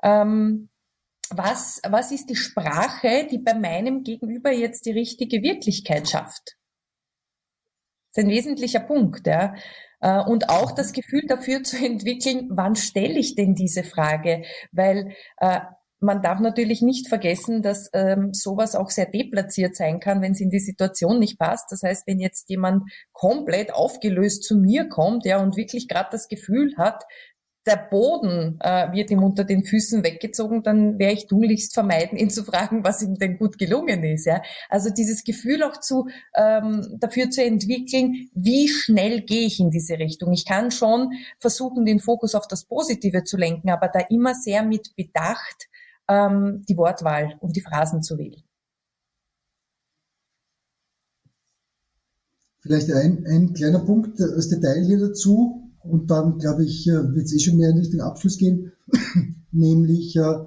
ähm, 0.02 0.70
was, 1.30 1.80
was 1.88 2.10
ist 2.10 2.28
die 2.30 2.36
Sprache, 2.36 3.26
die 3.30 3.38
bei 3.38 3.54
meinem 3.54 4.02
Gegenüber 4.02 4.50
jetzt 4.50 4.86
die 4.86 4.92
richtige 4.92 5.42
Wirklichkeit 5.42 6.08
schafft? 6.08 6.56
Das 8.12 8.24
ist 8.24 8.28
ein 8.28 8.30
wesentlicher 8.30 8.80
Punkt, 8.80 9.26
ja. 9.26 9.54
Äh, 10.00 10.20
und 10.20 10.48
auch 10.48 10.72
das 10.72 10.92
Gefühl 10.92 11.22
dafür 11.26 11.62
zu 11.62 11.76
entwickeln, 11.76 12.48
wann 12.50 12.76
stelle 12.76 13.18
ich 13.18 13.34
denn 13.34 13.54
diese 13.54 13.84
Frage? 13.84 14.42
Weil 14.72 15.14
äh, 15.38 15.60
man 16.00 16.22
darf 16.22 16.40
natürlich 16.40 16.80
nicht 16.80 17.08
vergessen, 17.08 17.60
dass 17.60 17.90
ähm, 17.92 18.30
sowas 18.32 18.74
auch 18.74 18.88
sehr 18.88 19.06
deplatziert 19.06 19.76
sein 19.76 20.00
kann, 20.00 20.22
wenn 20.22 20.32
es 20.32 20.40
in 20.40 20.48
die 20.48 20.58
Situation 20.58 21.18
nicht 21.18 21.38
passt. 21.38 21.70
Das 21.70 21.82
heißt, 21.82 22.06
wenn 22.06 22.18
jetzt 22.18 22.48
jemand 22.48 22.90
komplett 23.12 23.72
aufgelöst 23.74 24.44
zu 24.44 24.56
mir 24.56 24.88
kommt, 24.88 25.26
ja, 25.26 25.42
und 25.42 25.56
wirklich 25.56 25.88
gerade 25.88 26.08
das 26.10 26.28
Gefühl 26.28 26.74
hat, 26.78 27.04
der 27.66 27.76
Boden 27.76 28.58
äh, 28.60 28.90
wird 28.92 29.10
ihm 29.10 29.22
unter 29.22 29.44
den 29.44 29.64
Füßen 29.64 30.02
weggezogen, 30.02 30.62
dann 30.62 30.98
werde 30.98 31.14
ich 31.14 31.26
tunlichst 31.26 31.74
vermeiden, 31.74 32.16
ihn 32.16 32.30
zu 32.30 32.42
fragen, 32.42 32.84
was 32.84 33.02
ihm 33.02 33.16
denn 33.16 33.38
gut 33.38 33.58
gelungen 33.58 34.02
ist. 34.02 34.26
Ja? 34.26 34.42
Also 34.68 34.90
dieses 34.90 35.24
Gefühl 35.24 35.62
auch 35.62 35.78
zu 35.78 36.08
ähm, 36.34 36.96
dafür 36.98 37.30
zu 37.30 37.44
entwickeln, 37.44 38.30
wie 38.34 38.68
schnell 38.68 39.20
gehe 39.22 39.46
ich 39.46 39.60
in 39.60 39.70
diese 39.70 39.98
Richtung. 39.98 40.32
Ich 40.32 40.46
kann 40.46 40.70
schon 40.70 41.12
versuchen, 41.38 41.84
den 41.84 42.00
Fokus 42.00 42.34
auf 42.34 42.48
das 42.48 42.64
Positive 42.64 43.24
zu 43.24 43.36
lenken, 43.36 43.70
aber 43.70 43.88
da 43.88 44.00
immer 44.08 44.34
sehr 44.34 44.62
mit 44.62 44.96
Bedacht 44.96 45.68
ähm, 46.08 46.64
die 46.66 46.76
Wortwahl 46.76 47.36
und 47.40 47.56
die 47.56 47.60
Phrasen 47.60 48.02
zu 48.02 48.16
wählen. 48.16 48.42
Vielleicht 52.62 52.90
ein, 52.92 53.26
ein 53.26 53.52
kleiner 53.54 53.80
Punkt 53.80 54.20
als 54.20 54.48
Detail 54.48 54.84
hier 54.84 54.98
dazu 54.98 55.69
und 55.82 56.10
dann, 56.10 56.38
glaube 56.38 56.64
ich, 56.64 56.86
äh, 56.86 57.14
wird 57.14 57.26
es 57.26 57.32
eh 57.32 57.38
schon 57.38 57.56
mehr 57.56 57.70
in 57.70 57.78
Richtung 57.78 58.00
Abschluss 58.00 58.36
gehen. 58.36 58.72
Nämlich, 59.52 60.16
äh, 60.16 60.44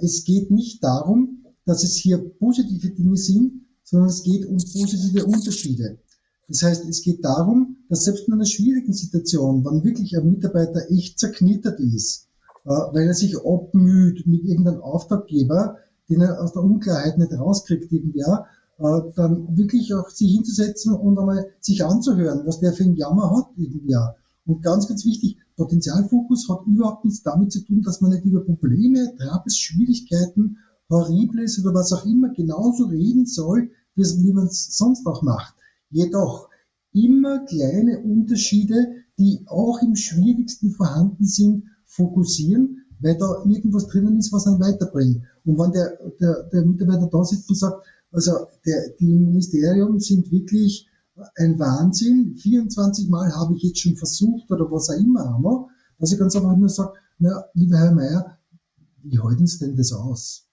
es 0.00 0.24
geht 0.24 0.50
nicht 0.50 0.82
darum, 0.82 1.44
dass 1.64 1.84
es 1.84 1.94
hier 1.94 2.18
positive 2.18 2.90
Dinge 2.90 3.16
sind, 3.16 3.66
sondern 3.82 4.08
es 4.08 4.22
geht 4.22 4.46
um 4.46 4.56
positive 4.56 5.24
Unterschiede. 5.26 5.98
Das 6.48 6.62
heißt, 6.62 6.88
es 6.88 7.02
geht 7.02 7.24
darum, 7.24 7.78
dass 7.88 8.04
selbst 8.04 8.28
in 8.28 8.34
einer 8.34 8.44
schwierigen 8.44 8.92
Situation, 8.92 9.64
wenn 9.64 9.84
wirklich 9.84 10.16
ein 10.16 10.30
Mitarbeiter 10.30 10.90
echt 10.90 11.18
zerknittert 11.18 11.80
ist, 11.80 12.28
äh, 12.64 12.70
weil 12.70 13.06
er 13.06 13.14
sich 13.14 13.36
abmüht 13.38 14.26
mit 14.26 14.44
irgendeinem 14.44 14.80
Auftraggeber, 14.80 15.78
den 16.08 16.20
er 16.20 16.42
aus 16.42 16.52
der 16.52 16.62
Unklarheit 16.62 17.16
nicht 17.16 17.32
rauskriegt, 17.32 17.90
irgendwer, 17.90 18.46
dann 18.76 19.56
wirklich 19.56 19.94
auch 19.94 20.10
sich 20.10 20.32
hinzusetzen 20.32 20.94
und 20.94 21.16
einmal 21.16 21.46
sich 21.60 21.84
anzuhören, 21.84 22.44
was 22.44 22.58
der 22.58 22.72
für 22.72 22.82
einen 22.82 22.96
Jammer 22.96 23.30
hat, 23.30 23.46
irgendwie. 23.56 23.94
Und 24.46 24.62
ganz, 24.62 24.88
ganz 24.88 25.04
wichtig, 25.04 25.38
Potenzialfokus 25.56 26.48
hat 26.48 26.66
überhaupt 26.66 27.04
nichts 27.04 27.22
damit 27.22 27.52
zu 27.52 27.60
tun, 27.64 27.82
dass 27.82 28.00
man 28.00 28.10
nicht 28.10 28.24
über 28.24 28.44
Probleme, 28.44 29.14
Troubles, 29.16 29.58
Schwierigkeiten, 29.58 30.58
Horribles 30.90 31.58
oder 31.60 31.74
was 31.74 31.92
auch 31.92 32.04
immer 32.04 32.28
genauso 32.34 32.84
reden 32.84 33.26
soll, 33.26 33.70
wie 33.94 34.32
man 34.32 34.46
es 34.46 34.76
sonst 34.76 35.06
auch 35.06 35.22
macht. 35.22 35.54
Jedoch 35.90 36.48
immer 36.92 37.44
kleine 37.46 38.00
Unterschiede, 38.00 39.04
die 39.18 39.44
auch 39.46 39.80
im 39.82 39.96
schwierigsten 39.96 40.72
vorhanden 40.72 41.24
sind, 41.24 41.64
fokussieren, 41.84 42.84
weil 43.00 43.16
da 43.16 43.44
irgendwas 43.46 43.86
drinnen 43.86 44.18
ist, 44.18 44.32
was 44.32 44.46
einen 44.46 44.60
weiterbringt. 44.60 45.22
Und 45.44 45.58
wenn 45.58 45.72
der, 45.72 45.98
der, 46.20 46.44
der 46.52 46.64
Mitarbeiter 46.64 47.08
da 47.10 47.24
sitzt 47.24 47.48
und 47.48 47.56
sagt, 47.56 47.84
also 48.10 48.32
der, 48.66 48.90
die 49.00 49.06
Ministerium 49.06 50.00
sind 50.00 50.30
wirklich 50.30 50.88
ein 51.36 51.58
Wahnsinn. 51.58 52.36
24 52.36 53.08
Mal 53.08 53.34
habe 53.34 53.54
ich 53.56 53.62
jetzt 53.62 53.80
schon 53.80 53.96
versucht 53.96 54.50
oder 54.50 54.70
was 54.70 54.90
auch 54.90 54.98
immer, 54.98 55.26
aber, 55.26 55.68
dass 55.98 56.12
ich 56.12 56.18
ganz 56.18 56.34
einfach 56.36 56.56
nur 56.56 56.68
sage, 56.68 56.92
na, 57.18 57.44
lieber 57.54 57.78
Herr 57.78 57.92
Mayer, 57.92 58.38
wie 59.02 59.18
halten 59.18 59.46
Sie 59.46 59.58
denn 59.58 59.76
das 59.76 59.92
aus? 59.92 60.46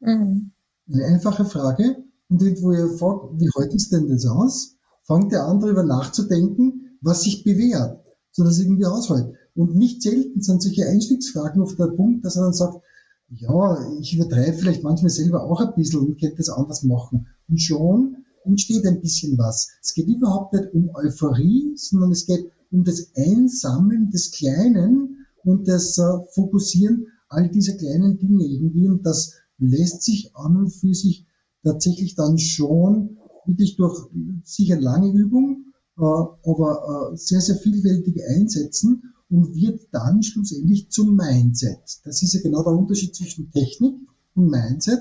Mhm. 0.00 0.52
Eine 0.92 1.04
einfache 1.06 1.44
Frage. 1.44 2.04
Und 2.28 2.40
wo 2.62 2.72
ihr 2.72 2.88
fragt, 2.96 3.40
wie 3.40 3.50
halten 3.56 3.78
Sie 3.78 3.90
denn 3.90 4.08
das 4.08 4.26
aus? 4.26 4.76
Fangt 5.02 5.32
der 5.32 5.46
an, 5.46 5.60
darüber 5.60 5.82
nachzudenken, 5.82 6.98
was 7.00 7.22
sich 7.22 7.42
bewährt, 7.42 8.04
so 8.30 8.44
dass 8.44 8.60
irgendwie 8.60 8.86
aushält. 8.86 9.34
Und 9.54 9.74
nicht 9.74 10.02
selten 10.02 10.40
sind 10.40 10.62
solche 10.62 10.86
Einstiegsfragen 10.86 11.60
auf 11.60 11.74
der 11.74 11.88
Punkt, 11.88 12.24
dass 12.24 12.36
er 12.36 12.44
dann 12.44 12.52
sagt, 12.52 12.82
ja, 13.30 13.90
ich 13.98 14.14
übertreibe 14.14 14.56
vielleicht 14.56 14.82
manchmal 14.82 15.10
selber 15.10 15.44
auch 15.44 15.60
ein 15.60 15.74
bisschen 15.74 16.00
und 16.00 16.20
könnte 16.20 16.36
das 16.36 16.50
anders 16.50 16.82
machen. 16.84 17.26
Und 17.48 17.60
schon 17.60 18.19
entsteht 18.44 18.86
ein 18.86 19.00
bisschen 19.00 19.38
was. 19.38 19.70
Es 19.82 19.94
geht 19.94 20.08
überhaupt 20.08 20.52
nicht 20.52 20.72
um 20.72 20.90
Euphorie, 20.94 21.72
sondern 21.76 22.12
es 22.12 22.26
geht 22.26 22.50
um 22.70 22.84
das 22.84 23.12
Einsammeln 23.16 24.10
des 24.10 24.30
Kleinen 24.32 25.26
und 25.44 25.68
das 25.68 25.98
äh, 25.98 26.02
Fokussieren 26.34 27.06
all 27.28 27.48
dieser 27.48 27.76
kleinen 27.76 28.18
Dinge 28.18 28.44
irgendwie. 28.44 28.88
Und 28.88 29.04
das 29.04 29.34
lässt 29.58 30.02
sich 30.02 30.34
an 30.34 30.56
und 30.56 30.70
für 30.70 30.94
sich 30.94 31.26
tatsächlich 31.62 32.14
dann 32.14 32.38
schon 32.38 33.18
wirklich 33.46 33.76
durch 33.76 34.08
sicher 34.44 34.80
lange 34.80 35.12
Übung, 35.12 35.72
äh, 35.98 36.02
aber 36.02 37.12
äh, 37.12 37.16
sehr, 37.16 37.40
sehr 37.40 37.56
vielfältig 37.56 38.22
einsetzen 38.28 39.14
und 39.28 39.54
wird 39.54 39.88
dann 39.92 40.22
schlussendlich 40.22 40.90
zum 40.90 41.16
Mindset. 41.16 41.78
Das 42.04 42.22
ist 42.22 42.34
ja 42.34 42.40
genau 42.42 42.62
der 42.62 42.72
Unterschied 42.72 43.14
zwischen 43.14 43.50
Technik 43.50 43.96
und 44.34 44.50
Mindset. 44.50 45.00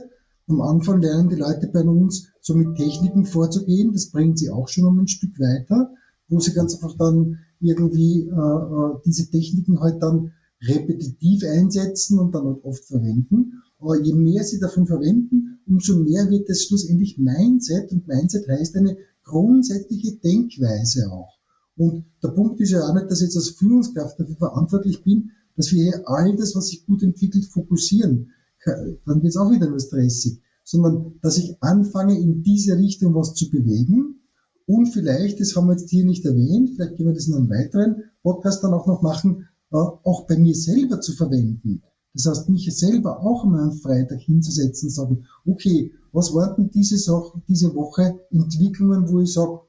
Am 0.49 0.61
Anfang 0.61 0.99
lernen 0.99 1.29
die 1.29 1.35
Leute 1.35 1.67
bei 1.67 1.83
uns 1.83 2.29
so 2.41 2.55
mit 2.55 2.75
Techniken 2.75 3.23
vorzugehen. 3.27 3.93
Das 3.93 4.09
bringt 4.09 4.39
sie 4.39 4.49
auch 4.49 4.67
schon 4.67 4.85
um 4.85 4.97
ein 4.97 5.07
Stück 5.07 5.39
weiter, 5.39 5.93
wo 6.27 6.39
sie 6.39 6.53
ganz 6.53 6.73
einfach 6.73 6.97
dann 6.97 7.37
irgendwie 7.59 8.21
äh, 8.21 8.31
äh 8.31 8.99
diese 9.05 9.29
Techniken 9.29 9.79
halt 9.79 10.01
dann 10.01 10.31
repetitiv 10.63 11.43
einsetzen 11.43 12.17
und 12.17 12.33
dann 12.33 12.45
halt 12.45 12.63
oft 12.63 12.83
verwenden. 12.83 13.61
Aber 13.77 14.01
je 14.01 14.13
mehr 14.13 14.43
sie 14.43 14.59
davon 14.59 14.87
verwenden, 14.87 15.59
umso 15.67 15.99
mehr 15.99 16.27
wird 16.31 16.49
es 16.49 16.65
schlussendlich 16.65 17.19
Mindset 17.19 17.91
und 17.91 18.07
Mindset 18.07 18.47
heißt 18.47 18.75
eine 18.75 18.97
grundsätzliche 19.23 20.15
Denkweise 20.15 21.11
auch. 21.11 21.37
Und 21.77 22.05
der 22.23 22.29
Punkt 22.29 22.59
ist 22.59 22.71
ja 22.71 22.81
auch 22.87 22.95
nicht, 22.95 23.11
dass 23.11 23.21
ich 23.21 23.27
jetzt 23.27 23.37
als 23.37 23.49
Führungskraft 23.51 24.19
dafür 24.19 24.35
verantwortlich 24.35 25.03
bin, 25.03 25.29
dass 25.55 25.71
wir 25.71 25.83
hier 25.83 26.01
all 26.05 26.35
das, 26.35 26.55
was 26.55 26.69
sich 26.69 26.87
gut 26.87 27.03
entwickelt, 27.03 27.45
fokussieren 27.45 28.31
dann 28.65 29.21
wird 29.21 29.25
es 29.25 29.37
auch 29.37 29.51
wieder 29.51 29.69
nur 29.69 29.79
stressig, 29.79 30.41
sondern 30.63 31.13
dass 31.21 31.37
ich 31.37 31.57
anfange, 31.61 32.19
in 32.19 32.43
diese 32.43 32.77
Richtung 32.77 33.15
was 33.15 33.33
zu 33.33 33.49
bewegen 33.49 34.19
und 34.65 34.87
vielleicht, 34.87 35.39
das 35.39 35.55
haben 35.55 35.67
wir 35.67 35.73
jetzt 35.73 35.89
hier 35.89 36.05
nicht 36.05 36.25
erwähnt, 36.25 36.71
vielleicht 36.75 36.95
können 36.95 37.09
wir 37.09 37.15
das 37.15 37.27
in 37.27 37.35
einem 37.35 37.49
weiteren 37.49 38.03
Podcast 38.21 38.63
dann 38.63 38.73
auch 38.73 38.85
noch 38.85 39.01
machen, 39.01 39.47
äh, 39.71 39.77
auch 39.77 40.27
bei 40.27 40.37
mir 40.37 40.53
selber 40.53 41.01
zu 41.01 41.13
verwenden. 41.13 41.81
Das 42.13 42.25
heißt, 42.25 42.49
mich 42.49 42.69
selber 42.75 43.21
auch 43.21 43.43
einmal 43.43 43.63
am 43.63 43.71
Freitag 43.71 44.19
hinzusetzen 44.19 44.87
und 44.87 44.93
sagen, 44.93 45.25
okay, 45.45 45.91
was 46.11 46.33
waren 46.33 46.69
diese, 46.71 46.97
Sache, 46.97 47.41
diese 47.47 47.73
Woche 47.75 48.19
Entwicklungen, 48.31 49.09
wo 49.09 49.21
ich 49.21 49.33
sage, 49.33 49.61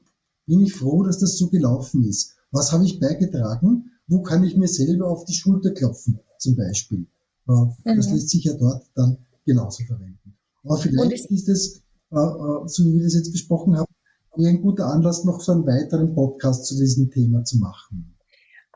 bin 0.47 0.59
ich 0.59 0.73
froh, 0.73 1.03
dass 1.03 1.19
das 1.19 1.37
so 1.37 1.49
gelaufen 1.49 2.03
ist. 2.03 2.35
Was 2.51 2.71
habe 2.71 2.85
ich 2.85 2.99
beigetragen? 2.99 3.91
Wo 4.07 4.21
kann 4.21 4.43
ich 4.43 4.57
mir 4.57 4.67
selber 4.67 5.07
auf 5.07 5.25
die 5.25 5.33
Schulter 5.33 5.71
klopfen, 5.71 6.19
zum 6.37 6.55
Beispiel? 6.55 7.07
Das 7.45 8.07
mhm. 8.07 8.13
lässt 8.13 8.29
sich 8.29 8.43
ja 8.45 8.53
dort 8.53 8.83
dann 8.95 9.17
genauso 9.45 9.83
verwenden. 9.83 10.37
Aber 10.63 10.77
vielleicht 10.77 11.31
ist 11.31 11.49
es, 11.49 11.83
äh, 12.11 12.15
äh, 12.15 12.67
so 12.67 12.83
wie 12.85 12.95
wir 12.95 13.03
das 13.03 13.15
jetzt 13.15 13.31
besprochen 13.31 13.77
haben, 13.77 13.91
ein 14.37 14.61
guter 14.61 14.87
Anlass, 14.87 15.25
noch 15.25 15.41
so 15.41 15.51
einen 15.51 15.65
weiteren 15.65 16.13
Podcast 16.15 16.65
zu 16.65 16.75
diesem 16.75 17.11
Thema 17.11 17.43
zu 17.43 17.57
machen. 17.57 18.17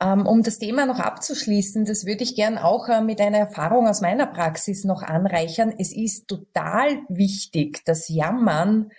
Ähm, 0.02 0.28
um 0.28 0.44
das 0.44 0.60
Thema 0.60 0.86
noch 0.86 1.00
abzuschließen, 1.00 1.86
das 1.86 2.06
würde 2.06 2.24
ich 2.24 2.36
gern 2.36 2.58
auch 2.58 2.90
äh, 2.90 3.02
mit 3.02 3.22
einer 3.22 3.38
Erfahrung 3.38 3.88
aus 3.88 4.02
meiner 4.02 4.28
Praxis 4.28 4.84
noch 4.84 5.02
anreichern. 5.04 5.74
Es 5.78 5.96
ist 5.96 6.28
total 6.28 6.98
wichtig, 7.08 7.82
das 7.86 8.10
Jammern 8.10 8.90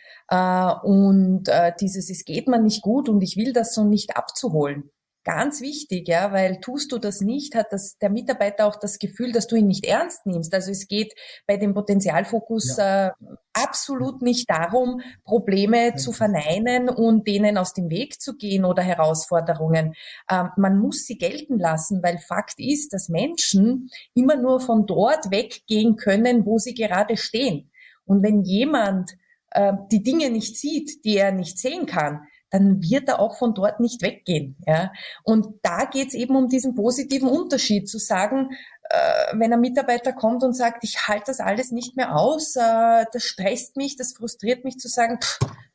und 0.82 1.44
dieses, 1.80 2.10
es 2.10 2.24
geht 2.24 2.48
mir 2.48 2.60
nicht 2.60 2.82
gut 2.82 3.08
und 3.08 3.22
ich 3.22 3.36
will 3.36 3.52
das 3.52 3.72
so 3.72 3.84
nicht 3.84 4.16
abzuholen. 4.16 4.90
Ganz 5.26 5.60
wichtig, 5.60 6.06
ja, 6.06 6.32
weil 6.32 6.60
tust 6.60 6.92
du 6.92 6.98
das 6.98 7.20
nicht, 7.20 7.56
hat 7.56 7.72
das 7.72 7.98
der 7.98 8.10
Mitarbeiter 8.10 8.64
auch 8.64 8.76
das 8.76 9.00
Gefühl, 9.00 9.32
dass 9.32 9.48
du 9.48 9.56
ihn 9.56 9.66
nicht 9.66 9.84
ernst 9.84 10.24
nimmst. 10.24 10.54
Also 10.54 10.70
es 10.70 10.86
geht 10.86 11.14
bei 11.48 11.56
dem 11.56 11.74
Potenzialfokus 11.74 12.76
ja. 12.76 13.08
äh, 13.08 13.10
absolut 13.52 14.22
nicht 14.22 14.48
darum, 14.48 15.00
Probleme 15.24 15.88
ja. 15.88 15.96
zu 15.96 16.12
verneinen 16.12 16.88
und 16.88 17.26
denen 17.26 17.58
aus 17.58 17.72
dem 17.72 17.90
Weg 17.90 18.20
zu 18.20 18.36
gehen 18.36 18.64
oder 18.64 18.84
Herausforderungen. 18.84 19.94
Ähm, 20.30 20.50
man 20.56 20.78
muss 20.78 21.06
sie 21.06 21.18
gelten 21.18 21.58
lassen, 21.58 22.04
weil 22.04 22.18
Fakt 22.18 22.60
ist, 22.60 22.92
dass 22.92 23.08
Menschen 23.08 23.90
immer 24.14 24.36
nur 24.36 24.60
von 24.60 24.86
dort 24.86 25.32
weggehen 25.32 25.96
können, 25.96 26.46
wo 26.46 26.58
sie 26.58 26.74
gerade 26.74 27.16
stehen. 27.16 27.72
Und 28.04 28.22
wenn 28.22 28.42
jemand 28.42 29.16
äh, 29.50 29.72
die 29.90 30.04
Dinge 30.04 30.30
nicht 30.30 30.56
sieht, 30.56 31.04
die 31.04 31.16
er 31.16 31.32
nicht 31.32 31.58
sehen 31.58 31.86
kann, 31.86 32.28
dann 32.56 32.82
wird 32.82 33.08
er 33.08 33.20
auch 33.20 33.36
von 33.36 33.54
dort 33.54 33.80
nicht 33.80 34.02
weggehen. 34.02 34.56
Ja? 34.66 34.92
Und 35.22 35.46
da 35.62 35.84
geht 35.84 36.08
es 36.08 36.14
eben 36.14 36.34
um 36.36 36.48
diesen 36.48 36.74
positiven 36.74 37.28
Unterschied, 37.28 37.88
zu 37.88 37.98
sagen, 37.98 38.50
äh, 38.88 39.34
wenn 39.34 39.52
ein 39.52 39.60
Mitarbeiter 39.60 40.12
kommt 40.12 40.42
und 40.42 40.54
sagt, 40.54 40.82
ich 40.84 41.06
halte 41.06 41.24
das 41.26 41.40
alles 41.40 41.70
nicht 41.70 41.96
mehr 41.96 42.16
aus, 42.16 42.56
äh, 42.56 43.04
das 43.12 43.22
stresst 43.22 43.76
mich, 43.76 43.96
das 43.96 44.14
frustriert 44.16 44.64
mich, 44.64 44.78
zu 44.78 44.88
sagen, 44.88 45.18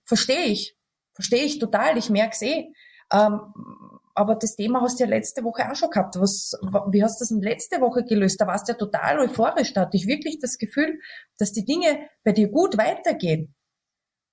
verstehe 0.03 0.45
ich, 0.45 0.75
verstehe 1.13 1.43
ich 1.43 1.59
total, 1.59 1.97
ich 1.97 2.09
merke 2.09 2.33
es 2.33 2.41
eh. 2.41 2.73
Ähm, 3.13 3.39
aber 4.13 4.35
das 4.35 4.55
Thema 4.55 4.81
hast 4.81 4.99
du 4.99 5.03
ja 5.03 5.09
letzte 5.09 5.43
Woche 5.43 5.71
auch 5.71 5.75
schon 5.75 5.89
gehabt. 5.89 6.15
Was, 6.19 6.53
wie 6.91 7.03
hast 7.03 7.19
du 7.19 7.23
das 7.23 7.29
denn 7.29 7.41
letzte 7.41 7.79
Woche 7.79 8.03
gelöst? 8.03 8.41
Da 8.41 8.47
warst 8.47 8.67
du 8.67 8.73
ja 8.73 8.77
total 8.77 9.19
euphorisch. 9.19 9.73
Da 9.73 9.81
hatte 9.81 9.97
ich 9.97 10.05
wirklich 10.05 10.39
das 10.39 10.57
Gefühl, 10.57 10.99
dass 11.37 11.53
die 11.53 11.63
Dinge 11.63 12.09
bei 12.23 12.33
dir 12.33 12.49
gut 12.49 12.77
weitergehen. 12.77 13.55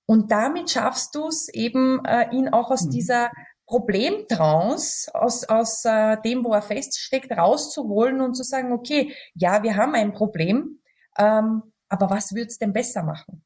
Und 0.09 0.31
damit 0.31 0.71
schaffst 0.71 1.13
du 1.13 1.27
es 1.27 1.49
eben, 1.53 2.03
äh, 2.03 2.35
ihn 2.35 2.49
auch 2.49 2.71
aus 2.71 2.85
mhm. 2.85 2.89
dieser 2.89 3.29
Problemtrance, 3.67 5.07
aus, 5.13 5.43
aus 5.43 5.83
äh, 5.85 6.17
dem, 6.25 6.43
wo 6.43 6.51
er 6.51 6.63
feststeckt, 6.63 7.31
rauszuholen 7.31 8.19
und 8.19 8.33
zu 8.33 8.41
sagen, 8.41 8.71
okay, 8.71 9.13
ja, 9.35 9.61
wir 9.61 9.75
haben 9.75 9.93
ein 9.93 10.13
Problem, 10.13 10.79
ähm, 11.19 11.61
aber 11.89 12.09
was 12.09 12.33
würde 12.33 12.47
es 12.47 12.57
denn 12.57 12.73
besser 12.73 13.03
machen? 13.03 13.43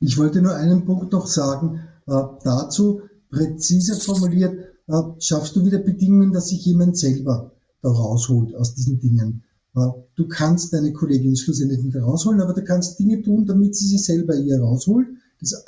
Ich 0.00 0.18
wollte 0.18 0.42
nur 0.42 0.56
einen 0.56 0.84
Punkt 0.84 1.12
noch 1.12 1.28
sagen, 1.28 1.86
äh, 2.08 2.22
dazu 2.42 3.02
präzise 3.30 3.94
formuliert, 4.00 4.58
äh, 4.88 5.02
schaffst 5.20 5.54
du 5.54 5.64
wieder 5.64 5.78
Bedingungen, 5.78 6.32
dass 6.32 6.48
sich 6.48 6.66
jemand 6.66 6.98
selber 6.98 7.52
da 7.82 7.88
rausholt 7.88 8.56
aus 8.56 8.74
diesen 8.74 8.98
Dingen. 8.98 9.44
Äh, 9.76 9.86
du 10.16 10.26
kannst 10.26 10.72
deine 10.72 10.92
Kollegin 10.92 11.36
schlussendlich 11.36 11.84
nicht 11.84 11.96
rausholen, 11.96 12.40
aber 12.40 12.54
du 12.54 12.64
kannst 12.64 12.98
Dinge 12.98 13.22
tun, 13.22 13.46
damit 13.46 13.76
sie 13.76 13.86
sich 13.86 14.04
selber 14.04 14.34
hier 14.34 14.60
rausholt. 14.60 15.06
Das 15.38 15.64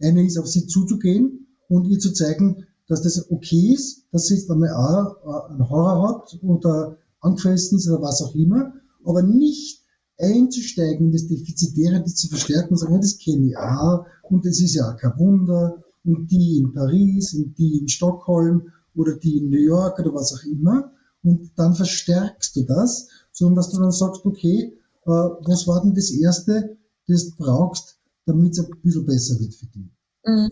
eine 0.00 0.26
ist, 0.26 0.38
auf 0.38 0.46
sie 0.46 0.66
zuzugehen 0.66 1.46
und 1.68 1.86
ihr 1.86 1.98
zu 1.98 2.12
zeigen, 2.12 2.66
dass 2.88 3.02
das 3.02 3.30
okay 3.30 3.72
ist, 3.74 4.04
dass 4.12 4.26
sie 4.26 4.34
jetzt 4.34 4.50
einmal 4.50 4.70
auch 4.70 5.48
einen 5.50 5.68
Horror 5.68 6.08
hat 6.08 6.38
oder 6.42 6.98
angefressen 7.20 7.78
ist 7.78 7.88
oder 7.88 8.02
was 8.02 8.22
auch 8.22 8.34
immer, 8.34 8.72
aber 9.04 9.22
nicht 9.22 9.82
einzusteigen 10.18 11.06
in 11.06 11.12
das 11.12 11.26
Defizitäre, 11.26 12.00
das 12.00 12.14
zu 12.14 12.28
verstärken 12.28 12.70
und 12.70 12.78
sagen, 12.78 12.94
ja, 12.94 13.00
das 13.00 13.18
kenne 13.18 13.48
ich 13.48 13.56
auch 13.56 14.06
und 14.22 14.46
das 14.46 14.60
ist 14.60 14.74
ja 14.74 14.90
auch 14.90 14.96
kein 14.96 15.18
Wunder 15.18 15.82
und 16.04 16.30
die 16.30 16.58
in 16.58 16.72
Paris 16.72 17.34
und 17.34 17.58
die 17.58 17.78
in 17.78 17.88
Stockholm 17.88 18.68
oder 18.94 19.16
die 19.16 19.38
in 19.38 19.50
New 19.50 19.58
York 19.58 19.98
oder 19.98 20.14
was 20.14 20.32
auch 20.32 20.44
immer 20.44 20.92
und 21.22 21.50
dann 21.56 21.74
verstärkst 21.74 22.56
du 22.56 22.62
das, 22.62 23.08
sondern 23.32 23.56
dass 23.56 23.70
du 23.70 23.80
dann 23.80 23.92
sagst, 23.92 24.24
okay, 24.24 24.72
äh, 25.04 25.10
was 25.10 25.66
war 25.66 25.82
denn 25.82 25.94
das 25.94 26.10
Erste, 26.10 26.76
das 27.08 27.30
du 27.30 27.36
brauchst, 27.36 27.95
damit 28.26 28.52
es 28.52 28.58
ein 28.58 28.70
bisschen 28.82 29.06
besser 29.06 29.40
wird 29.40 29.54
für 29.54 29.66
dich. 29.66 29.90
Mhm. 30.24 30.50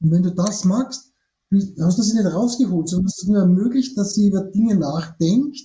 Und 0.00 0.10
wenn 0.10 0.22
du 0.22 0.34
das 0.34 0.64
magst, 0.64 1.12
hast 1.80 1.98
du 1.98 2.02
sie 2.02 2.16
nicht 2.16 2.32
rausgeholt, 2.32 2.88
sondern 2.88 3.06
es 3.06 3.22
ist 3.22 3.28
nur 3.28 3.38
ermöglicht, 3.38 3.96
dass 3.96 4.14
sie 4.14 4.28
über 4.28 4.44
Dinge 4.44 4.76
nachdenkt, 4.76 5.56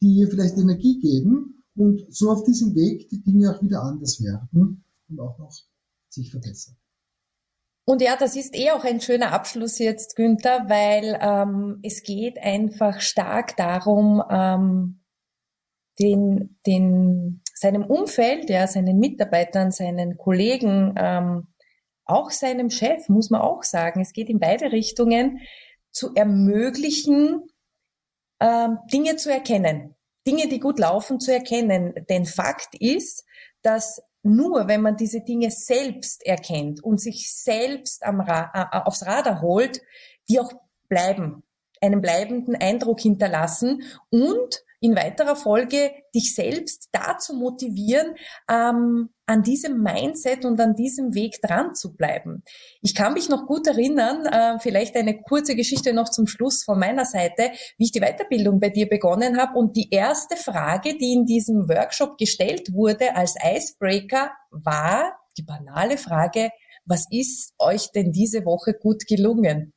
die 0.00 0.16
ihr 0.16 0.28
vielleicht 0.28 0.56
Energie 0.56 1.00
geben 1.00 1.64
und 1.76 2.04
so 2.08 2.30
auf 2.30 2.44
diesem 2.44 2.74
Weg 2.74 3.08
die 3.08 3.22
Dinge 3.22 3.54
auch 3.54 3.62
wieder 3.62 3.82
anders 3.82 4.22
werden 4.22 4.84
und 5.08 5.20
auch 5.20 5.38
noch 5.38 5.52
sich 6.08 6.30
verbessern. 6.30 6.76
Und 7.84 8.02
ja, 8.02 8.16
das 8.16 8.36
ist 8.36 8.54
eh 8.54 8.70
auch 8.70 8.84
ein 8.84 9.00
schöner 9.00 9.32
Abschluss 9.32 9.78
jetzt, 9.78 10.14
Günther, 10.14 10.68
weil 10.68 11.18
ähm, 11.20 11.80
es 11.82 12.02
geht 12.02 12.38
einfach 12.38 13.00
stark 13.00 13.56
darum, 13.56 14.22
ähm, 14.30 15.00
den, 15.98 16.58
den 16.66 17.42
seinem 17.60 17.84
Umfeld, 17.84 18.48
ja, 18.48 18.66
seinen 18.66 18.98
Mitarbeitern, 18.98 19.70
seinen 19.70 20.16
Kollegen, 20.16 20.94
ähm, 20.96 21.48
auch 22.06 22.30
seinem 22.30 22.70
Chef, 22.70 23.10
muss 23.10 23.28
man 23.28 23.42
auch 23.42 23.62
sagen, 23.64 24.00
es 24.00 24.14
geht 24.14 24.30
in 24.30 24.40
beide 24.40 24.72
Richtungen, 24.72 25.40
zu 25.92 26.14
ermöglichen, 26.14 27.42
ähm, 28.40 28.78
Dinge 28.90 29.16
zu 29.16 29.30
erkennen. 29.30 29.94
Dinge, 30.26 30.48
die 30.48 30.58
gut 30.58 30.78
laufen, 30.78 31.20
zu 31.20 31.34
erkennen. 31.34 31.92
Denn 32.08 32.24
Fakt 32.24 32.74
ist, 32.76 33.24
dass 33.60 34.00
nur 34.22 34.66
wenn 34.66 34.80
man 34.80 34.96
diese 34.96 35.20
Dinge 35.20 35.50
selbst 35.50 36.24
erkennt 36.24 36.82
und 36.82 36.98
sich 36.98 37.30
selbst 37.30 38.02
am 38.04 38.20
Ra 38.20 38.52
äh, 38.54 38.78
aufs 38.86 39.04
Radar 39.04 39.42
holt, 39.42 39.82
die 40.30 40.40
auch 40.40 40.52
bleiben, 40.88 41.42
einen 41.82 42.00
bleibenden 42.00 42.56
Eindruck 42.56 43.00
hinterlassen 43.00 43.82
und 44.08 44.64
in 44.80 44.96
weiterer 44.96 45.36
Folge 45.36 45.92
dich 46.14 46.34
selbst 46.34 46.88
dazu 46.92 47.34
motivieren, 47.34 48.14
ähm, 48.50 49.10
an 49.26 49.42
diesem 49.42 49.82
Mindset 49.82 50.44
und 50.44 50.60
an 50.60 50.74
diesem 50.74 51.14
Weg 51.14 51.40
dran 51.42 51.74
zu 51.74 51.94
bleiben. 51.94 52.42
Ich 52.82 52.94
kann 52.94 53.12
mich 53.12 53.28
noch 53.28 53.46
gut 53.46 53.66
erinnern, 53.66 54.26
äh, 54.26 54.58
vielleicht 54.58 54.96
eine 54.96 55.20
kurze 55.22 55.54
Geschichte 55.54 55.92
noch 55.92 56.08
zum 56.08 56.26
Schluss 56.26 56.64
von 56.64 56.78
meiner 56.78 57.04
Seite, 57.04 57.50
wie 57.78 57.84
ich 57.84 57.92
die 57.92 58.00
Weiterbildung 58.00 58.58
bei 58.58 58.70
dir 58.70 58.88
begonnen 58.88 59.38
habe 59.38 59.56
und 59.58 59.76
die 59.76 59.90
erste 59.90 60.36
Frage, 60.36 60.96
die 60.98 61.12
in 61.12 61.26
diesem 61.26 61.68
Workshop 61.68 62.18
gestellt 62.18 62.72
wurde 62.72 63.14
als 63.14 63.36
Icebreaker, 63.40 64.32
war 64.50 65.16
die 65.36 65.42
banale 65.42 65.96
Frage, 65.96 66.50
was 66.84 67.06
ist 67.10 67.54
euch 67.58 67.92
denn 67.92 68.10
diese 68.12 68.44
Woche 68.44 68.74
gut 68.74 69.06
gelungen? 69.06 69.74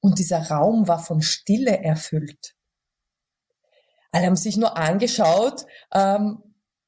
Und 0.00 0.18
dieser 0.18 0.50
Raum 0.50 0.86
war 0.86 0.98
von 0.98 1.22
Stille 1.22 1.82
erfüllt. 1.82 2.53
Alle 4.14 4.26
haben 4.26 4.36
sich 4.36 4.56
nur 4.56 4.76
angeschaut, 4.76 5.66
ähm, 5.92 6.38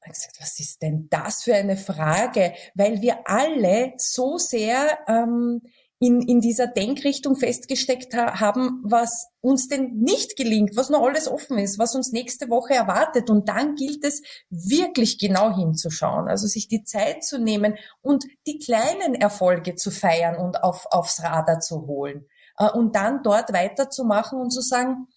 gesagt, 0.07 0.37
was 0.39 0.61
ist 0.61 0.81
denn 0.81 1.09
das 1.09 1.43
für 1.43 1.53
eine 1.53 1.75
Frage? 1.75 2.53
Weil 2.73 3.01
wir 3.01 3.19
alle 3.25 3.91
so 3.97 4.37
sehr 4.37 4.97
ähm, 5.09 5.61
in, 5.99 6.21
in 6.21 6.39
dieser 6.39 6.67
Denkrichtung 6.67 7.35
festgesteckt 7.35 8.13
ha 8.13 8.39
haben, 8.39 8.81
was 8.85 9.27
uns 9.41 9.67
denn 9.67 9.97
nicht 9.97 10.37
gelingt, 10.37 10.77
was 10.77 10.89
noch 10.89 11.01
alles 11.01 11.27
offen 11.27 11.57
ist, 11.57 11.79
was 11.79 11.95
uns 11.95 12.13
nächste 12.13 12.49
Woche 12.49 12.75
erwartet. 12.75 13.29
Und 13.29 13.49
dann 13.49 13.75
gilt 13.75 14.05
es 14.05 14.21
wirklich 14.49 15.19
genau 15.19 15.53
hinzuschauen, 15.53 16.29
also 16.29 16.47
sich 16.47 16.69
die 16.69 16.85
Zeit 16.85 17.25
zu 17.25 17.39
nehmen 17.39 17.75
und 18.01 18.23
die 18.47 18.59
kleinen 18.59 19.15
Erfolge 19.15 19.75
zu 19.75 19.91
feiern 19.91 20.37
und 20.37 20.63
auf, 20.63 20.85
aufs 20.91 21.21
Radar 21.21 21.59
zu 21.59 21.87
holen. 21.87 22.25
Äh, 22.57 22.71
und 22.71 22.95
dann 22.95 23.21
dort 23.21 23.51
weiterzumachen 23.51 24.39
und 24.39 24.51
zu 24.51 24.61
sagen, 24.61 25.07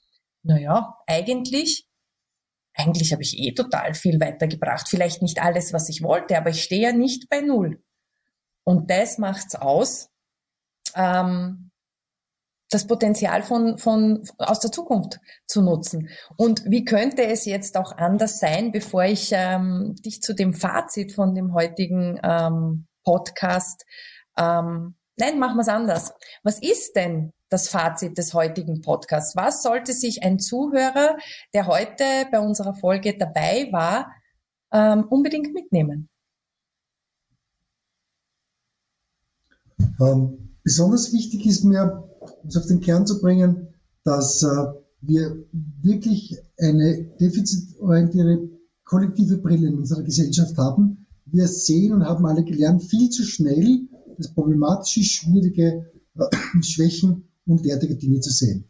na 0.42 0.58
ja, 0.58 0.96
eigentlich 1.06 1.86
eigentlich 2.74 3.12
habe 3.12 3.22
ich 3.22 3.38
eh 3.38 3.52
total 3.52 3.94
viel 3.94 4.20
weitergebracht. 4.20 4.88
Vielleicht 4.88 5.22
nicht 5.22 5.42
alles, 5.42 5.72
was 5.72 5.88
ich 5.88 6.02
wollte, 6.02 6.36
aber 6.36 6.50
ich 6.50 6.62
stehe 6.62 6.82
ja 6.82 6.92
nicht 6.92 7.28
bei 7.28 7.40
Null. 7.40 7.82
Und 8.64 8.90
das 8.90 9.18
macht's 9.18 9.54
aus, 9.54 10.10
ähm, 10.94 11.70
das 12.70 12.86
Potenzial 12.86 13.42
von, 13.42 13.78
von, 13.78 14.22
aus 14.38 14.60
der 14.60 14.70
Zukunft 14.70 15.18
zu 15.46 15.60
nutzen. 15.60 16.08
Und 16.36 16.62
wie 16.66 16.84
könnte 16.84 17.24
es 17.24 17.44
jetzt 17.44 17.76
auch 17.76 17.92
anders 17.96 18.38
sein, 18.38 18.70
bevor 18.70 19.04
ich 19.04 19.30
ähm, 19.32 19.96
dich 20.04 20.22
zu 20.22 20.34
dem 20.34 20.54
Fazit 20.54 21.12
von 21.12 21.34
dem 21.34 21.52
heutigen 21.52 22.20
ähm, 22.22 22.86
Podcast, 23.02 23.84
ähm, 24.38 24.94
nein, 25.20 25.38
machen 25.38 25.56
wir 25.56 25.62
es 25.62 25.68
anders. 25.68 26.12
Was 26.42 26.60
ist 26.60 26.96
denn 26.96 27.32
das 27.50 27.68
Fazit 27.68 28.16
des 28.16 28.32
heutigen 28.32 28.80
Podcasts. 28.80 29.36
Was 29.36 29.62
sollte 29.62 29.92
sich 29.92 30.22
ein 30.22 30.38
Zuhörer, 30.38 31.18
der 31.52 31.66
heute 31.66 32.04
bei 32.30 32.40
unserer 32.40 32.74
Folge 32.74 33.18
dabei 33.18 33.68
war, 33.72 34.12
ähm, 34.72 35.04
unbedingt 35.10 35.52
mitnehmen? 35.52 36.08
Ähm, 40.00 40.56
besonders 40.62 41.12
wichtig 41.12 41.44
ist 41.44 41.64
mir, 41.64 42.08
uns 42.42 42.56
auf 42.56 42.66
den 42.66 42.80
Kern 42.80 43.06
zu 43.06 43.20
bringen, 43.20 43.74
dass 44.04 44.42
äh, 44.42 44.46
wir 45.00 45.44
wirklich 45.82 46.38
eine 46.58 47.04
defizitorientierte 47.20 48.48
kollektive 48.84 49.38
Brille 49.38 49.68
in 49.68 49.78
unserer 49.78 50.02
Gesellschaft 50.02 50.56
haben. 50.56 51.06
Wir 51.24 51.48
sehen 51.48 51.92
und 51.92 52.04
haben 52.04 52.26
alle 52.26 52.44
gelernt, 52.44 52.84
viel 52.84 53.10
zu 53.10 53.24
schnell 53.24 53.88
das 54.20 54.32
problematische, 54.32 55.02
schwierige 55.02 55.86
äh, 56.16 56.62
Schwächen 56.62 57.24
und 57.46 57.64
derartige 57.64 57.96
Dinge 57.96 58.20
zu 58.20 58.30
sehen. 58.30 58.64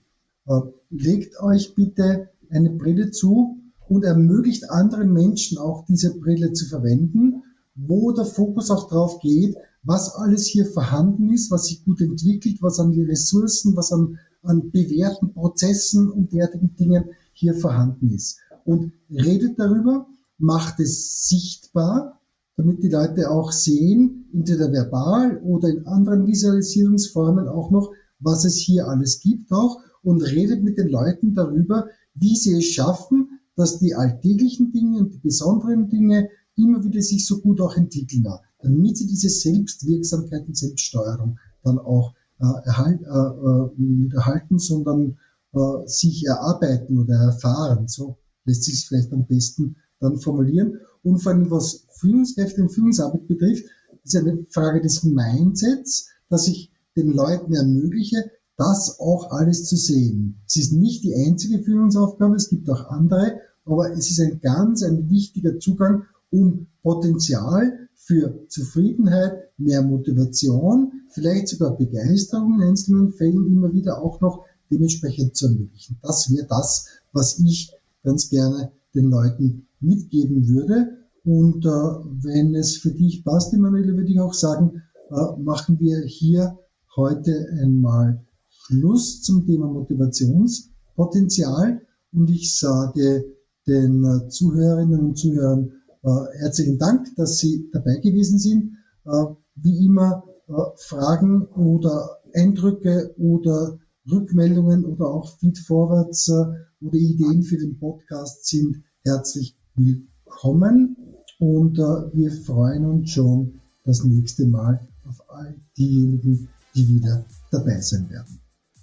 Äh, 0.47 0.61
legt 0.91 1.41
euch 1.41 1.75
bitte 1.75 2.31
eine 2.51 2.71
Brille 2.71 3.11
zu 3.11 3.59
und 3.89 4.05
ermöglicht 4.05 4.71
anderen 4.71 5.13
Menschen 5.13 5.59
auch 5.59 5.85
diese 5.85 6.19
Brille 6.19 6.53
zu 6.53 6.67
verwenden, 6.67 7.43
wo 7.75 8.13
der 8.13 8.25
Fokus 8.25 8.71
auch 8.71 8.89
drauf 8.89 9.21
geht, 9.21 9.57
was 9.83 10.15
alles 10.15 10.47
hier 10.47 10.67
vorhanden 10.67 11.33
ist, 11.33 11.51
was 11.51 11.67
sich 11.67 11.85
gut 11.85 12.01
entwickelt, 12.01 12.59
was 12.61 12.79
an 12.79 12.93
die 12.93 13.03
Ressourcen, 13.03 13.77
was 13.77 13.93
an, 13.93 14.19
an 14.43 14.71
bewährten 14.71 15.33
Prozessen 15.33 16.11
und 16.11 16.33
derartigen 16.33 16.75
Dingen 16.77 17.05
hier 17.33 17.55
vorhanden 17.55 18.11
ist. 18.11 18.39
Und 18.65 18.93
redet 19.11 19.59
darüber, 19.59 20.07
macht 20.39 20.81
es 20.81 21.29
sichtbar, 21.29 22.20
damit 22.61 22.83
die 22.83 22.89
Leute 22.89 23.31
auch 23.31 23.53
sehen, 23.53 24.29
entweder 24.35 24.71
verbal 24.71 25.39
oder 25.39 25.69
in 25.69 25.87
anderen 25.87 26.27
Visualisierungsformen 26.27 27.49
auch 27.49 27.71
noch, 27.71 27.93
was 28.19 28.45
es 28.45 28.57
hier 28.57 28.87
alles 28.87 29.21
gibt 29.21 29.51
auch 29.51 29.81
und 30.03 30.21
redet 30.21 30.63
mit 30.63 30.77
den 30.77 30.89
Leuten 30.89 31.35
darüber, 31.35 31.89
wie 32.15 32.37
sie 32.37 32.59
es 32.59 32.67
schaffen, 32.67 33.41
dass 33.57 33.79
die 33.79 33.95
alltäglichen 33.95 34.73
Dinge 34.73 34.99
und 34.99 35.15
die 35.15 35.21
besonderen 35.21 35.89
Dinge 35.89 36.29
immer 36.55 36.85
wieder 36.85 37.01
sich 37.01 37.27
so 37.27 37.41
gut 37.41 37.63
auch 37.63 37.77
entwickeln, 37.77 38.27
damit 38.61 38.99
sie 38.99 39.07
diese 39.07 39.31
Selbstwirksamkeit 39.31 40.47
und 40.47 40.57
Selbststeuerung 40.57 41.39
dann 41.63 41.79
auch 41.79 42.13
äh, 42.41 42.67
erhalt, 42.67 43.01
äh, 43.01 43.07
äh, 43.07 44.15
erhalten, 44.15 44.59
sondern 44.59 45.17
äh, 45.55 45.87
sich 45.87 46.27
erarbeiten 46.27 46.99
oder 46.99 47.15
erfahren. 47.15 47.89
So 47.89 48.19
lässt 48.45 48.65
sich 48.65 48.75
es 48.75 48.85
vielleicht 48.85 49.13
am 49.15 49.27
besten 49.27 49.77
dann 49.99 50.19
formulieren. 50.19 50.79
Und 51.03 51.19
vor 51.19 51.33
allem, 51.33 51.51
was 51.51 51.87
Führungskräfte 51.93 52.63
und 52.63 52.71
Führungsarbeit 52.71 53.27
betrifft, 53.27 53.65
ist 54.05 54.17
eine 54.17 54.47
Frage 54.51 54.81
des 54.81 55.03
Mindsets, 55.03 56.09
dass 56.29 56.49
ich 56.49 56.71
den 56.97 57.13
Leuten 57.13 57.55
ermögliche, 57.55 58.31
das 58.57 58.99
auch 59.01 59.31
alles 59.31 59.65
zu 59.65 59.77
sehen. 59.77 60.37
Es 60.47 60.57
ist 60.57 60.73
nicht 60.73 61.03
die 61.05 61.15
einzige 61.15 61.63
Führungsaufgabe, 61.63 62.37
es 62.37 62.51
gibt 62.51 62.69
auch 62.69 62.91
andere, 62.91 63.41
aber 63.65 63.93
es 63.93 64.11
ist 64.11 64.21
ein 64.21 64.41
ganz 64.41 64.83
ein 64.83 65.09
wichtiger 65.09 65.59
Zugang, 65.59 66.05
um 66.31 66.67
Potenzial 66.83 67.89
für 67.95 68.47
Zufriedenheit, 68.49 69.49
mehr 69.57 69.83
Motivation, 69.83 70.93
vielleicht 71.09 71.49
sogar 71.49 71.77
Begeisterung 71.77 72.61
in 72.61 72.69
einzelnen 72.69 73.13
Fällen 73.13 73.47
immer 73.47 73.73
wieder 73.73 74.03
auch 74.03 74.21
noch 74.21 74.45
dementsprechend 74.71 75.37
zu 75.37 75.47
ermöglichen. 75.47 75.99
Das 76.03 76.31
wäre 76.31 76.47
das, 76.47 76.87
was 77.13 77.39
ich 77.39 77.73
ganz 78.03 78.29
gerne 78.31 78.73
den 78.95 79.11
Leuten 79.11 79.67
mitgeben 79.81 80.49
würde. 80.49 80.97
Und 81.25 81.67
äh, 81.67 81.69
wenn 81.69 82.55
es 82.55 82.77
für 82.79 82.93
dich 82.93 83.25
passt, 83.25 83.53
Emanuele, 83.53 83.97
würde 83.97 84.11
ich 84.11 84.21
auch 84.21 84.35
sagen, 84.35 84.83
äh, 85.11 85.37
machen 85.41 85.81
wir 85.81 86.03
hier 86.07 86.57
heute 86.97 87.49
einmal 87.61 88.25
Schluss 88.49 89.21
zum 89.23 89.45
Thema 89.47 89.67
Motivationspotenzial. 89.67 91.83
Und 92.13 92.31
ich 92.31 92.57
sage 92.59 93.25
den 93.67 94.05
äh, 94.05 94.29
Zuhörerinnen 94.29 95.01
und 95.01 95.19
Zuhörern 95.19 95.73
äh, 96.03 96.39
herzlichen 96.39 96.79
Dank, 96.79 97.15
dass 97.17 97.37
Sie 97.39 97.69
dabei 97.73 97.97
gewesen 97.97 98.39
sind. 98.39 98.77
Äh, 99.05 99.25
wie 99.57 99.85
immer 99.85 100.25
äh, 100.49 100.53
Fragen 100.77 101.45
oder 101.47 102.21
Eindrücke 102.33 103.13
oder 103.19 103.80
Rückmeldungen 104.09 104.85
oder 104.85 105.07
auch 105.07 105.39
Feedforwards 105.39 106.29
äh, 106.29 106.85
oder 106.85 106.97
Ideen 106.97 107.43
für 107.43 107.59
den 107.59 107.79
Podcast 107.79 108.47
sind 108.47 108.83
herzlich 109.05 109.57
willkommen 109.75 110.97
und 111.39 111.79
äh, 111.79 111.83
wir 112.13 112.33
freuen 112.33 112.85
uns 112.87 113.11
schon 113.11 113.61
das 113.85 114.05
nächste 114.05 114.47
Mal 114.47 114.87
auf 115.07 115.23
all 115.31 115.55
diejenigen, 115.77 116.49
die 116.75 116.89
wieder 116.89 117.25
dabei 117.51 117.81
sein 117.81 118.09
werden. 118.11 118.41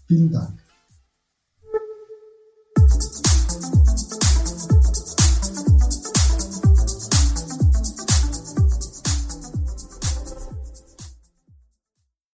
Vielen 0.08 0.32
Dank. 0.32 0.67